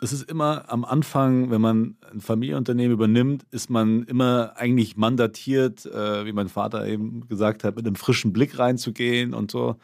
es 0.01 0.13
ist 0.13 0.29
immer 0.29 0.71
am 0.71 0.85
Anfang, 0.85 1.49
wenn 1.51 1.61
man 1.61 1.97
ein 2.11 2.21
Familienunternehmen 2.21 2.93
übernimmt, 2.93 3.45
ist 3.51 3.69
man 3.69 4.03
immer 4.03 4.53
eigentlich 4.55 4.95
mandatiert, 4.97 5.85
äh, 5.85 6.25
wie 6.25 6.31
mein 6.31 6.47
Vater 6.47 6.87
eben 6.87 7.27
gesagt 7.27 7.63
hat, 7.63 7.75
mit 7.75 7.85
einem 7.85 7.95
frischen 7.95 8.31
Blick 8.31 8.57
reinzugehen 8.57 9.33
und 9.33 9.51
so 9.51 9.75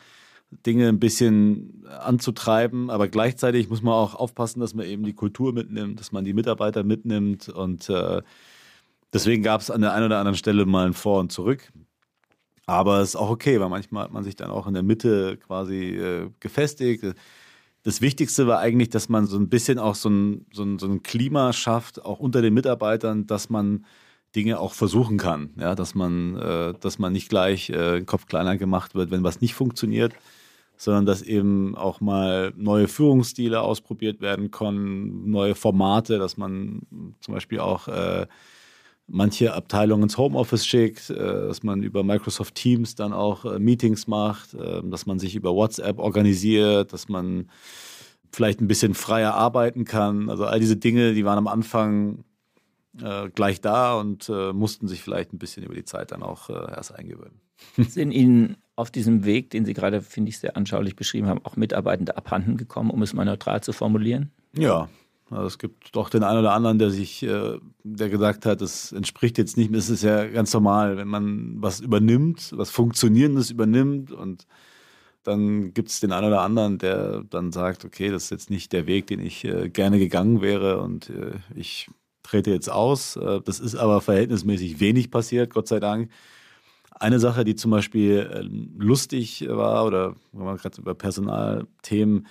Dinge 0.65 0.87
ein 0.87 0.99
bisschen 0.99 1.85
anzutreiben. 1.87 2.89
Aber 2.89 3.07
gleichzeitig 3.07 3.69
muss 3.69 3.81
man 3.81 3.93
auch 3.93 4.15
aufpassen, 4.15 4.61
dass 4.61 4.73
man 4.73 4.85
eben 4.85 5.03
die 5.03 5.13
Kultur 5.13 5.53
mitnimmt, 5.53 5.99
dass 5.99 6.11
man 6.11 6.23
die 6.23 6.33
Mitarbeiter 6.33 6.83
mitnimmt. 6.83 7.49
Und 7.49 7.89
äh, 7.89 8.21
deswegen 9.13 9.43
gab 9.43 9.61
es 9.61 9.69
an 9.69 9.81
der 9.81 9.93
einen 9.93 10.05
oder 10.05 10.19
anderen 10.19 10.37
Stelle 10.37 10.65
mal 10.65 10.87
ein 10.87 10.93
Vor 10.93 11.19
und 11.19 11.31
Zurück. 11.31 11.71
Aber 12.67 13.01
es 13.01 13.09
ist 13.09 13.15
auch 13.15 13.29
okay, 13.29 13.59
weil 13.59 13.69
manchmal 13.69 14.05
hat 14.05 14.13
man 14.13 14.23
sich 14.23 14.35
dann 14.35 14.49
auch 14.49 14.65
in 14.65 14.73
der 14.73 14.83
Mitte 14.83 15.37
quasi 15.37 15.89
äh, 15.89 16.29
gefestigt. 16.39 17.03
Das 17.85 18.01
Wichtigste 18.01 18.47
war 18.47 18.57
eigentlich, 18.57 18.89
dass 18.89 19.09
man 19.09 19.27
so 19.27 19.37
ein 19.37 19.47
bisschen 19.47 19.77
auch 19.77 19.93
so 19.93 20.09
ein, 20.09 20.47
so 20.51 20.63
ein, 20.63 20.79
so 20.79 20.87
ein 20.87 21.03
Klima 21.03 21.53
schafft, 21.53 22.03
auch 22.03 22.19
unter 22.19 22.41
den 22.41 22.55
Mitarbeitern, 22.55 23.27
dass 23.27 23.51
man 23.51 23.85
Dinge 24.35 24.59
auch 24.59 24.73
versuchen 24.73 25.19
kann. 25.19 25.51
Ja, 25.55 25.75
dass 25.75 25.93
man, 25.93 26.35
äh, 26.35 26.73
dass 26.79 26.97
man 26.97 27.13
nicht 27.13 27.29
gleich 27.29 27.69
äh, 27.69 28.01
Kopf 28.01 28.25
kleiner 28.25 28.57
gemacht 28.57 28.95
wird, 28.95 29.11
wenn 29.11 29.23
was 29.23 29.39
nicht 29.39 29.53
funktioniert, 29.53 30.13
sondern 30.77 31.05
dass 31.05 31.21
eben 31.21 31.75
auch 31.77 32.01
mal 32.01 32.53
neue 32.57 32.87
Führungsstile 32.87 33.61
ausprobiert 33.61 34.19
werden 34.19 34.49
können, 34.49 35.29
neue 35.29 35.53
Formate, 35.53 36.17
dass 36.17 36.37
man 36.37 36.81
zum 37.21 37.35
Beispiel 37.35 37.59
auch 37.59 37.87
äh, 37.87 38.25
manche 39.07 39.53
Abteilungen 39.53 40.03
ins 40.03 40.17
Homeoffice 40.17 40.65
schickt, 40.65 41.09
äh, 41.09 41.15
dass 41.15 41.63
man 41.63 41.83
über 41.83 42.03
Microsoft 42.03 42.55
Teams 42.55 42.95
dann 42.95 43.13
auch 43.13 43.45
äh, 43.45 43.59
Meetings 43.59 44.07
macht, 44.07 44.53
äh, 44.53 44.81
dass 44.83 45.05
man 45.05 45.19
sich 45.19 45.35
über 45.35 45.53
WhatsApp 45.53 45.99
organisiert, 45.99 46.93
dass 46.93 47.07
man 47.07 47.49
vielleicht 48.31 48.61
ein 48.61 48.67
bisschen 48.67 48.93
freier 48.93 49.33
arbeiten 49.33 49.85
kann. 49.85 50.29
Also 50.29 50.45
all 50.45 50.59
diese 50.59 50.75
Dinge, 50.75 51.13
die 51.13 51.25
waren 51.25 51.37
am 51.37 51.47
Anfang 51.47 52.23
gleich 53.35 53.59
da 53.59 53.99
und 53.99 54.29
mussten 54.53 54.87
sich 54.87 55.01
vielleicht 55.01 55.33
ein 55.33 55.37
bisschen 55.37 55.63
über 55.63 55.75
die 55.75 55.83
Zeit 55.83 56.11
dann 56.11 56.23
auch 56.23 56.49
erst 56.49 56.95
eingewöhnen. 56.95 57.41
Sind 57.77 58.11
Ihnen 58.11 58.55
auf 58.77 58.89
diesem 58.89 59.25
Weg, 59.25 59.49
den 59.49 59.65
Sie 59.65 59.73
gerade, 59.73 60.01
finde 60.01 60.29
ich, 60.29 60.39
sehr 60.39 60.55
anschaulich 60.55 60.95
beschrieben 60.95 61.27
haben, 61.27 61.41
auch 61.43 61.57
Mitarbeitende 61.57 62.15
abhanden 62.15 62.55
gekommen, 62.55 62.91
um 62.91 63.01
es 63.01 63.13
mal 63.13 63.25
neutral 63.25 63.61
zu 63.61 63.73
formulieren? 63.73 64.31
Ja, 64.53 64.87
es 65.43 65.57
gibt 65.57 65.95
doch 65.95 66.09
den 66.09 66.23
einen 66.23 66.39
oder 66.39 66.53
anderen, 66.53 66.79
der 66.79 66.91
sich, 66.91 67.23
äh, 67.23 67.59
der 67.83 68.09
gesagt 68.09 68.45
hat, 68.45 68.61
das 68.61 68.91
entspricht 68.91 69.37
jetzt 69.37 69.57
nicht 69.57 69.71
mehr. 69.71 69.79
Es 69.79 69.89
ist 69.89 70.03
ja 70.03 70.25
ganz 70.27 70.53
normal, 70.53 70.97
wenn 70.97 71.07
man 71.07 71.61
was 71.61 71.79
übernimmt, 71.79 72.53
was 72.55 72.69
Funktionierendes 72.69 73.51
übernimmt 73.51 74.11
und 74.11 74.47
dann 75.23 75.73
gibt 75.73 75.89
es 75.89 75.99
den 75.99 76.11
einen 76.11 76.27
oder 76.27 76.41
anderen, 76.41 76.77
der 76.77 77.23
dann 77.23 77.51
sagt, 77.51 77.83
okay, 77.83 78.11
das 78.11 78.25
ist 78.25 78.29
jetzt 78.29 78.49
nicht 78.49 78.71
der 78.73 78.85
Weg, 78.85 79.07
den 79.07 79.19
ich 79.19 79.43
äh, 79.43 79.69
gerne 79.69 79.97
gegangen 79.99 80.41
wäre 80.41 80.81
und 80.81 81.09
äh, 81.09 81.31
ich 81.55 81.89
trete 82.21 82.51
jetzt 82.51 82.71
aus. 82.71 83.19
Das 83.45 83.59
ist 83.59 83.75
aber 83.75 84.01
verhältnismäßig 84.01 84.79
wenig 84.79 85.11
passiert, 85.11 85.53
Gott 85.53 85.67
sei 85.67 85.79
Dank. 85.79 86.09
Eine 86.91 87.19
Sache, 87.19 87.43
die 87.43 87.55
zum 87.55 87.71
Beispiel 87.71 88.29
äh, 88.31 88.41
lustig 88.77 89.45
war, 89.47 89.85
oder 89.85 90.15
wenn 90.31 90.45
man 90.45 90.57
gerade 90.57 90.79
über 90.79 90.95
Personalthemen, 90.95 92.25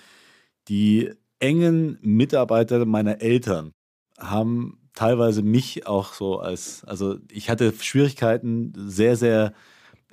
die 0.69 1.11
engen 1.45 1.99
Mitarbeiter 2.01 2.87
meiner 2.87 3.21
Eltern 3.21 3.73
haben 4.19 4.79
teilweise 4.95 5.43
mich 5.43 5.87
auch 5.87 6.15
so 6.15 6.39
als, 6.39 6.85
also 6.85 7.17
ich 7.31 7.51
hatte 7.51 7.75
Schwierigkeiten, 7.79 8.73
sehr, 8.75 9.17
sehr 9.17 9.53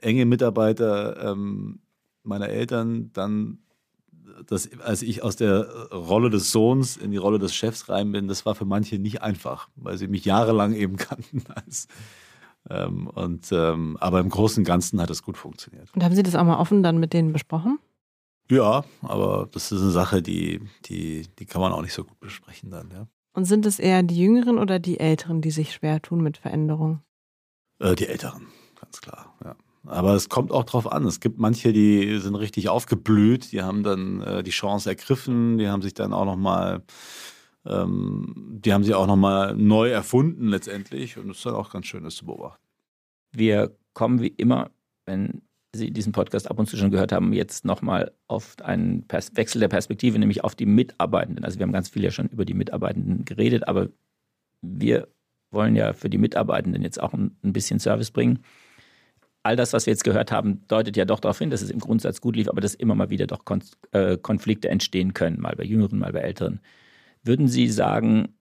enge 0.01 0.25
Mitarbeiter 0.25 1.31
ähm, 1.31 1.79
meiner 2.23 2.49
Eltern 2.49 3.11
dann, 3.13 3.59
das, 4.45 4.69
als 4.81 5.03
ich 5.03 5.23
aus 5.23 5.37
der 5.37 5.69
Rolle 5.91 6.29
des 6.29 6.51
Sohns 6.51 6.97
in 6.97 7.11
die 7.11 7.17
Rolle 7.17 7.39
des 7.39 7.55
Chefs 7.55 7.87
rein 7.87 8.11
bin, 8.11 8.27
das 8.27 8.45
war 8.45 8.55
für 8.55 8.65
manche 8.65 8.99
nicht 8.99 9.21
einfach, 9.21 9.69
weil 9.75 9.97
sie 9.97 10.07
mich 10.07 10.25
jahrelang 10.25 10.73
eben 10.73 10.97
kannten 10.97 11.43
als 11.53 11.87
ähm, 12.69 13.07
und 13.07 13.51
ähm, 13.51 13.97
aber 13.99 14.19
im 14.19 14.29
Großen 14.29 14.61
und 14.61 14.65
Ganzen 14.65 15.01
hat 15.01 15.09
es 15.09 15.23
gut 15.23 15.37
funktioniert. 15.37 15.89
Und 15.95 16.03
haben 16.03 16.13
Sie 16.13 16.23
das 16.23 16.35
auch 16.35 16.43
mal 16.43 16.59
offen 16.59 16.83
dann 16.83 16.99
mit 16.99 17.13
denen 17.13 17.33
besprochen? 17.33 17.79
Ja, 18.51 18.83
aber 19.01 19.47
das 19.49 19.71
ist 19.71 19.81
eine 19.81 19.91
Sache, 19.91 20.21
die, 20.21 20.59
die, 20.85 21.25
die 21.39 21.45
kann 21.45 21.61
man 21.61 21.71
auch 21.71 21.81
nicht 21.81 21.93
so 21.93 22.03
gut 22.03 22.19
besprechen 22.19 22.69
dann, 22.69 22.91
ja. 22.91 23.07
Und 23.33 23.45
sind 23.45 23.65
es 23.65 23.79
eher 23.79 24.03
die 24.03 24.17
Jüngeren 24.17 24.57
oder 24.59 24.77
die 24.77 24.99
Älteren, 24.99 25.41
die 25.41 25.51
sich 25.51 25.71
schwer 25.71 26.01
tun 26.01 26.21
mit 26.21 26.37
Veränderungen? 26.37 27.01
Äh, 27.79 27.95
die 27.95 28.07
Älteren, 28.07 28.47
ganz 28.77 28.99
klar, 28.99 29.33
ja. 29.41 29.55
Aber 29.85 30.15
es 30.15 30.27
kommt 30.27 30.51
auch 30.51 30.65
drauf 30.65 30.91
an. 30.91 31.05
Es 31.05 31.21
gibt 31.21 31.39
manche, 31.39 31.71
die 31.71 32.19
sind 32.19 32.35
richtig 32.35 32.67
aufgeblüht, 32.67 33.53
die 33.53 33.63
haben 33.63 33.83
dann 33.83 34.21
äh, 34.21 34.43
die 34.43 34.51
Chance 34.51 34.89
ergriffen, 34.89 35.57
die 35.57 35.69
haben 35.69 35.81
sich 35.81 35.93
dann 35.93 36.11
auch 36.11 36.25
nochmal, 36.25 36.83
ähm, 37.65 38.59
die 38.61 38.73
haben 38.73 38.83
sie 38.83 38.93
auch 38.93 39.07
nochmal 39.07 39.55
neu 39.55 39.89
erfunden 39.89 40.49
letztendlich. 40.49 41.17
Und 41.17 41.29
es 41.29 41.37
ist 41.37 41.45
dann 41.45 41.55
auch 41.55 41.71
ganz 41.71 41.85
schön, 41.87 42.03
das 42.03 42.15
zu 42.15 42.25
beobachten. 42.25 42.61
Wir 43.31 43.75
kommen 43.93 44.21
wie 44.21 44.27
immer, 44.27 44.69
wenn 45.05 45.41
Sie 45.73 45.91
diesen 45.91 46.11
Podcast 46.11 46.49
ab 46.49 46.59
und 46.59 46.67
zu 46.67 46.75
schon 46.75 46.91
gehört 46.91 47.13
haben, 47.13 47.31
jetzt 47.31 47.63
nochmal 47.63 48.11
auf 48.27 48.55
einen 48.61 49.07
Pers 49.07 49.35
Wechsel 49.35 49.59
der 49.59 49.69
Perspektive, 49.69 50.19
nämlich 50.19 50.43
auf 50.43 50.53
die 50.53 50.65
Mitarbeitenden. 50.65 51.45
Also 51.45 51.59
wir 51.59 51.63
haben 51.63 51.71
ganz 51.71 51.89
viel 51.89 52.03
ja 52.03 52.11
schon 52.11 52.27
über 52.27 52.43
die 52.43 52.53
Mitarbeitenden 52.53 53.23
geredet, 53.23 53.67
aber 53.67 53.87
wir 54.61 55.07
wollen 55.49 55.75
ja 55.75 55.93
für 55.93 56.09
die 56.09 56.17
Mitarbeitenden 56.17 56.83
jetzt 56.83 57.01
auch 57.01 57.13
ein, 57.13 57.37
ein 57.43 57.53
bisschen 57.53 57.79
Service 57.79 58.11
bringen. 58.11 58.39
All 59.43 59.55
das, 59.55 59.73
was 59.73 59.85
wir 59.85 59.93
jetzt 59.93 60.03
gehört 60.03 60.31
haben, 60.31 60.61
deutet 60.67 60.97
ja 60.97 61.05
doch 61.05 61.19
darauf 61.19 61.39
hin, 61.39 61.49
dass 61.49 61.61
es 61.61 61.71
im 61.71 61.79
Grundsatz 61.79 62.21
gut 62.21 62.35
lief, 62.35 62.49
aber 62.49 62.61
dass 62.61 62.75
immer 62.75 62.93
mal 62.93 63.09
wieder 63.09 63.25
doch 63.25 63.45
Kon 63.45 63.63
äh, 63.91 64.17
Konflikte 64.17 64.69
entstehen 64.69 65.13
können, 65.13 65.39
mal 65.39 65.55
bei 65.55 65.63
Jüngeren, 65.63 65.99
mal 65.99 66.11
bei 66.11 66.19
Älteren. 66.19 66.59
Würden 67.23 67.47
Sie 67.47 67.67
sagen, 67.67 68.35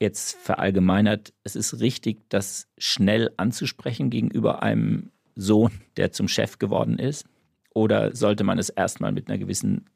jetzt 0.00 0.36
verallgemeinert, 0.38 1.34
es 1.44 1.56
ist 1.56 1.80
richtig, 1.80 2.28
das 2.30 2.68
schnell 2.78 3.30
anzusprechen 3.36 4.10
gegenüber 4.10 4.62
einem 4.62 5.10
Sohn, 5.34 5.72
der 5.96 6.12
zum 6.12 6.28
Chef 6.28 6.58
geworden 6.58 6.98
ist? 6.98 7.26
Oder 7.74 8.14
sollte 8.14 8.44
man 8.44 8.58
es 8.58 8.68
erstmal 8.68 9.12
mit 9.12 9.28
einer 9.28 9.38
gewissen 9.38 9.88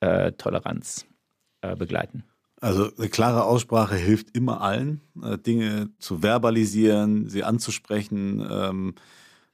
äh, 0.00 0.32
Toleranz 0.32 1.06
äh, 1.60 1.76
begleiten? 1.76 2.24
Also 2.60 2.90
eine 2.96 3.08
klare 3.08 3.44
Aussprache 3.44 3.94
hilft 3.94 4.34
immer 4.34 4.62
allen, 4.62 5.02
äh, 5.22 5.36
Dinge 5.36 5.90
zu 5.98 6.22
verbalisieren, 6.22 7.28
sie 7.28 7.44
anzusprechen. 7.44 8.46
Ähm, 8.50 8.94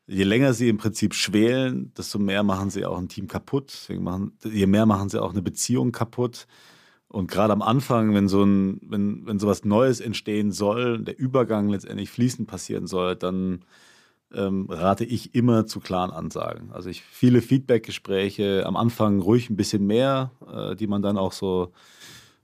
je 0.06 0.24
länger 0.24 0.54
sie 0.54 0.68
im 0.68 0.76
Prinzip 0.76 1.14
schwelen, 1.14 1.92
desto 1.94 2.18
mehr 2.18 2.42
machen 2.42 2.70
sie 2.70 2.84
auch 2.84 2.98
ein 2.98 3.08
Team 3.08 3.26
kaputt. 3.26 3.88
Machen, 3.98 4.38
je 4.44 4.66
mehr 4.66 4.86
machen 4.86 5.08
sie 5.08 5.20
auch 5.20 5.32
eine 5.32 5.42
Beziehung 5.42 5.90
kaputt. 5.90 6.46
Und 7.08 7.28
gerade 7.28 7.52
am 7.52 7.62
Anfang, 7.62 8.14
wenn 8.14 8.28
so 8.28 8.44
ein, 8.44 8.80
wenn, 8.82 9.26
wenn 9.26 9.40
sowas 9.40 9.64
Neues 9.64 9.98
entstehen 9.98 10.52
soll, 10.52 11.02
der 11.02 11.18
Übergang 11.18 11.68
letztendlich 11.68 12.10
fließend 12.10 12.46
passieren 12.46 12.86
soll, 12.86 13.16
dann 13.16 13.64
ähm, 14.34 14.66
rate 14.68 15.04
ich 15.04 15.34
immer 15.34 15.66
zu 15.66 15.80
klaren 15.80 16.10
Ansagen. 16.10 16.70
Also 16.72 16.88
ich 16.88 17.02
viele 17.02 17.42
Feedback-Gespräche, 17.42 18.64
am 18.66 18.76
Anfang 18.76 19.20
ruhig 19.20 19.50
ein 19.50 19.56
bisschen 19.56 19.86
mehr, 19.86 20.30
äh, 20.52 20.76
die 20.76 20.86
man 20.86 21.02
dann 21.02 21.18
auch 21.18 21.32
so 21.32 21.72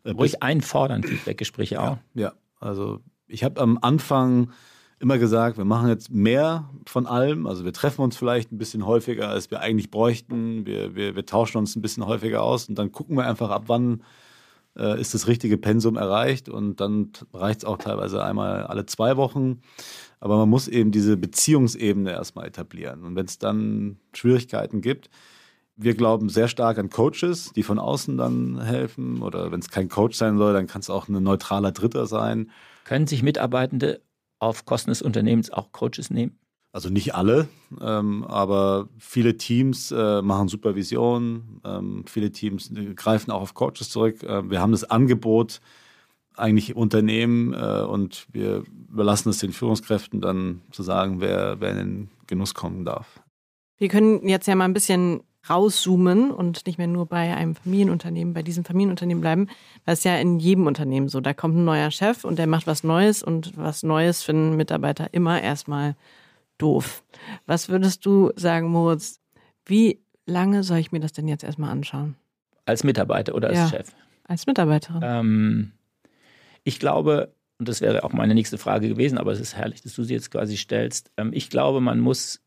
äh, 0.04 0.10
ruhig 0.10 0.42
einfordern, 0.42 1.02
Feedback-Gespräche 1.02 1.80
auch. 1.80 1.98
Ja, 2.14 2.22
ja. 2.22 2.32
also 2.60 3.00
ich 3.28 3.44
habe 3.44 3.60
am 3.60 3.78
Anfang 3.80 4.50
immer 4.98 5.18
gesagt, 5.18 5.58
wir 5.58 5.64
machen 5.64 5.88
jetzt 5.88 6.10
mehr 6.10 6.70
von 6.86 7.06
allem. 7.06 7.46
Also 7.46 7.64
wir 7.64 7.72
treffen 7.72 8.02
uns 8.02 8.16
vielleicht 8.16 8.50
ein 8.50 8.58
bisschen 8.58 8.86
häufiger, 8.86 9.28
als 9.28 9.50
wir 9.50 9.60
eigentlich 9.60 9.90
bräuchten. 9.90 10.64
Wir, 10.64 10.94
wir, 10.94 11.14
wir 11.14 11.26
tauschen 11.26 11.58
uns 11.58 11.76
ein 11.76 11.82
bisschen 11.82 12.06
häufiger 12.06 12.42
aus 12.42 12.68
und 12.68 12.78
dann 12.78 12.92
gucken 12.92 13.16
wir 13.16 13.26
einfach 13.26 13.50
ab, 13.50 13.64
wann 13.66 14.02
äh, 14.76 15.00
ist 15.00 15.14
das 15.14 15.26
richtige 15.26 15.58
Pensum 15.58 15.96
erreicht 15.96 16.48
und 16.48 16.80
dann 16.80 17.10
reicht 17.32 17.60
es 17.60 17.64
auch 17.64 17.78
teilweise 17.78 18.22
einmal 18.24 18.64
alle 18.64 18.86
zwei 18.86 19.16
Wochen. 19.16 19.60
Aber 20.20 20.36
man 20.38 20.48
muss 20.48 20.68
eben 20.68 20.92
diese 20.92 21.16
Beziehungsebene 21.16 22.10
erstmal 22.10 22.46
etablieren. 22.46 23.04
Und 23.04 23.16
wenn 23.16 23.26
es 23.26 23.38
dann 23.38 23.98
Schwierigkeiten 24.12 24.80
gibt, 24.80 25.10
wir 25.76 25.94
glauben 25.94 26.28
sehr 26.30 26.48
stark 26.48 26.78
an 26.78 26.88
Coaches, 26.88 27.52
die 27.54 27.62
von 27.62 27.78
außen 27.78 28.16
dann 28.16 28.60
helfen. 28.62 29.20
Oder 29.22 29.52
wenn 29.52 29.60
es 29.60 29.70
kein 29.70 29.88
Coach 29.88 30.16
sein 30.16 30.38
soll, 30.38 30.54
dann 30.54 30.66
kann 30.66 30.80
es 30.80 30.90
auch 30.90 31.08
ein 31.08 31.22
neutraler 31.22 31.72
Dritter 31.72 32.06
sein. 32.06 32.50
Können 32.84 33.06
sich 33.06 33.22
Mitarbeitende 33.22 34.00
auf 34.38 34.64
Kosten 34.64 34.90
des 34.90 35.02
Unternehmens 35.02 35.50
auch 35.50 35.72
Coaches 35.72 36.10
nehmen? 36.10 36.38
Also 36.76 36.90
nicht 36.90 37.14
alle, 37.14 37.48
ähm, 37.80 38.22
aber 38.24 38.90
viele 38.98 39.38
Teams 39.38 39.92
äh, 39.92 40.20
machen 40.20 40.46
Supervision, 40.48 41.62
ähm, 41.64 42.04
viele 42.06 42.32
Teams 42.32 42.70
greifen 42.94 43.30
auch 43.30 43.40
auf 43.40 43.54
Coaches 43.54 43.88
zurück. 43.88 44.22
Äh, 44.22 44.50
wir 44.50 44.60
haben 44.60 44.72
das 44.72 44.84
Angebot, 44.84 45.62
eigentlich 46.36 46.76
Unternehmen 46.76 47.54
äh, 47.54 47.80
und 47.80 48.26
wir 48.30 48.64
überlassen 48.90 49.30
es 49.30 49.38
den 49.38 49.52
Führungskräften 49.52 50.20
dann 50.20 50.60
zu 50.70 50.82
sagen, 50.82 51.22
wer, 51.22 51.62
wer 51.62 51.70
in 51.70 51.76
den 51.78 52.10
Genuss 52.26 52.52
kommen 52.52 52.84
darf. 52.84 53.22
Wir 53.78 53.88
können 53.88 54.28
jetzt 54.28 54.46
ja 54.46 54.54
mal 54.54 54.66
ein 54.66 54.74
bisschen 54.74 55.22
rauszoomen 55.48 56.30
und 56.30 56.66
nicht 56.66 56.76
mehr 56.76 56.88
nur 56.88 57.06
bei 57.06 57.34
einem 57.34 57.54
Familienunternehmen, 57.54 58.34
bei 58.34 58.42
diesem 58.42 58.66
Familienunternehmen 58.66 59.22
bleiben, 59.22 59.48
weil 59.86 59.94
es 59.94 60.04
ja 60.04 60.18
in 60.18 60.38
jedem 60.40 60.66
Unternehmen 60.66 61.08
so, 61.08 61.22
da 61.22 61.32
kommt 61.32 61.56
ein 61.56 61.64
neuer 61.64 61.90
Chef 61.90 62.24
und 62.24 62.38
der 62.38 62.46
macht 62.46 62.66
was 62.66 62.84
Neues 62.84 63.22
und 63.22 63.56
was 63.56 63.82
Neues 63.82 64.22
finden 64.22 64.56
Mitarbeiter 64.56 65.14
immer 65.14 65.40
erstmal 65.40 65.96
doof. 66.58 67.04
Was 67.46 67.68
würdest 67.68 68.04
du 68.06 68.32
sagen, 68.36 68.68
Moritz, 68.68 69.20
wie 69.64 70.00
lange 70.26 70.62
soll 70.62 70.78
ich 70.78 70.92
mir 70.92 71.00
das 71.00 71.12
denn 71.12 71.28
jetzt 71.28 71.44
erstmal 71.44 71.70
anschauen? 71.70 72.16
Als 72.64 72.84
Mitarbeiter 72.84 73.34
oder 73.34 73.48
als 73.48 73.58
ja, 73.58 73.68
Chef? 73.68 73.92
Als 74.24 74.46
Mitarbeiterin. 74.46 75.00
Ähm, 75.04 75.72
ich 76.64 76.80
glaube, 76.80 77.32
und 77.58 77.68
das 77.68 77.80
wäre 77.80 78.04
auch 78.04 78.12
meine 78.12 78.34
nächste 78.34 78.58
Frage 78.58 78.88
gewesen, 78.88 79.18
aber 79.18 79.32
es 79.32 79.40
ist 79.40 79.56
herrlich, 79.56 79.82
dass 79.82 79.94
du 79.94 80.02
sie 80.02 80.14
jetzt 80.14 80.30
quasi 80.30 80.56
stellst. 80.56 81.10
Ähm, 81.16 81.30
ich 81.32 81.48
glaube, 81.48 81.80
man 81.80 82.00
muss, 82.00 82.42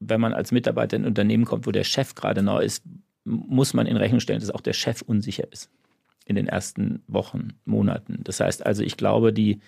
wenn 0.00 0.20
man 0.20 0.32
als 0.32 0.52
Mitarbeiter 0.52 0.96
in 0.96 1.02
ein 1.02 1.08
Unternehmen 1.08 1.44
kommt, 1.44 1.66
wo 1.66 1.70
der 1.70 1.84
Chef 1.84 2.14
gerade 2.14 2.42
neu 2.42 2.60
ist, 2.60 2.84
muss 3.24 3.74
man 3.74 3.86
in 3.86 3.96
Rechnung 3.96 4.20
stellen, 4.20 4.40
dass 4.40 4.50
auch 4.50 4.60
der 4.60 4.72
Chef 4.72 5.02
unsicher 5.02 5.50
ist 5.52 5.70
in 6.26 6.36
den 6.36 6.46
ersten 6.46 7.02
Wochen, 7.06 7.48
Monaten. 7.64 8.20
Das 8.24 8.40
heißt 8.40 8.64
also, 8.64 8.82
ich 8.82 8.96
glaube, 8.96 9.32
die 9.32 9.60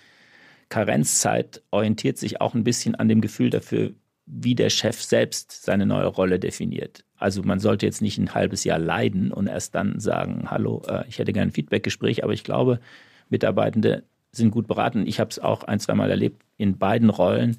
Karenzzeit 0.69 1.63
orientiert 1.71 2.17
sich 2.17 2.41
auch 2.41 2.53
ein 2.53 2.63
bisschen 2.63 2.95
an 2.95 3.07
dem 3.07 3.21
Gefühl 3.21 3.49
dafür, 3.49 3.93
wie 4.25 4.55
der 4.55 4.69
Chef 4.69 5.01
selbst 5.01 5.63
seine 5.63 5.85
neue 5.85 6.07
Rolle 6.07 6.39
definiert. 6.39 7.05
Also 7.15 7.41
man 7.43 7.59
sollte 7.59 7.85
jetzt 7.85 8.01
nicht 8.01 8.17
ein 8.17 8.33
halbes 8.33 8.63
Jahr 8.63 8.77
leiden 8.77 9.31
und 9.31 9.47
erst 9.47 9.73
dann 9.73 9.99
sagen, 9.99 10.51
hallo, 10.51 10.83
äh, 10.87 11.05
ich 11.07 11.17
hätte 11.17 11.33
gerne 11.33 11.49
ein 11.49 11.53
Feedbackgespräch, 11.53 12.23
aber 12.23 12.33
ich 12.33 12.43
glaube, 12.43 12.79
Mitarbeitende 13.29 14.03
sind 14.31 14.51
gut 14.51 14.67
beraten. 14.67 15.07
Ich 15.07 15.19
habe 15.19 15.29
es 15.29 15.39
auch 15.39 15.63
ein, 15.63 15.79
zweimal 15.79 16.11
erlebt 16.11 16.43
in 16.57 16.77
beiden 16.77 17.09
Rollen. 17.09 17.57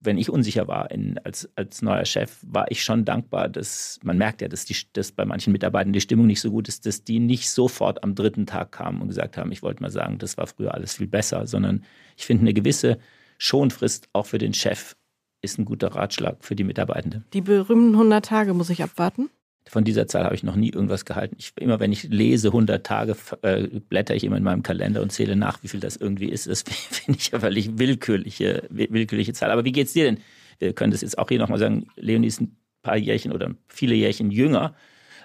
Wenn 0.00 0.18
ich 0.18 0.30
unsicher 0.30 0.68
war 0.68 0.90
in, 0.90 1.18
als, 1.24 1.48
als 1.56 1.82
neuer 1.82 2.04
Chef, 2.04 2.38
war 2.42 2.70
ich 2.70 2.84
schon 2.84 3.04
dankbar, 3.04 3.48
dass 3.48 3.98
man 4.02 4.16
merkt 4.16 4.40
ja, 4.40 4.48
dass, 4.48 4.64
die, 4.64 4.76
dass 4.92 5.10
bei 5.10 5.24
manchen 5.24 5.52
Mitarbeitern 5.52 5.92
die 5.92 6.00
Stimmung 6.00 6.26
nicht 6.26 6.40
so 6.40 6.50
gut 6.50 6.68
ist, 6.68 6.86
dass 6.86 7.02
die 7.02 7.18
nicht 7.18 7.50
sofort 7.50 8.04
am 8.04 8.14
dritten 8.14 8.46
Tag 8.46 8.72
kamen 8.72 9.02
und 9.02 9.08
gesagt 9.08 9.36
haben, 9.36 9.50
ich 9.50 9.62
wollte 9.62 9.82
mal 9.82 9.90
sagen, 9.90 10.18
das 10.18 10.36
war 10.36 10.46
früher 10.46 10.74
alles 10.74 10.94
viel 10.94 11.08
besser, 11.08 11.46
sondern 11.46 11.84
ich 12.16 12.26
finde 12.26 12.42
eine 12.42 12.54
gewisse 12.54 12.98
Schonfrist 13.38 14.08
auch 14.12 14.26
für 14.26 14.38
den 14.38 14.54
Chef 14.54 14.94
ist 15.40 15.58
ein 15.58 15.64
guter 15.64 15.94
Ratschlag 15.94 16.44
für 16.44 16.56
die 16.56 16.64
Mitarbeitenden. 16.64 17.24
Die 17.32 17.40
berühmten 17.40 17.94
100 17.94 18.24
Tage 18.24 18.54
muss 18.54 18.70
ich 18.70 18.82
abwarten? 18.82 19.30
Von 19.68 19.84
dieser 19.84 20.06
Zahl 20.06 20.24
habe 20.24 20.34
ich 20.34 20.42
noch 20.42 20.56
nie 20.56 20.70
irgendwas 20.70 21.04
gehalten. 21.04 21.36
Ich, 21.38 21.52
immer 21.56 21.78
wenn 21.78 21.92
ich 21.92 22.04
lese 22.04 22.48
100 22.48 22.84
Tage, 22.84 23.16
äh, 23.42 23.68
blätter 23.88 24.14
ich 24.14 24.24
immer 24.24 24.36
in 24.36 24.42
meinem 24.42 24.62
Kalender 24.62 25.02
und 25.02 25.12
zähle 25.12 25.36
nach, 25.36 25.62
wie 25.62 25.68
viel 25.68 25.80
das 25.80 25.96
irgendwie 25.96 26.28
ist. 26.28 26.46
Das 26.46 26.62
finde 26.90 27.18
ich 27.20 27.32
eine 27.32 27.40
völlig 27.40 27.78
willkürliche, 27.78 28.64
willkürliche 28.70 29.32
Zahl. 29.32 29.50
Aber 29.50 29.64
wie 29.64 29.72
geht 29.72 29.88
es 29.88 29.92
dir 29.92 30.04
denn? 30.04 30.18
Wir 30.58 30.72
können 30.72 30.90
das 30.90 31.02
jetzt 31.02 31.18
auch 31.18 31.28
hier 31.28 31.38
nochmal 31.38 31.58
sagen. 31.58 31.88
Leonie 31.96 32.28
ist 32.28 32.40
ein 32.40 32.56
paar 32.82 32.96
Jährchen 32.96 33.32
oder 33.32 33.54
viele 33.68 33.94
Jährchen 33.94 34.30
jünger. 34.30 34.74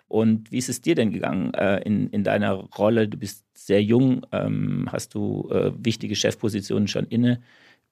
Und 0.07 0.51
wie 0.51 0.57
ist 0.57 0.69
es 0.69 0.81
dir 0.81 0.95
denn 0.95 1.11
gegangen 1.11 1.53
äh, 1.53 1.81
in, 1.81 2.09
in 2.09 2.23
deiner 2.23 2.51
Rolle? 2.51 3.07
Du 3.07 3.17
bist 3.17 3.45
sehr 3.53 3.81
jung, 3.81 4.25
ähm, 4.31 4.87
hast 4.91 5.15
du 5.15 5.49
äh, 5.51 5.71
wichtige 5.77 6.15
Chefpositionen 6.15 6.87
schon 6.87 7.05
inne. 7.05 7.41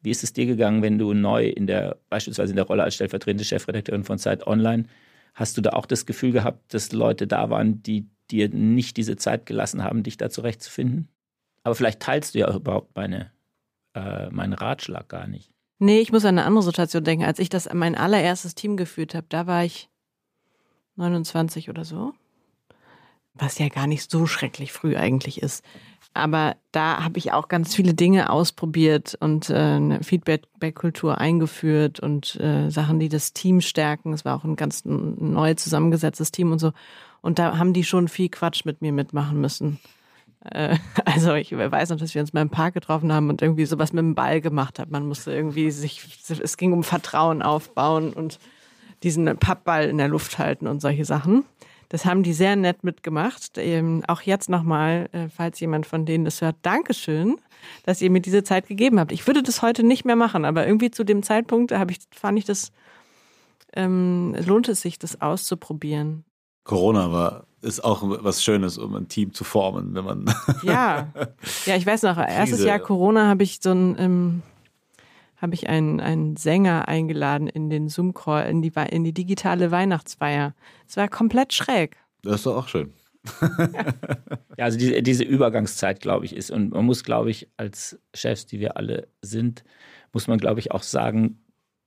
Wie 0.01 0.11
ist 0.11 0.23
es 0.23 0.33
dir 0.33 0.45
gegangen, 0.45 0.81
wenn 0.81 0.99
du 0.99 1.13
neu 1.13 1.47
in 1.47 1.65
der, 1.65 1.97
beispielsweise 2.09 2.51
in 2.51 2.57
der 2.57 2.65
Rolle 2.65 2.83
als 2.83 2.95
stellvertretende 2.95 3.45
Chefredakteurin 3.45 4.03
von 4.03 4.19
Zeit 4.19 4.45
Online 4.45 4.85
Hast 5.33 5.57
du 5.57 5.61
da 5.61 5.71
auch 5.71 5.85
das 5.85 6.05
Gefühl 6.05 6.31
gehabt, 6.31 6.73
dass 6.73 6.91
Leute 6.91 7.27
da 7.27 7.49
waren, 7.49 7.81
die 7.83 8.09
dir 8.29 8.49
nicht 8.49 8.97
diese 8.97 9.15
Zeit 9.15 9.45
gelassen 9.45 9.83
haben, 9.83 10.03
dich 10.03 10.17
da 10.17 10.29
zurechtzufinden? 10.29 11.07
Aber 11.63 11.75
vielleicht 11.75 11.99
teilst 11.99 12.35
du 12.35 12.39
ja 12.39 12.53
überhaupt 12.53 12.95
meine, 12.95 13.31
äh, 13.93 14.29
meinen 14.29 14.53
Ratschlag 14.53 15.07
gar 15.09 15.27
nicht. 15.27 15.51
Nee, 15.79 15.99
ich 15.99 16.11
muss 16.11 16.25
an 16.25 16.37
eine 16.37 16.45
andere 16.45 16.63
Situation 16.63 17.03
denken. 17.03 17.25
Als 17.25 17.39
ich 17.39 17.49
das 17.49 17.71
mein 17.73 17.95
allererstes 17.95 18.55
Team 18.55 18.77
geführt 18.77 19.15
habe, 19.15 19.25
da 19.29 19.47
war 19.47 19.63
ich 19.63 19.89
29 20.95 21.69
oder 21.69 21.85
so. 21.85 22.13
Was 23.33 23.57
ja 23.57 23.69
gar 23.69 23.87
nicht 23.87 24.11
so 24.11 24.27
schrecklich 24.27 24.71
früh 24.73 24.95
eigentlich 24.95 25.41
ist. 25.41 25.63
Aber 26.13 26.57
da 26.73 27.03
habe 27.03 27.17
ich 27.17 27.31
auch 27.31 27.47
ganz 27.47 27.73
viele 27.73 27.93
Dinge 27.93 28.29
ausprobiert 28.31 29.17
und 29.21 29.49
äh, 29.49 29.55
eine 29.55 30.03
Feedback-Kultur 30.03 31.17
eingeführt 31.17 32.01
und 32.01 32.35
äh, 32.39 32.69
Sachen, 32.69 32.99
die 32.99 33.07
das 33.07 33.31
Team 33.31 33.61
stärken. 33.61 34.11
Es 34.11 34.25
war 34.25 34.35
auch 34.35 34.43
ein 34.43 34.57
ganz 34.57 34.83
neu 34.83 35.53
zusammengesetztes 35.53 36.31
Team 36.31 36.51
und 36.51 36.59
so. 36.59 36.73
Und 37.21 37.39
da 37.39 37.57
haben 37.57 37.71
die 37.71 37.85
schon 37.85 38.09
viel 38.09 38.29
Quatsch 38.29 38.65
mit 38.65 38.81
mir 38.81 38.91
mitmachen 38.91 39.39
müssen. 39.39 39.79
Äh, 40.43 40.77
also 41.05 41.33
ich 41.33 41.51
weiß 41.55 41.89
noch, 41.89 41.97
dass 41.97 42.13
wir 42.13 42.21
uns 42.21 42.33
mal 42.33 42.41
im 42.41 42.49
Park 42.49 42.73
getroffen 42.73 43.13
haben 43.13 43.29
und 43.29 43.41
irgendwie 43.41 43.65
sowas 43.65 43.93
mit 43.93 44.03
dem 44.03 44.15
Ball 44.15 44.41
gemacht 44.41 44.79
haben. 44.79 44.91
Man 44.91 45.07
musste 45.07 45.31
irgendwie 45.31 45.71
sich, 45.71 46.05
es 46.27 46.57
ging 46.57 46.73
um 46.73 46.83
Vertrauen 46.83 47.41
aufbauen 47.41 48.11
und 48.11 48.39
diesen 49.03 49.25
Pappball 49.37 49.87
in 49.87 49.97
der 49.97 50.09
Luft 50.09 50.37
halten 50.37 50.67
und 50.67 50.81
solche 50.81 51.05
Sachen. 51.05 51.45
Das 51.91 52.05
haben 52.05 52.23
die 52.23 52.31
sehr 52.31 52.55
nett 52.55 52.85
mitgemacht. 52.85 53.57
Ähm, 53.57 54.01
auch 54.07 54.21
jetzt 54.21 54.49
nochmal, 54.49 55.09
äh, 55.11 55.27
falls 55.27 55.59
jemand 55.59 55.85
von 55.85 56.05
denen 56.05 56.23
das 56.23 56.39
hört, 56.39 56.55
Dankeschön, 56.61 57.35
dass 57.83 58.01
ihr 58.01 58.09
mir 58.09 58.21
diese 58.21 58.45
Zeit 58.45 58.69
gegeben 58.69 58.97
habt. 58.97 59.11
Ich 59.11 59.27
würde 59.27 59.43
das 59.43 59.61
heute 59.61 59.83
nicht 59.83 60.05
mehr 60.05 60.15
machen, 60.15 60.45
aber 60.45 60.65
irgendwie 60.65 60.89
zu 60.89 61.03
dem 61.03 61.21
Zeitpunkt 61.21 61.73
ich, 61.73 61.99
fand 62.11 62.39
ich 62.39 62.45
das, 62.45 62.71
ähm, 63.73 64.33
lohnt 64.45 64.69
es 64.69 64.79
sich, 64.79 64.99
das 64.99 65.19
auszuprobieren. 65.19 66.23
Corona 66.63 67.11
war 67.11 67.45
ist 67.61 67.83
auch 67.83 68.03
was 68.03 68.41
Schönes, 68.41 68.77
um 68.77 68.95
ein 68.95 69.09
Team 69.09 69.33
zu 69.33 69.43
formen, 69.43 69.93
wenn 69.93 70.05
man. 70.05 70.33
ja, 70.63 71.11
ja, 71.65 71.75
ich 71.75 71.85
weiß 71.85 72.03
noch, 72.03 72.17
erstes 72.17 72.63
Jahr 72.63 72.79
Corona 72.79 73.27
habe 73.27 73.43
ich 73.43 73.59
so 73.61 73.71
ein, 73.71 73.97
ähm, 73.99 74.43
habe 75.41 75.55
ich 75.55 75.67
einen, 75.67 75.99
einen 75.99 76.37
Sänger 76.37 76.87
eingeladen 76.87 77.47
in 77.47 77.69
den 77.69 77.89
Zoom-Call, 77.89 78.47
in 78.47 78.61
die, 78.61 78.71
in 78.91 79.03
die 79.03 79.13
digitale 79.13 79.71
Weihnachtsfeier. 79.71 80.53
Es 80.87 80.97
war 80.97 81.07
komplett 81.07 81.51
schräg. 81.51 81.97
Das 82.21 82.35
ist 82.35 82.45
doch 82.45 82.57
auch 82.57 82.67
schön. 82.67 82.93
ja, 84.57 84.65
also 84.65 84.77
diese, 84.77 85.01
diese 85.01 85.23
Übergangszeit, 85.23 85.99
glaube 85.99 86.25
ich, 86.25 86.35
ist, 86.35 86.51
und 86.51 86.71
man 86.71 86.85
muss, 86.85 87.03
glaube 87.03 87.31
ich, 87.31 87.47
als 87.57 87.99
Chefs, 88.13 88.45
die 88.45 88.59
wir 88.59 88.77
alle 88.77 89.07
sind, 89.21 89.63
muss 90.13 90.27
man, 90.27 90.37
glaube 90.37 90.59
ich, 90.59 90.71
auch 90.71 90.83
sagen, 90.83 91.39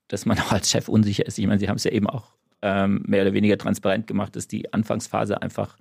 dass 0.09 0.27
man 0.27 0.39
auch 0.39 0.53
als 0.53 0.71
Chef 0.71 0.89
unsicher 0.89 1.27
ist. 1.27 1.39
Ich 1.39 1.47
meine, 1.47 1.59
Sie 1.59 1.69
haben 1.69 1.77
es 1.77 1.85
ja 1.85 1.93
eben 1.93 2.09
auch 2.09 2.33
ähm, 2.63 3.05
mehr 3.07 3.23
oder 3.23 3.33
weniger 3.33 3.59
transparent 3.59 4.07
gemacht, 4.07 4.35
dass 4.37 4.49
die 4.49 4.73
Anfangsphase 4.73 5.43
einfach 5.43 5.77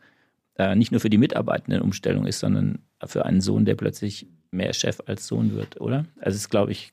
äh, 0.57 0.75
nicht 0.75 0.91
nur 0.91 1.01
für 1.01 1.09
die 1.09 1.17
Mitarbeitenden 1.17 1.81
Umstellung 1.81 2.25
ist, 2.25 2.39
sondern 2.39 2.79
für 3.05 3.25
einen 3.25 3.41
Sohn, 3.41 3.65
der 3.65 3.75
plötzlich 3.75 4.27
mehr 4.51 4.73
Chef 4.73 5.01
als 5.07 5.27
Sohn 5.27 5.55
wird, 5.55 5.81
oder? 5.81 6.05
Also 6.17 6.35
es 6.35 6.43
ist, 6.43 6.49
glaube 6.49 6.71
ich, 6.71 6.92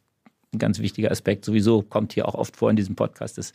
ein 0.53 0.59
ganz 0.59 0.79
wichtiger 0.79 1.11
Aspekt. 1.11 1.45
Sowieso 1.45 1.83
kommt 1.83 2.13
hier 2.13 2.29
auch 2.29 2.35
oft 2.35 2.57
vor 2.57 2.71
in 2.71 2.77
diesem 2.77 2.97
Podcast, 2.97 3.39
dass 3.39 3.53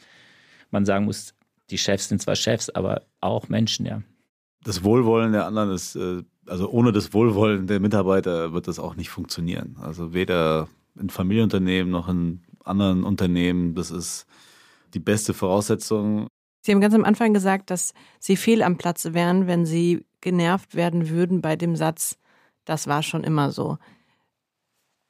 man 0.71 0.85
sagen 0.85 1.05
muss, 1.05 1.33
die 1.69 1.77
Chefs 1.77 2.09
sind 2.09 2.21
zwar 2.21 2.35
Chefs, 2.35 2.69
aber 2.69 3.01
auch 3.21 3.49
Menschen, 3.49 3.85
ja. 3.85 4.01
Das 4.63 4.83
Wohlwollen 4.83 5.31
der 5.31 5.45
anderen 5.45 5.71
ist, 5.71 5.95
äh, 5.95 6.23
also 6.47 6.69
ohne 6.69 6.91
das 6.91 7.13
Wohlwollen 7.13 7.67
der 7.67 7.79
Mitarbeiter 7.79 8.53
wird 8.53 8.67
das 8.67 8.79
auch 8.79 8.95
nicht 8.95 9.09
funktionieren. 9.09 9.77
Also 9.81 10.13
weder 10.13 10.67
in 10.99 11.09
Familienunternehmen 11.09 11.91
noch 11.91 12.09
in 12.09 12.41
anderen 12.63 13.03
Unternehmen. 13.03 13.75
Das 13.75 13.91
ist 13.91 14.25
die 14.93 14.99
beste 14.99 15.33
Voraussetzung. 15.33 16.27
Sie 16.61 16.71
haben 16.71 16.81
ganz 16.81 16.95
am 16.95 17.03
Anfang 17.03 17.33
gesagt, 17.33 17.69
dass 17.69 17.93
Sie 18.19 18.35
fehl 18.35 18.63
am 18.63 18.77
Platze 18.77 19.13
wären, 19.13 19.47
wenn 19.47 19.65
Sie 19.65 20.05
genervt 20.21 20.75
werden 20.75 21.09
würden 21.09 21.41
bei 21.41 21.55
dem 21.55 21.75
Satz, 21.75 22.17
das 22.65 22.87
war 22.87 23.03
schon 23.03 23.23
immer 23.23 23.51
so. 23.51 23.77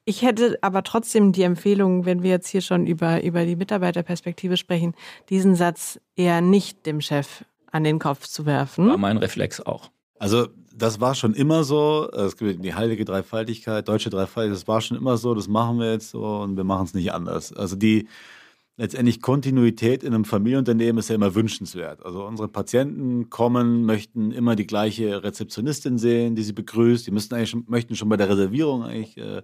Ich 0.06 0.22
hätte 0.22 0.58
aber 0.62 0.84
trotzdem 0.84 1.32
die 1.32 1.42
Empfehlung, 1.42 2.06
wenn 2.06 2.22
wir 2.22 2.30
jetzt 2.30 2.48
hier 2.48 2.62
schon 2.62 2.86
über, 2.86 3.24
über 3.24 3.44
die 3.44 3.56
Mitarbeiterperspektive 3.56 4.56
sprechen, 4.56 4.94
diesen 5.30 5.56
Satz 5.56 6.00
eher 6.16 6.42
nicht 6.42 6.86
dem 6.86 7.02
Chef 7.02 7.44
an 7.72 7.84
den 7.84 7.98
Kopf 7.98 8.28
zu 8.28 8.46
werfen. 8.46 8.88
War 8.88 8.98
mein 8.98 9.18
Reflex 9.18 9.60
auch. 9.60 9.90
Also 10.20 10.48
das 10.74 11.02
war 11.02 11.16
schon 11.16 11.34
immer 11.34 11.64
so. 11.64 12.10
Es 12.12 12.38
gibt 12.38 12.64
die 12.64 12.76
heilige 12.76 13.04
Dreifaltigkeit, 13.04 13.88
deutsche 13.88 14.12
Dreifaltigkeit, 14.12 14.56
das 14.56 14.68
war 14.68 14.80
schon 14.82 14.96
immer 14.96 15.18
so, 15.18 15.34
das 15.34 15.48
machen 15.48 15.80
wir 15.80 15.92
jetzt 15.92 16.12
so 16.12 16.24
und 16.24 16.56
wir 16.56 16.64
machen 16.64 16.86
es 16.86 16.94
nicht 16.94 17.12
anders. 17.12 17.52
Also 17.52 17.76
die, 17.76 18.08
letztendlich 18.78 19.22
Kontinuität 19.22 20.04
in 20.04 20.14
einem 20.14 20.26
Familienunternehmen 20.26 21.00
ist 21.00 21.10
ja 21.10 21.16
immer 21.16 21.34
wünschenswert. 21.34 22.06
Also 22.06 22.26
unsere 22.26 22.48
Patienten 22.48 23.30
kommen, 23.30 23.86
möchten 23.86 24.32
immer 24.32 24.56
die 24.56 24.68
gleiche 24.68 25.24
Rezeptionistin 25.24 25.98
sehen, 25.98 26.36
die 26.36 26.44
sie 26.44 26.54
begrüßt. 26.54 27.08
Die 27.08 27.12
müssen 27.12 27.34
eigentlich 27.34 27.50
schon, 27.50 27.64
möchten 27.68 27.96
schon 27.96 28.10
bei 28.10 28.18
der 28.18 28.30
Reservierung 28.30 28.84
eigentlich 28.84 29.18
äh, 29.18 29.42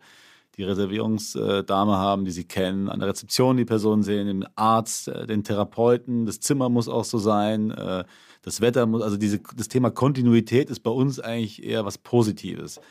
die 0.58 0.64
Reservierungsdame 0.64 1.94
haben, 1.94 2.26
die 2.26 2.32
sie 2.32 2.44
kennen, 2.44 2.90
an 2.90 3.00
der 3.00 3.10
Rezeption 3.10 3.58
die 3.58 3.66
Person 3.66 4.04
sehen, 4.04 4.28
den 4.28 4.46
Arzt, 4.56 5.08
äh, 5.08 5.26
den 5.26 5.44
Therapeuten, 5.44 6.26
das 6.26 6.40
Zimmer 6.40 6.70
muss 6.70 6.88
auch 6.88 7.06
so 7.06 7.18
sein, 7.18 7.72
äh, 7.72 8.04
das 8.42 8.62
Wetter 8.62 8.86
muss, 8.86 9.02
also 9.02 9.18
diese, 9.18 9.40
das 9.56 9.68
Thema 9.68 9.92
Kontinuität 9.92 10.70
ist 10.70 10.82
bei 10.82 10.92
uns 10.92 11.20
eigentlich 11.20 11.64
eher 11.64 11.86
was 11.86 11.98
Positives. 11.98 12.82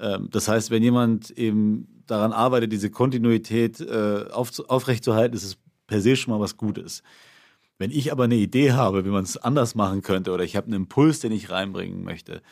Ähm, 0.00 0.28
das 0.30 0.48
heißt, 0.48 0.70
wenn 0.70 0.82
jemand 0.82 1.30
eben 1.30 2.02
daran 2.06 2.32
arbeitet, 2.32 2.72
diese 2.72 2.90
Kontinuität 2.90 3.80
äh, 3.80 4.24
auf, 4.32 4.50
aufrechtzuerhalten, 4.68 5.36
ist 5.36 5.44
es 5.44 5.58
per 5.86 6.00
se 6.00 6.16
schon 6.16 6.32
mal 6.32 6.40
was 6.40 6.56
Gutes. 6.56 7.02
Wenn 7.78 7.90
ich 7.90 8.12
aber 8.12 8.24
eine 8.24 8.36
Idee 8.36 8.72
habe, 8.72 9.04
wie 9.04 9.10
man 9.10 9.24
es 9.24 9.36
anders 9.36 9.74
machen 9.74 10.02
könnte, 10.02 10.32
oder 10.32 10.44
ich 10.44 10.56
habe 10.56 10.66
einen 10.66 10.74
Impuls, 10.74 11.20
den 11.20 11.32
ich 11.32 11.50
reinbringen 11.50 12.02
möchte, 12.04 12.42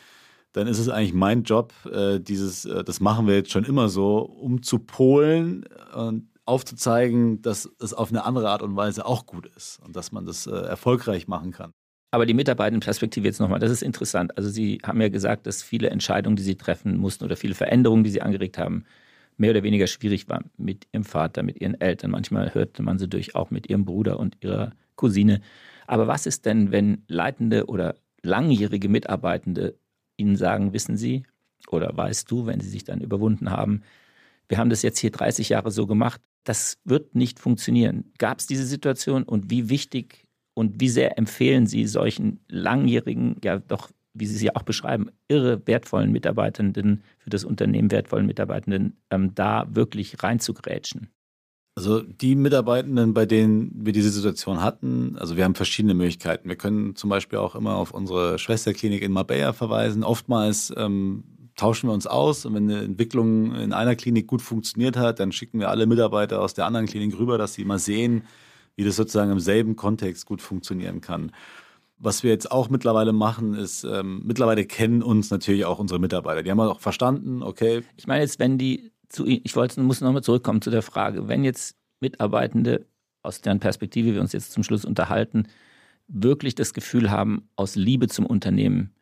dann 0.53 0.67
ist 0.67 0.79
es 0.79 0.89
eigentlich 0.89 1.13
mein 1.13 1.43
Job, 1.43 1.73
äh, 1.91 2.19
dieses, 2.19 2.65
äh, 2.65 2.83
das 2.83 2.99
machen 2.99 3.27
wir 3.27 3.35
jetzt 3.35 3.51
schon 3.51 3.65
immer 3.65 3.89
so, 3.89 4.19
um 4.19 4.63
zu 4.63 4.79
polen 4.79 5.65
und 5.93 6.29
aufzuzeigen, 6.45 7.41
dass 7.41 7.69
es 7.79 7.93
auf 7.93 8.09
eine 8.09 8.25
andere 8.25 8.49
Art 8.49 8.63
und 8.63 8.75
Weise 8.75 9.05
auch 9.05 9.25
gut 9.25 9.45
ist 9.55 9.79
und 9.85 9.95
dass 9.95 10.11
man 10.11 10.25
das 10.25 10.47
äh, 10.47 10.51
erfolgreich 10.51 11.27
machen 11.27 11.51
kann. 11.51 11.71
Aber 12.11 12.25
die 12.25 12.33
Mitarbeitendenperspektive 12.33 13.27
jetzt 13.27 13.39
nochmal, 13.39 13.59
das 13.59 13.69
ist 13.69 13.83
interessant. 13.83 14.35
Also 14.35 14.49
Sie 14.49 14.79
haben 14.83 14.99
ja 14.99 15.09
gesagt, 15.09 15.45
dass 15.45 15.61
viele 15.61 15.91
Entscheidungen, 15.91 16.35
die 16.35 16.43
Sie 16.43 16.55
treffen 16.55 16.97
mussten 16.97 17.23
oder 17.23 17.35
viele 17.37 17.53
Veränderungen, 17.53 18.03
die 18.03 18.09
Sie 18.09 18.23
angeregt 18.23 18.57
haben, 18.57 18.85
mehr 19.37 19.51
oder 19.51 19.61
weniger 19.61 19.85
schwierig 19.85 20.27
waren 20.27 20.49
mit 20.57 20.87
Ihrem 20.91 21.03
Vater, 21.03 21.43
mit 21.43 21.61
Ihren 21.61 21.79
Eltern. 21.79 22.11
Manchmal 22.11 22.53
hörte 22.55 22.81
man 22.81 22.97
sie 22.97 23.07
durch 23.07 23.35
auch 23.35 23.51
mit 23.51 23.69
Ihrem 23.69 23.85
Bruder 23.85 24.19
und 24.19 24.37
Ihrer 24.41 24.73
Cousine. 24.95 25.41
Aber 25.85 26.07
was 26.07 26.25
ist 26.25 26.45
denn, 26.45 26.71
wenn 26.71 27.03
leitende 27.07 27.67
oder 27.67 27.95
langjährige 28.23 28.89
Mitarbeitende 28.89 29.75
Ihnen 30.19 30.35
sagen, 30.35 30.73
wissen 30.73 30.97
Sie 30.97 31.23
oder 31.69 31.95
weißt 31.95 32.29
du, 32.29 32.45
wenn 32.45 32.59
Sie 32.59 32.69
sich 32.69 32.83
dann 32.83 33.01
überwunden 33.01 33.51
haben, 33.51 33.83
wir 34.47 34.57
haben 34.57 34.69
das 34.69 34.81
jetzt 34.81 34.99
hier 34.99 35.11
30 35.11 35.49
Jahre 35.49 35.71
so 35.71 35.85
gemacht, 35.85 36.21
das 36.43 36.79
wird 36.83 37.15
nicht 37.15 37.39
funktionieren. 37.39 38.11
Gab 38.17 38.39
es 38.39 38.47
diese 38.47 38.65
Situation 38.65 39.23
und 39.23 39.51
wie 39.51 39.69
wichtig 39.69 40.27
und 40.55 40.81
wie 40.81 40.89
sehr 40.89 41.17
empfehlen 41.17 41.67
Sie 41.67 41.85
solchen 41.85 42.39
langjährigen, 42.47 43.37
ja 43.43 43.59
doch, 43.59 43.91
wie 44.13 44.25
Sie 44.25 44.35
es 44.35 44.41
ja 44.41 44.55
auch 44.55 44.63
beschreiben, 44.63 45.11
irre 45.27 45.65
wertvollen 45.67 46.11
Mitarbeitenden, 46.11 47.03
für 47.19 47.29
das 47.29 47.45
Unternehmen 47.45 47.91
wertvollen 47.91 48.25
Mitarbeitenden, 48.25 48.97
ähm, 49.11 49.35
da 49.35 49.67
wirklich 49.69 50.21
reinzugrätschen? 50.23 51.09
Also 51.79 52.01
die 52.01 52.35
Mitarbeitenden, 52.35 53.13
bei 53.13 53.25
denen 53.25 53.71
wir 53.73 53.93
diese 53.93 54.09
Situation 54.09 54.61
hatten, 54.61 55.15
also 55.17 55.37
wir 55.37 55.45
haben 55.45 55.55
verschiedene 55.55 55.93
Möglichkeiten. 55.93 56.49
Wir 56.49 56.57
können 56.57 56.97
zum 56.97 57.09
Beispiel 57.09 57.39
auch 57.39 57.55
immer 57.55 57.77
auf 57.77 57.93
unsere 57.93 58.37
Schwesterklinik 58.37 59.01
in 59.01 59.13
Marbella 59.13 59.53
verweisen. 59.53 60.03
Oftmals 60.03 60.73
ähm, 60.75 61.23
tauschen 61.55 61.87
wir 61.87 61.93
uns 61.93 62.05
aus 62.05 62.45
und 62.45 62.53
wenn 62.53 62.69
eine 62.69 62.81
Entwicklung 62.81 63.55
in 63.55 63.71
einer 63.71 63.95
Klinik 63.95 64.27
gut 64.27 64.41
funktioniert 64.41 64.97
hat, 64.97 65.21
dann 65.21 65.31
schicken 65.31 65.61
wir 65.61 65.69
alle 65.69 65.87
Mitarbeiter 65.87 66.41
aus 66.41 66.53
der 66.53 66.65
anderen 66.65 66.85
Klinik 66.85 67.17
rüber, 67.17 67.37
dass 67.37 67.53
sie 67.53 67.63
mal 67.63 67.79
sehen, 67.79 68.23
wie 68.75 68.83
das 68.83 68.97
sozusagen 68.97 69.31
im 69.31 69.39
selben 69.39 69.77
Kontext 69.77 70.25
gut 70.25 70.41
funktionieren 70.41 70.99
kann. 70.99 71.31
Was 71.97 72.23
wir 72.23 72.29
jetzt 72.29 72.51
auch 72.51 72.69
mittlerweile 72.69 73.13
machen, 73.13 73.53
ist, 73.53 73.85
ähm, 73.85 74.21
mittlerweile 74.25 74.65
kennen 74.65 75.01
uns 75.01 75.31
natürlich 75.31 75.63
auch 75.63 75.79
unsere 75.79 76.01
Mitarbeiter. 76.01 76.43
Die 76.43 76.51
haben 76.51 76.59
auch 76.59 76.81
verstanden, 76.81 77.41
okay. 77.41 77.83
Ich 77.95 78.05
meine 78.05 78.23
jetzt, 78.23 78.37
wenn 78.37 78.57
die 78.57 78.91
zu 79.09 79.25
ich 79.27 79.55
wollte, 79.55 79.81
muss 79.81 80.01
nochmal 80.01 80.23
zurückkommen 80.23 80.61
zu 80.61 80.69
der 80.69 80.81
Frage, 80.81 81.27
wenn 81.27 81.43
jetzt 81.43 81.75
Mitarbeitende, 81.99 82.85
aus 83.21 83.41
deren 83.41 83.59
Perspektive 83.59 84.13
wir 84.13 84.21
uns 84.21 84.33
jetzt 84.33 84.51
zum 84.51 84.63
Schluss 84.63 84.85
unterhalten, 84.85 85.47
wirklich 86.07 86.55
das 86.55 86.73
Gefühl 86.73 87.11
haben, 87.11 87.49
aus 87.55 87.75
Liebe 87.75 88.07
zum 88.07 88.25
Unternehmen, 88.25 88.93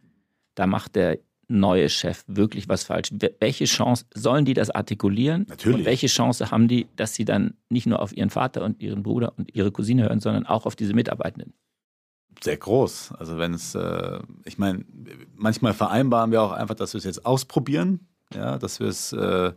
da 0.56 0.66
macht 0.66 0.96
der 0.96 1.20
neue 1.48 1.90
Chef 1.90 2.24
wirklich 2.28 2.68
was 2.68 2.84
falsch? 2.84 3.10
Welche 3.40 3.66
Chance 3.66 4.06
sollen 4.14 4.46
die 4.46 4.54
das 4.54 4.70
artikulieren? 4.70 5.46
Natürlich. 5.48 5.80
Und 5.80 5.86
welche 5.86 6.08
Chance 6.08 6.52
haben 6.52 6.68
die, 6.68 6.88
dass 6.96 7.16
sie 7.16 7.26
dann 7.26 7.54
nicht 7.70 7.88
nur 7.88 8.02
auf 8.02 8.16
ihren 8.16 8.30
Vater 8.30 8.64
und 8.64 8.82
ihren 8.82 9.04
Bruder 9.04 9.34
und 9.38 9.54
ihre 9.56 9.72
Cousine 9.72 10.04
hören, 10.04 10.20
sondern 10.20 10.46
auch 10.46 10.66
auf 10.66 10.76
diese 10.76 10.94
Mitarbeitenden? 10.94 11.54
Sehr 12.42 12.58
groß. 12.58 13.14
Also 13.18 13.38
wenn 13.38 13.54
es, 13.54 13.74
äh, 13.76 14.20
ich 14.46 14.58
meine, 14.58 14.86
manchmal 15.36 15.74
vereinbaren 15.74 16.32
wir 16.32 16.42
auch 16.42 16.52
einfach, 16.52 16.76
dass 16.76 16.94
wir 16.94 17.00
es 17.00 17.06
jetzt 17.06 17.26
ausprobieren, 17.26 18.08
ja, 18.34 18.58
dass 18.58 18.80
wir 18.80 18.88
es 18.88 19.14
äh, 19.14 19.54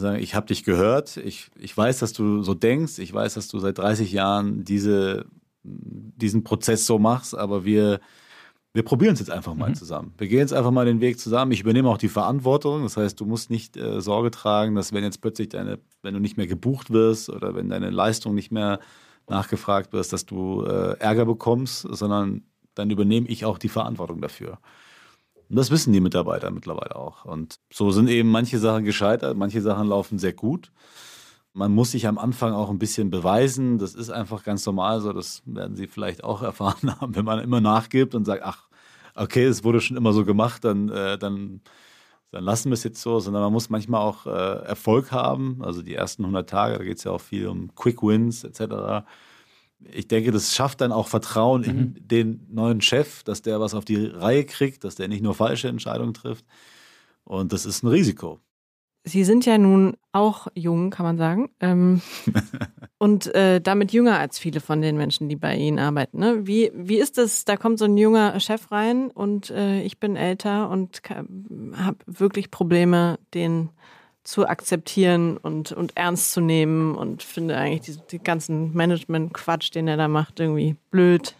sagen, 0.00 0.22
ich 0.22 0.34
habe 0.34 0.46
dich 0.46 0.64
gehört, 0.64 1.16
ich, 1.16 1.50
ich 1.58 1.76
weiß, 1.76 1.98
dass 1.98 2.12
du 2.12 2.42
so 2.42 2.54
denkst, 2.54 2.98
ich 2.98 3.12
weiß, 3.12 3.34
dass 3.34 3.48
du 3.48 3.58
seit 3.58 3.78
30 3.78 4.12
Jahren 4.12 4.64
diese, 4.64 5.26
diesen 5.62 6.44
Prozess 6.44 6.86
so 6.86 6.98
machst, 6.98 7.36
aber 7.36 7.64
wir 7.64 8.00
wir 8.76 8.82
probieren 8.82 9.14
es 9.14 9.20
jetzt 9.20 9.30
einfach 9.30 9.54
mal 9.54 9.70
mhm. 9.70 9.74
zusammen. 9.74 10.12
Wir 10.18 10.28
gehen 10.28 10.40
jetzt 10.40 10.52
einfach 10.52 10.70
mal 10.70 10.84
den 10.84 11.00
Weg 11.00 11.18
zusammen. 11.18 11.50
Ich 11.50 11.62
übernehme 11.62 11.88
auch 11.88 11.96
die 11.96 12.10
Verantwortung. 12.10 12.82
Das 12.82 12.98
heißt, 12.98 13.18
du 13.18 13.24
musst 13.24 13.48
nicht 13.48 13.78
äh, 13.78 14.02
Sorge 14.02 14.30
tragen, 14.30 14.74
dass 14.74 14.92
wenn 14.92 15.02
jetzt 15.02 15.22
plötzlich 15.22 15.48
deine, 15.48 15.78
wenn 16.02 16.12
du 16.12 16.20
nicht 16.20 16.36
mehr 16.36 16.46
gebucht 16.46 16.90
wirst 16.90 17.30
oder 17.30 17.54
wenn 17.54 17.70
deine 17.70 17.88
Leistung 17.88 18.34
nicht 18.34 18.52
mehr 18.52 18.80
nachgefragt 19.28 19.94
wirst, 19.94 20.12
dass 20.12 20.26
du 20.26 20.62
äh, 20.64 20.98
Ärger 20.98 21.24
bekommst, 21.24 21.86
sondern 21.90 22.42
dann 22.74 22.90
übernehme 22.90 23.26
ich 23.28 23.46
auch 23.46 23.56
die 23.56 23.70
Verantwortung 23.70 24.20
dafür. 24.20 24.58
Und 25.48 25.56
das 25.56 25.70
wissen 25.70 25.92
die 25.92 26.00
Mitarbeiter 26.00 26.50
mittlerweile 26.50 26.96
auch. 26.96 27.24
Und 27.24 27.60
so 27.72 27.90
sind 27.90 28.08
eben 28.08 28.30
manche 28.30 28.58
Sachen 28.58 28.84
gescheitert, 28.84 29.36
manche 29.36 29.62
Sachen 29.62 29.88
laufen 29.88 30.18
sehr 30.18 30.32
gut. 30.32 30.72
Man 31.52 31.72
muss 31.72 31.92
sich 31.92 32.06
am 32.06 32.18
Anfang 32.18 32.52
auch 32.52 32.68
ein 32.68 32.78
bisschen 32.78 33.10
beweisen. 33.10 33.78
Das 33.78 33.94
ist 33.94 34.10
einfach 34.10 34.44
ganz 34.44 34.66
normal 34.66 35.00
so. 35.00 35.12
Das 35.12 35.42
werden 35.46 35.76
Sie 35.76 35.86
vielleicht 35.86 36.22
auch 36.24 36.42
erfahren 36.42 36.94
haben, 37.00 37.14
wenn 37.14 37.24
man 37.24 37.38
immer 37.38 37.60
nachgibt 37.60 38.14
und 38.14 38.24
sagt, 38.24 38.42
ach, 38.44 38.68
okay, 39.14 39.44
es 39.44 39.64
wurde 39.64 39.80
schon 39.80 39.96
immer 39.96 40.12
so 40.12 40.24
gemacht, 40.24 40.64
dann, 40.64 40.88
äh, 40.90 41.16
dann, 41.16 41.62
dann 42.30 42.44
lassen 42.44 42.70
wir 42.70 42.74
es 42.74 42.84
jetzt 42.84 43.00
so, 43.00 43.20
sondern 43.20 43.42
man 43.42 43.52
muss 43.52 43.70
manchmal 43.70 44.02
auch 44.02 44.26
äh, 44.26 44.66
Erfolg 44.66 45.12
haben. 45.12 45.62
Also 45.62 45.82
die 45.82 45.94
ersten 45.94 46.24
100 46.24 46.48
Tage, 46.48 46.78
da 46.78 46.84
geht 46.84 46.98
es 46.98 47.04
ja 47.04 47.12
auch 47.12 47.20
viel 47.20 47.48
um 47.48 47.74
Quick 47.74 48.02
Wins 48.02 48.44
etc. 48.44 49.06
ich 49.80 50.08
denke, 50.08 50.32
das 50.32 50.54
schafft 50.54 50.80
dann 50.80 50.92
auch 50.92 51.08
Vertrauen 51.08 51.62
mhm. 51.62 51.68
in 51.68 52.08
den 52.08 52.46
neuen 52.50 52.80
Chef, 52.80 53.22
dass 53.22 53.42
der 53.42 53.60
was 53.60 53.74
auf 53.74 53.84
die 53.84 54.06
Reihe 54.06 54.44
kriegt, 54.44 54.84
dass 54.84 54.94
der 54.94 55.08
nicht 55.08 55.22
nur 55.22 55.34
falsche 55.34 55.68
Entscheidungen 55.68 56.14
trifft. 56.14 56.44
Und 57.24 57.52
das 57.52 57.66
ist 57.66 57.82
ein 57.82 57.88
Risiko. 57.88 58.40
Sie 59.04 59.22
sind 59.22 59.46
ja 59.46 59.56
nun 59.56 59.96
auch 60.10 60.48
jung, 60.54 60.90
kann 60.90 61.06
man 61.06 61.16
sagen. 61.16 61.48
Ähm, 61.60 62.00
und 62.98 63.32
äh, 63.36 63.60
damit 63.60 63.92
jünger 63.92 64.18
als 64.18 64.38
viele 64.38 64.60
von 64.60 64.82
den 64.82 64.96
Menschen, 64.96 65.28
die 65.28 65.36
bei 65.36 65.56
Ihnen 65.56 65.78
arbeiten. 65.78 66.18
Ne? 66.18 66.46
Wie, 66.46 66.72
wie 66.74 66.98
ist 66.98 67.16
es? 67.16 67.44
Da 67.44 67.56
kommt 67.56 67.78
so 67.78 67.84
ein 67.84 67.96
junger 67.96 68.38
Chef 68.40 68.72
rein 68.72 69.12
und 69.12 69.50
äh, 69.50 69.80
ich 69.82 70.00
bin 70.00 70.16
älter 70.16 70.70
und 70.70 71.02
habe 71.08 71.98
wirklich 72.06 72.50
Probleme, 72.50 73.20
den 73.32 73.70
zu 74.26 74.48
akzeptieren 74.48 75.36
und, 75.36 75.72
und 75.72 75.96
ernst 75.96 76.32
zu 76.32 76.40
nehmen 76.40 76.96
und 76.96 77.22
finde 77.22 77.56
eigentlich 77.56 77.96
die, 77.96 78.00
die 78.10 78.22
ganzen 78.22 78.72
Management-Quatsch, 78.74 79.74
den 79.74 79.86
er 79.86 79.96
da 79.96 80.08
macht, 80.08 80.40
irgendwie 80.40 80.76
blöd. 80.90 81.36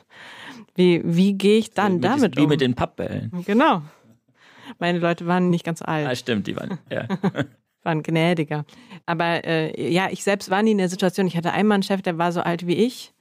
Wie, 0.76 1.03
wie 1.05 1.32
gehe 1.34 1.59
ich 1.59 1.72
dann 1.72 1.97
wie 1.97 2.01
damit 2.01 2.37
wie 2.37 2.41
um? 2.41 2.47
Wie 2.47 2.49
mit 2.51 2.61
den 2.61 2.74
Pappbällen. 2.74 3.32
Genau. 3.45 3.82
Meine 4.78 4.99
Leute 4.99 5.26
waren 5.26 5.51
nicht 5.51 5.64
ganz 5.64 5.82
alt. 5.82 6.07
Ah, 6.07 6.14
stimmt, 6.14 6.47
die 6.47 6.57
waren, 6.57 6.78
ja. 6.91 7.09
waren 7.82 8.03
gnädiger. 8.03 8.64
Aber 9.05 9.45
äh, 9.45 9.93
ja, 9.93 10.09
ich 10.11 10.22
selbst 10.22 10.51
war 10.51 10.62
nie 10.62 10.72
in 10.72 10.78
der 10.78 10.89
Situation. 10.89 11.26
Ich 11.26 11.37
hatte 11.37 11.53
einmal 11.53 11.76
einen 11.76 11.82
Chef, 11.82 12.03
der 12.03 12.18
war 12.18 12.30
so 12.30 12.41
alt 12.41 12.66
wie 12.68 12.76
ich. 12.76 13.12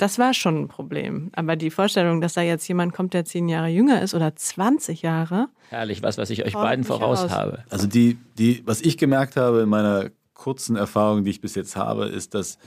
Das 0.00 0.18
war 0.18 0.32
schon 0.32 0.62
ein 0.62 0.68
Problem. 0.68 1.30
Aber 1.34 1.56
die 1.56 1.70
Vorstellung, 1.70 2.20
dass 2.20 2.34
da 2.34 2.40
jetzt 2.40 2.66
jemand 2.68 2.94
kommt, 2.94 3.12
der 3.12 3.24
zehn 3.24 3.48
Jahre 3.48 3.68
jünger 3.68 4.00
ist 4.00 4.14
oder 4.14 4.34
20 4.34 5.02
Jahre. 5.02 5.48
Herrlich, 5.68 6.02
was, 6.02 6.16
was 6.16 6.30
ich 6.30 6.44
euch 6.44 6.54
beiden 6.54 6.84
voraus 6.84 7.24
aus. 7.24 7.30
habe. 7.30 7.64
Also 7.68 7.86
die, 7.86 8.16
die, 8.38 8.62
was 8.64 8.80
ich 8.80 8.96
gemerkt 8.96 9.36
habe 9.36 9.60
in 9.60 9.68
meiner 9.68 10.10
kurzen 10.32 10.76
Erfahrung, 10.76 11.24
die 11.24 11.30
ich 11.30 11.40
bis 11.40 11.54
jetzt 11.54 11.76
habe, 11.76 12.06
ist, 12.06 12.34
dass 12.34 12.58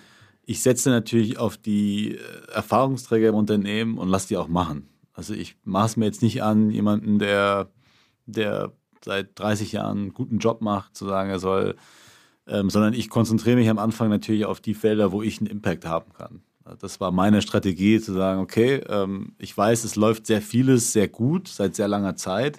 ich 0.46 0.62
setze 0.62 0.90
natürlich 0.90 1.40
auf 1.40 1.58
die 1.58 2.16
äh, 2.16 2.20
Erfahrungsträger 2.54 3.30
im 3.30 3.36
Unternehmen 3.36 3.98
und 3.98 4.10
lasse 4.10 4.28
die 4.28 4.38
auch 4.38 4.48
machen. 4.48 4.90
Also 5.14 5.34
ich 5.34 5.56
maß 5.64 5.98
mir 5.98 6.06
jetzt 6.06 6.22
nicht 6.22 6.44
an, 6.44 6.70
jemanden, 6.70 7.18
der 7.18 7.70
der 8.26 8.72
seit 9.04 9.38
30 9.40 9.74
Jahren 9.74 9.98
einen 9.98 10.14
guten 10.14 10.38
Job 10.38 10.62
macht, 10.62 10.96
zu 10.96 11.06
sagen, 11.06 11.30
er 11.30 11.40
soll, 11.40 11.76
ähm, 12.48 12.70
sondern 12.70 12.94
ich 12.94 13.10
konzentriere 13.10 13.58
mich 13.58 13.70
am 13.70 13.80
Anfang 13.80 14.10
natürlich 14.10 14.46
auf 14.46 14.62
die 14.62 14.74
Felder, 14.74 15.12
wo 15.12 15.22
ich 15.22 15.40
einen 15.40 15.48
Impact 15.48 15.86
haben 15.86 16.14
kann. 16.14 16.44
Das 16.80 17.00
war 17.00 17.12
meine 17.12 17.42
Strategie, 17.42 18.00
zu 18.00 18.14
sagen, 18.14 18.40
okay, 18.40 18.82
ähm, 18.88 19.36
ich 19.38 19.56
weiß, 19.56 19.84
es 19.84 19.96
läuft 19.96 20.28
sehr 20.28 20.42
vieles 20.42 20.94
sehr 20.94 21.08
gut 21.08 21.48
seit 21.48 21.76
sehr 21.76 21.88
langer 21.88 22.16
Zeit. 22.16 22.58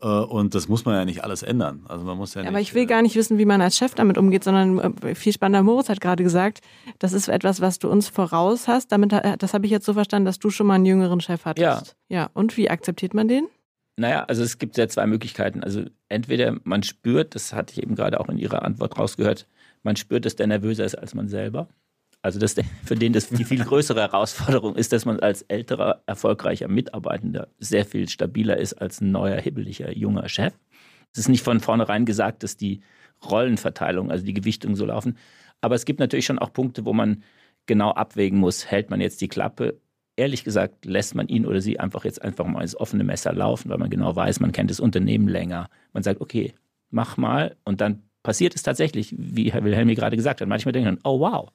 Äh, 0.00 0.06
und 0.06 0.54
das 0.54 0.68
muss 0.68 0.84
man 0.84 0.94
ja 0.94 1.04
nicht 1.04 1.24
alles 1.24 1.42
ändern. 1.42 1.84
Also 1.88 2.04
man 2.04 2.16
muss 2.16 2.34
ja, 2.34 2.40
ja 2.40 2.44
nicht, 2.44 2.48
aber 2.50 2.60
ich 2.60 2.74
will 2.74 2.86
gar 2.86 3.02
nicht 3.02 3.16
wissen, 3.16 3.38
wie 3.38 3.44
man 3.44 3.60
als 3.60 3.76
Chef 3.76 3.94
damit 3.94 4.16
umgeht, 4.16 4.44
sondern 4.44 4.78
äh, 5.02 5.14
viel 5.14 5.32
spannender. 5.32 5.62
Moritz 5.62 5.88
hat 5.88 6.00
gerade 6.00 6.22
gesagt, 6.22 6.60
das 6.98 7.12
ist 7.12 7.28
etwas, 7.28 7.60
was 7.60 7.78
du 7.78 7.90
uns 7.90 8.08
voraus 8.08 8.68
hast. 8.68 8.92
Damit, 8.92 9.12
das 9.12 9.54
habe 9.54 9.66
ich 9.66 9.72
jetzt 9.72 9.86
so 9.86 9.94
verstanden, 9.94 10.26
dass 10.26 10.38
du 10.38 10.50
schon 10.50 10.66
mal 10.66 10.74
einen 10.74 10.86
jüngeren 10.86 11.20
Chef 11.20 11.44
hattest. 11.44 11.96
Ja. 12.08 12.16
Ja. 12.16 12.30
Und 12.32 12.56
wie 12.56 12.70
akzeptiert 12.70 13.12
man 13.14 13.28
den? 13.28 13.48
Naja, 13.96 14.24
also 14.24 14.44
es 14.44 14.58
gibt 14.58 14.76
ja 14.78 14.88
zwei 14.88 15.06
Möglichkeiten. 15.06 15.64
Also 15.64 15.82
entweder 16.08 16.56
man 16.62 16.84
spürt, 16.84 17.34
das 17.34 17.52
hatte 17.52 17.72
ich 17.72 17.82
eben 17.82 17.96
gerade 17.96 18.20
auch 18.20 18.28
in 18.28 18.38
Ihrer 18.38 18.62
Antwort 18.62 18.96
rausgehört, 18.96 19.48
man 19.82 19.96
spürt, 19.96 20.24
dass 20.24 20.36
der 20.36 20.46
nervöser 20.46 20.84
ist 20.84 20.94
als 20.94 21.14
man 21.14 21.28
selber. 21.28 21.68
Also 22.22 22.38
dass 22.38 22.54
der, 22.54 22.64
für 22.84 22.96
den 22.96 23.12
das 23.12 23.28
die 23.28 23.44
viel 23.44 23.64
größere 23.64 24.00
Herausforderung 24.00 24.74
ist, 24.76 24.92
dass 24.92 25.04
man 25.04 25.20
als 25.20 25.42
älterer, 25.42 26.02
erfolgreicher 26.06 26.68
Mitarbeitender 26.68 27.48
sehr 27.58 27.84
viel 27.84 28.08
stabiler 28.08 28.56
ist 28.56 28.74
als 28.74 29.00
ein 29.00 29.12
neuer, 29.12 29.40
hibbeliger, 29.40 29.96
junger 29.96 30.28
Chef. 30.28 30.54
Es 31.12 31.20
ist 31.20 31.28
nicht 31.28 31.44
von 31.44 31.60
vornherein 31.60 32.04
gesagt, 32.04 32.42
dass 32.42 32.56
die 32.56 32.80
Rollenverteilung, 33.28 34.10
also 34.10 34.24
die 34.24 34.34
Gewichtung 34.34 34.74
so 34.74 34.84
laufen. 34.86 35.16
Aber 35.60 35.74
es 35.74 35.84
gibt 35.84 36.00
natürlich 36.00 36.26
schon 36.26 36.38
auch 36.38 36.52
Punkte, 36.52 36.84
wo 36.84 36.92
man 36.92 37.22
genau 37.66 37.90
abwägen 37.90 38.38
muss, 38.38 38.66
hält 38.66 38.90
man 38.90 39.00
jetzt 39.00 39.20
die 39.20 39.28
Klappe 39.28 39.80
ehrlich 40.18 40.44
gesagt 40.44 40.84
lässt 40.84 41.14
man 41.14 41.28
ihn 41.28 41.46
oder 41.46 41.60
sie 41.60 41.78
einfach 41.78 42.04
jetzt 42.04 42.20
einfach 42.22 42.44
mal 42.44 42.62
ins 42.62 42.76
offene 42.76 43.04
Messer 43.04 43.32
laufen, 43.32 43.70
weil 43.70 43.78
man 43.78 43.88
genau 43.88 44.14
weiß, 44.14 44.40
man 44.40 44.52
kennt 44.52 44.70
das 44.70 44.80
Unternehmen 44.80 45.28
länger. 45.28 45.70
Man 45.92 46.02
sagt, 46.02 46.20
okay, 46.20 46.54
mach 46.90 47.16
mal 47.16 47.56
und 47.64 47.80
dann 47.80 48.02
passiert 48.22 48.54
es 48.54 48.62
tatsächlich, 48.62 49.14
wie 49.16 49.52
Herr 49.52 49.64
Wilhelmi 49.64 49.94
gerade 49.94 50.16
gesagt 50.16 50.40
hat. 50.40 50.48
Manchmal 50.48 50.72
denkt 50.72 50.86
man, 50.86 50.98
oh 51.04 51.20
wow, 51.20 51.50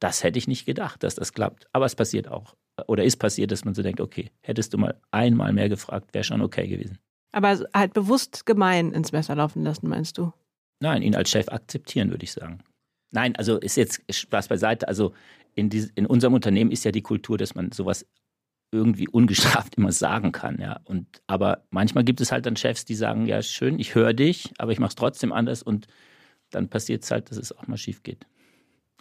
das 0.00 0.22
hätte 0.22 0.38
ich 0.38 0.48
nicht 0.48 0.66
gedacht, 0.66 1.02
dass 1.02 1.14
das 1.14 1.32
klappt. 1.32 1.66
Aber 1.72 1.86
es 1.86 1.94
passiert 1.94 2.28
auch. 2.28 2.54
Oder 2.86 3.04
ist 3.04 3.16
passiert, 3.16 3.50
dass 3.50 3.64
man 3.64 3.74
so 3.74 3.82
denkt, 3.82 4.00
okay, 4.00 4.30
hättest 4.40 4.72
du 4.72 4.78
mal 4.78 5.00
einmal 5.10 5.52
mehr 5.52 5.68
gefragt, 5.68 6.14
wäre 6.14 6.24
schon 6.24 6.42
okay 6.42 6.68
gewesen. 6.68 6.98
Aber 7.32 7.58
halt 7.74 7.92
bewusst 7.92 8.46
gemein 8.46 8.92
ins 8.92 9.12
Messer 9.12 9.34
laufen 9.34 9.64
lassen, 9.64 9.88
meinst 9.88 10.18
du? 10.18 10.32
Nein, 10.80 11.02
ihn 11.02 11.16
als 11.16 11.30
Chef 11.30 11.48
akzeptieren, 11.48 12.10
würde 12.10 12.24
ich 12.24 12.32
sagen. 12.32 12.60
Nein, 13.10 13.34
also 13.36 13.58
ist 13.58 13.76
jetzt 13.76 14.02
Spaß 14.08 14.48
beiseite. 14.48 14.86
Also 14.86 15.12
in, 15.54 15.70
die, 15.70 15.88
in 15.94 16.06
unserem 16.06 16.34
Unternehmen 16.34 16.70
ist 16.70 16.84
ja 16.84 16.92
die 16.92 17.02
Kultur, 17.02 17.36
dass 17.36 17.54
man 17.54 17.72
sowas 17.72 18.06
irgendwie 18.70 19.08
ungestraft 19.08 19.74
immer 19.76 19.92
sagen 19.92 20.32
kann, 20.32 20.60
ja. 20.60 20.80
Und 20.84 21.06
aber 21.26 21.64
manchmal 21.70 22.04
gibt 22.04 22.20
es 22.20 22.30
halt 22.30 22.46
dann 22.46 22.56
Chefs, 22.56 22.84
die 22.84 22.94
sagen, 22.94 23.26
ja 23.26 23.42
schön, 23.42 23.78
ich 23.78 23.94
höre 23.94 24.12
dich, 24.12 24.52
aber 24.58 24.72
ich 24.72 24.78
mache 24.78 24.90
es 24.90 24.94
trotzdem 24.94 25.32
anders 25.32 25.62
und 25.62 25.86
dann 26.50 26.68
passiert 26.68 27.02
es 27.02 27.10
halt, 27.10 27.30
dass 27.30 27.38
es 27.38 27.52
auch 27.52 27.66
mal 27.66 27.76
schief 27.76 28.02
geht. 28.02 28.26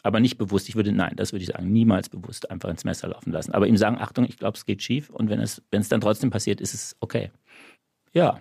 Aber 0.03 0.19
nicht 0.19 0.37
bewusst. 0.37 0.69
Ich 0.69 0.75
würde, 0.75 0.91
nein, 0.91 1.13
das 1.15 1.31
würde 1.33 1.43
ich 1.43 1.49
sagen, 1.49 1.71
niemals 1.71 2.09
bewusst 2.09 2.49
einfach 2.49 2.69
ins 2.69 2.83
Messer 2.83 3.09
laufen 3.09 3.31
lassen. 3.31 3.51
Aber 3.53 3.67
ihm 3.67 3.77
sagen, 3.77 3.97
Achtung, 3.97 4.25
ich 4.25 4.37
glaube, 4.37 4.57
es 4.57 4.65
geht 4.65 4.81
schief 4.81 5.09
und 5.09 5.29
wenn 5.29 5.39
es, 5.39 5.61
wenn 5.71 5.81
es 5.81 5.89
dann 5.89 6.01
trotzdem 6.01 6.29
passiert, 6.29 6.61
ist 6.61 6.73
es 6.73 6.95
okay. 6.99 7.31
Ja, 8.13 8.39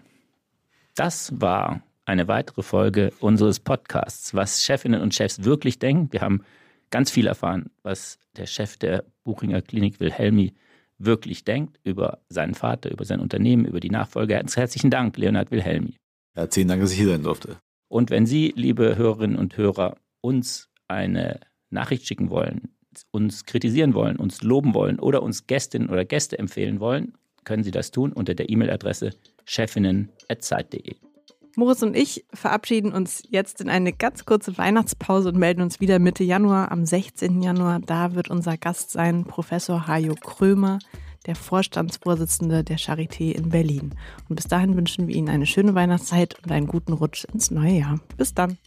das 0.94 1.40
war 1.40 1.82
eine 2.04 2.28
weitere 2.28 2.62
Folge 2.62 3.12
unseres 3.20 3.60
Podcasts, 3.60 4.34
was 4.34 4.62
Chefinnen 4.62 5.00
und 5.00 5.14
Chefs 5.14 5.44
wirklich 5.44 5.78
denken. 5.78 6.12
Wir 6.12 6.20
haben 6.20 6.42
ganz 6.90 7.10
viel 7.10 7.26
erfahren, 7.26 7.70
was 7.82 8.18
der 8.36 8.46
Chef 8.46 8.76
der 8.76 9.04
Buchinger 9.24 9.60
Klinik 9.60 9.98
Wilhelmi 9.98 10.54
wirklich 10.98 11.44
denkt 11.44 11.78
über 11.84 12.20
seinen 12.28 12.54
Vater, 12.54 12.90
über 12.90 13.04
sein 13.04 13.20
Unternehmen, 13.20 13.64
über 13.66 13.80
die 13.80 13.90
Nachfolger. 13.90 14.36
Herzlichen 14.36 14.90
Dank, 14.90 15.16
Leonhard 15.16 15.50
Wilhelmi. 15.50 15.96
Herzlichen 16.34 16.68
Dank, 16.68 16.80
dass 16.80 16.92
ich 16.92 16.98
hier 16.98 17.08
sein 17.08 17.22
durfte. 17.22 17.56
Und 17.88 18.10
wenn 18.10 18.26
Sie, 18.26 18.52
liebe 18.56 18.96
Hörerinnen 18.96 19.36
und 19.36 19.56
Hörer, 19.56 19.96
uns 20.20 20.68
eine 20.88 21.40
Nachricht 21.70 22.06
schicken 22.06 22.30
wollen, 22.30 22.68
uns 23.10 23.44
kritisieren 23.44 23.94
wollen, 23.94 24.16
uns 24.16 24.42
loben 24.42 24.74
wollen 24.74 24.98
oder 24.98 25.22
uns 25.22 25.46
Gästinnen 25.46 25.90
oder 25.90 26.04
Gäste 26.04 26.38
empfehlen 26.38 26.80
wollen, 26.80 27.14
können 27.44 27.64
Sie 27.64 27.70
das 27.70 27.90
tun 27.90 28.12
unter 28.12 28.34
der 28.34 28.50
E-Mail-Adresse 28.50 29.12
chefinnen.zeit.de. 29.44 30.96
Moritz 31.58 31.82
und 31.82 31.96
ich 31.96 32.26
verabschieden 32.34 32.92
uns 32.92 33.22
jetzt 33.30 33.62
in 33.62 33.70
eine 33.70 33.94
ganz 33.94 34.26
kurze 34.26 34.58
Weihnachtspause 34.58 35.30
und 35.30 35.38
melden 35.38 35.62
uns 35.62 35.80
wieder 35.80 35.98
Mitte 35.98 36.22
Januar. 36.22 36.70
Am 36.70 36.84
16. 36.84 37.40
Januar, 37.40 37.80
da 37.80 38.14
wird 38.14 38.28
unser 38.28 38.58
Gast 38.58 38.90
sein 38.90 39.24
Professor 39.24 39.86
Hajo 39.86 40.14
Krömer, 40.16 40.80
der 41.24 41.34
Vorstandsvorsitzende 41.34 42.62
der 42.62 42.78
Charité 42.78 43.32
in 43.32 43.48
Berlin. 43.48 43.94
Und 44.28 44.36
bis 44.36 44.48
dahin 44.48 44.76
wünschen 44.76 45.08
wir 45.08 45.14
Ihnen 45.14 45.30
eine 45.30 45.46
schöne 45.46 45.74
Weihnachtszeit 45.74 46.36
und 46.44 46.52
einen 46.52 46.66
guten 46.66 46.92
Rutsch 46.92 47.24
ins 47.32 47.50
neue 47.50 47.78
Jahr. 47.78 48.00
Bis 48.18 48.34
dann. 48.34 48.58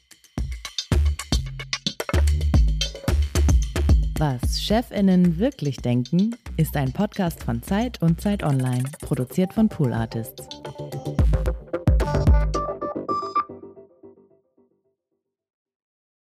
Was 4.19 4.61
Chefinnen 4.61 5.39
wirklich 5.39 5.77
denken, 5.77 6.35
ist 6.57 6.75
ein 6.75 6.91
Podcast 6.91 7.41
von 7.41 7.63
Zeit 7.63 8.01
und 8.01 8.19
Zeit 8.19 8.43
Online, 8.43 8.83
produziert 8.99 9.53
von 9.53 9.69
Pool 9.69 9.93
Artists. 9.93 10.49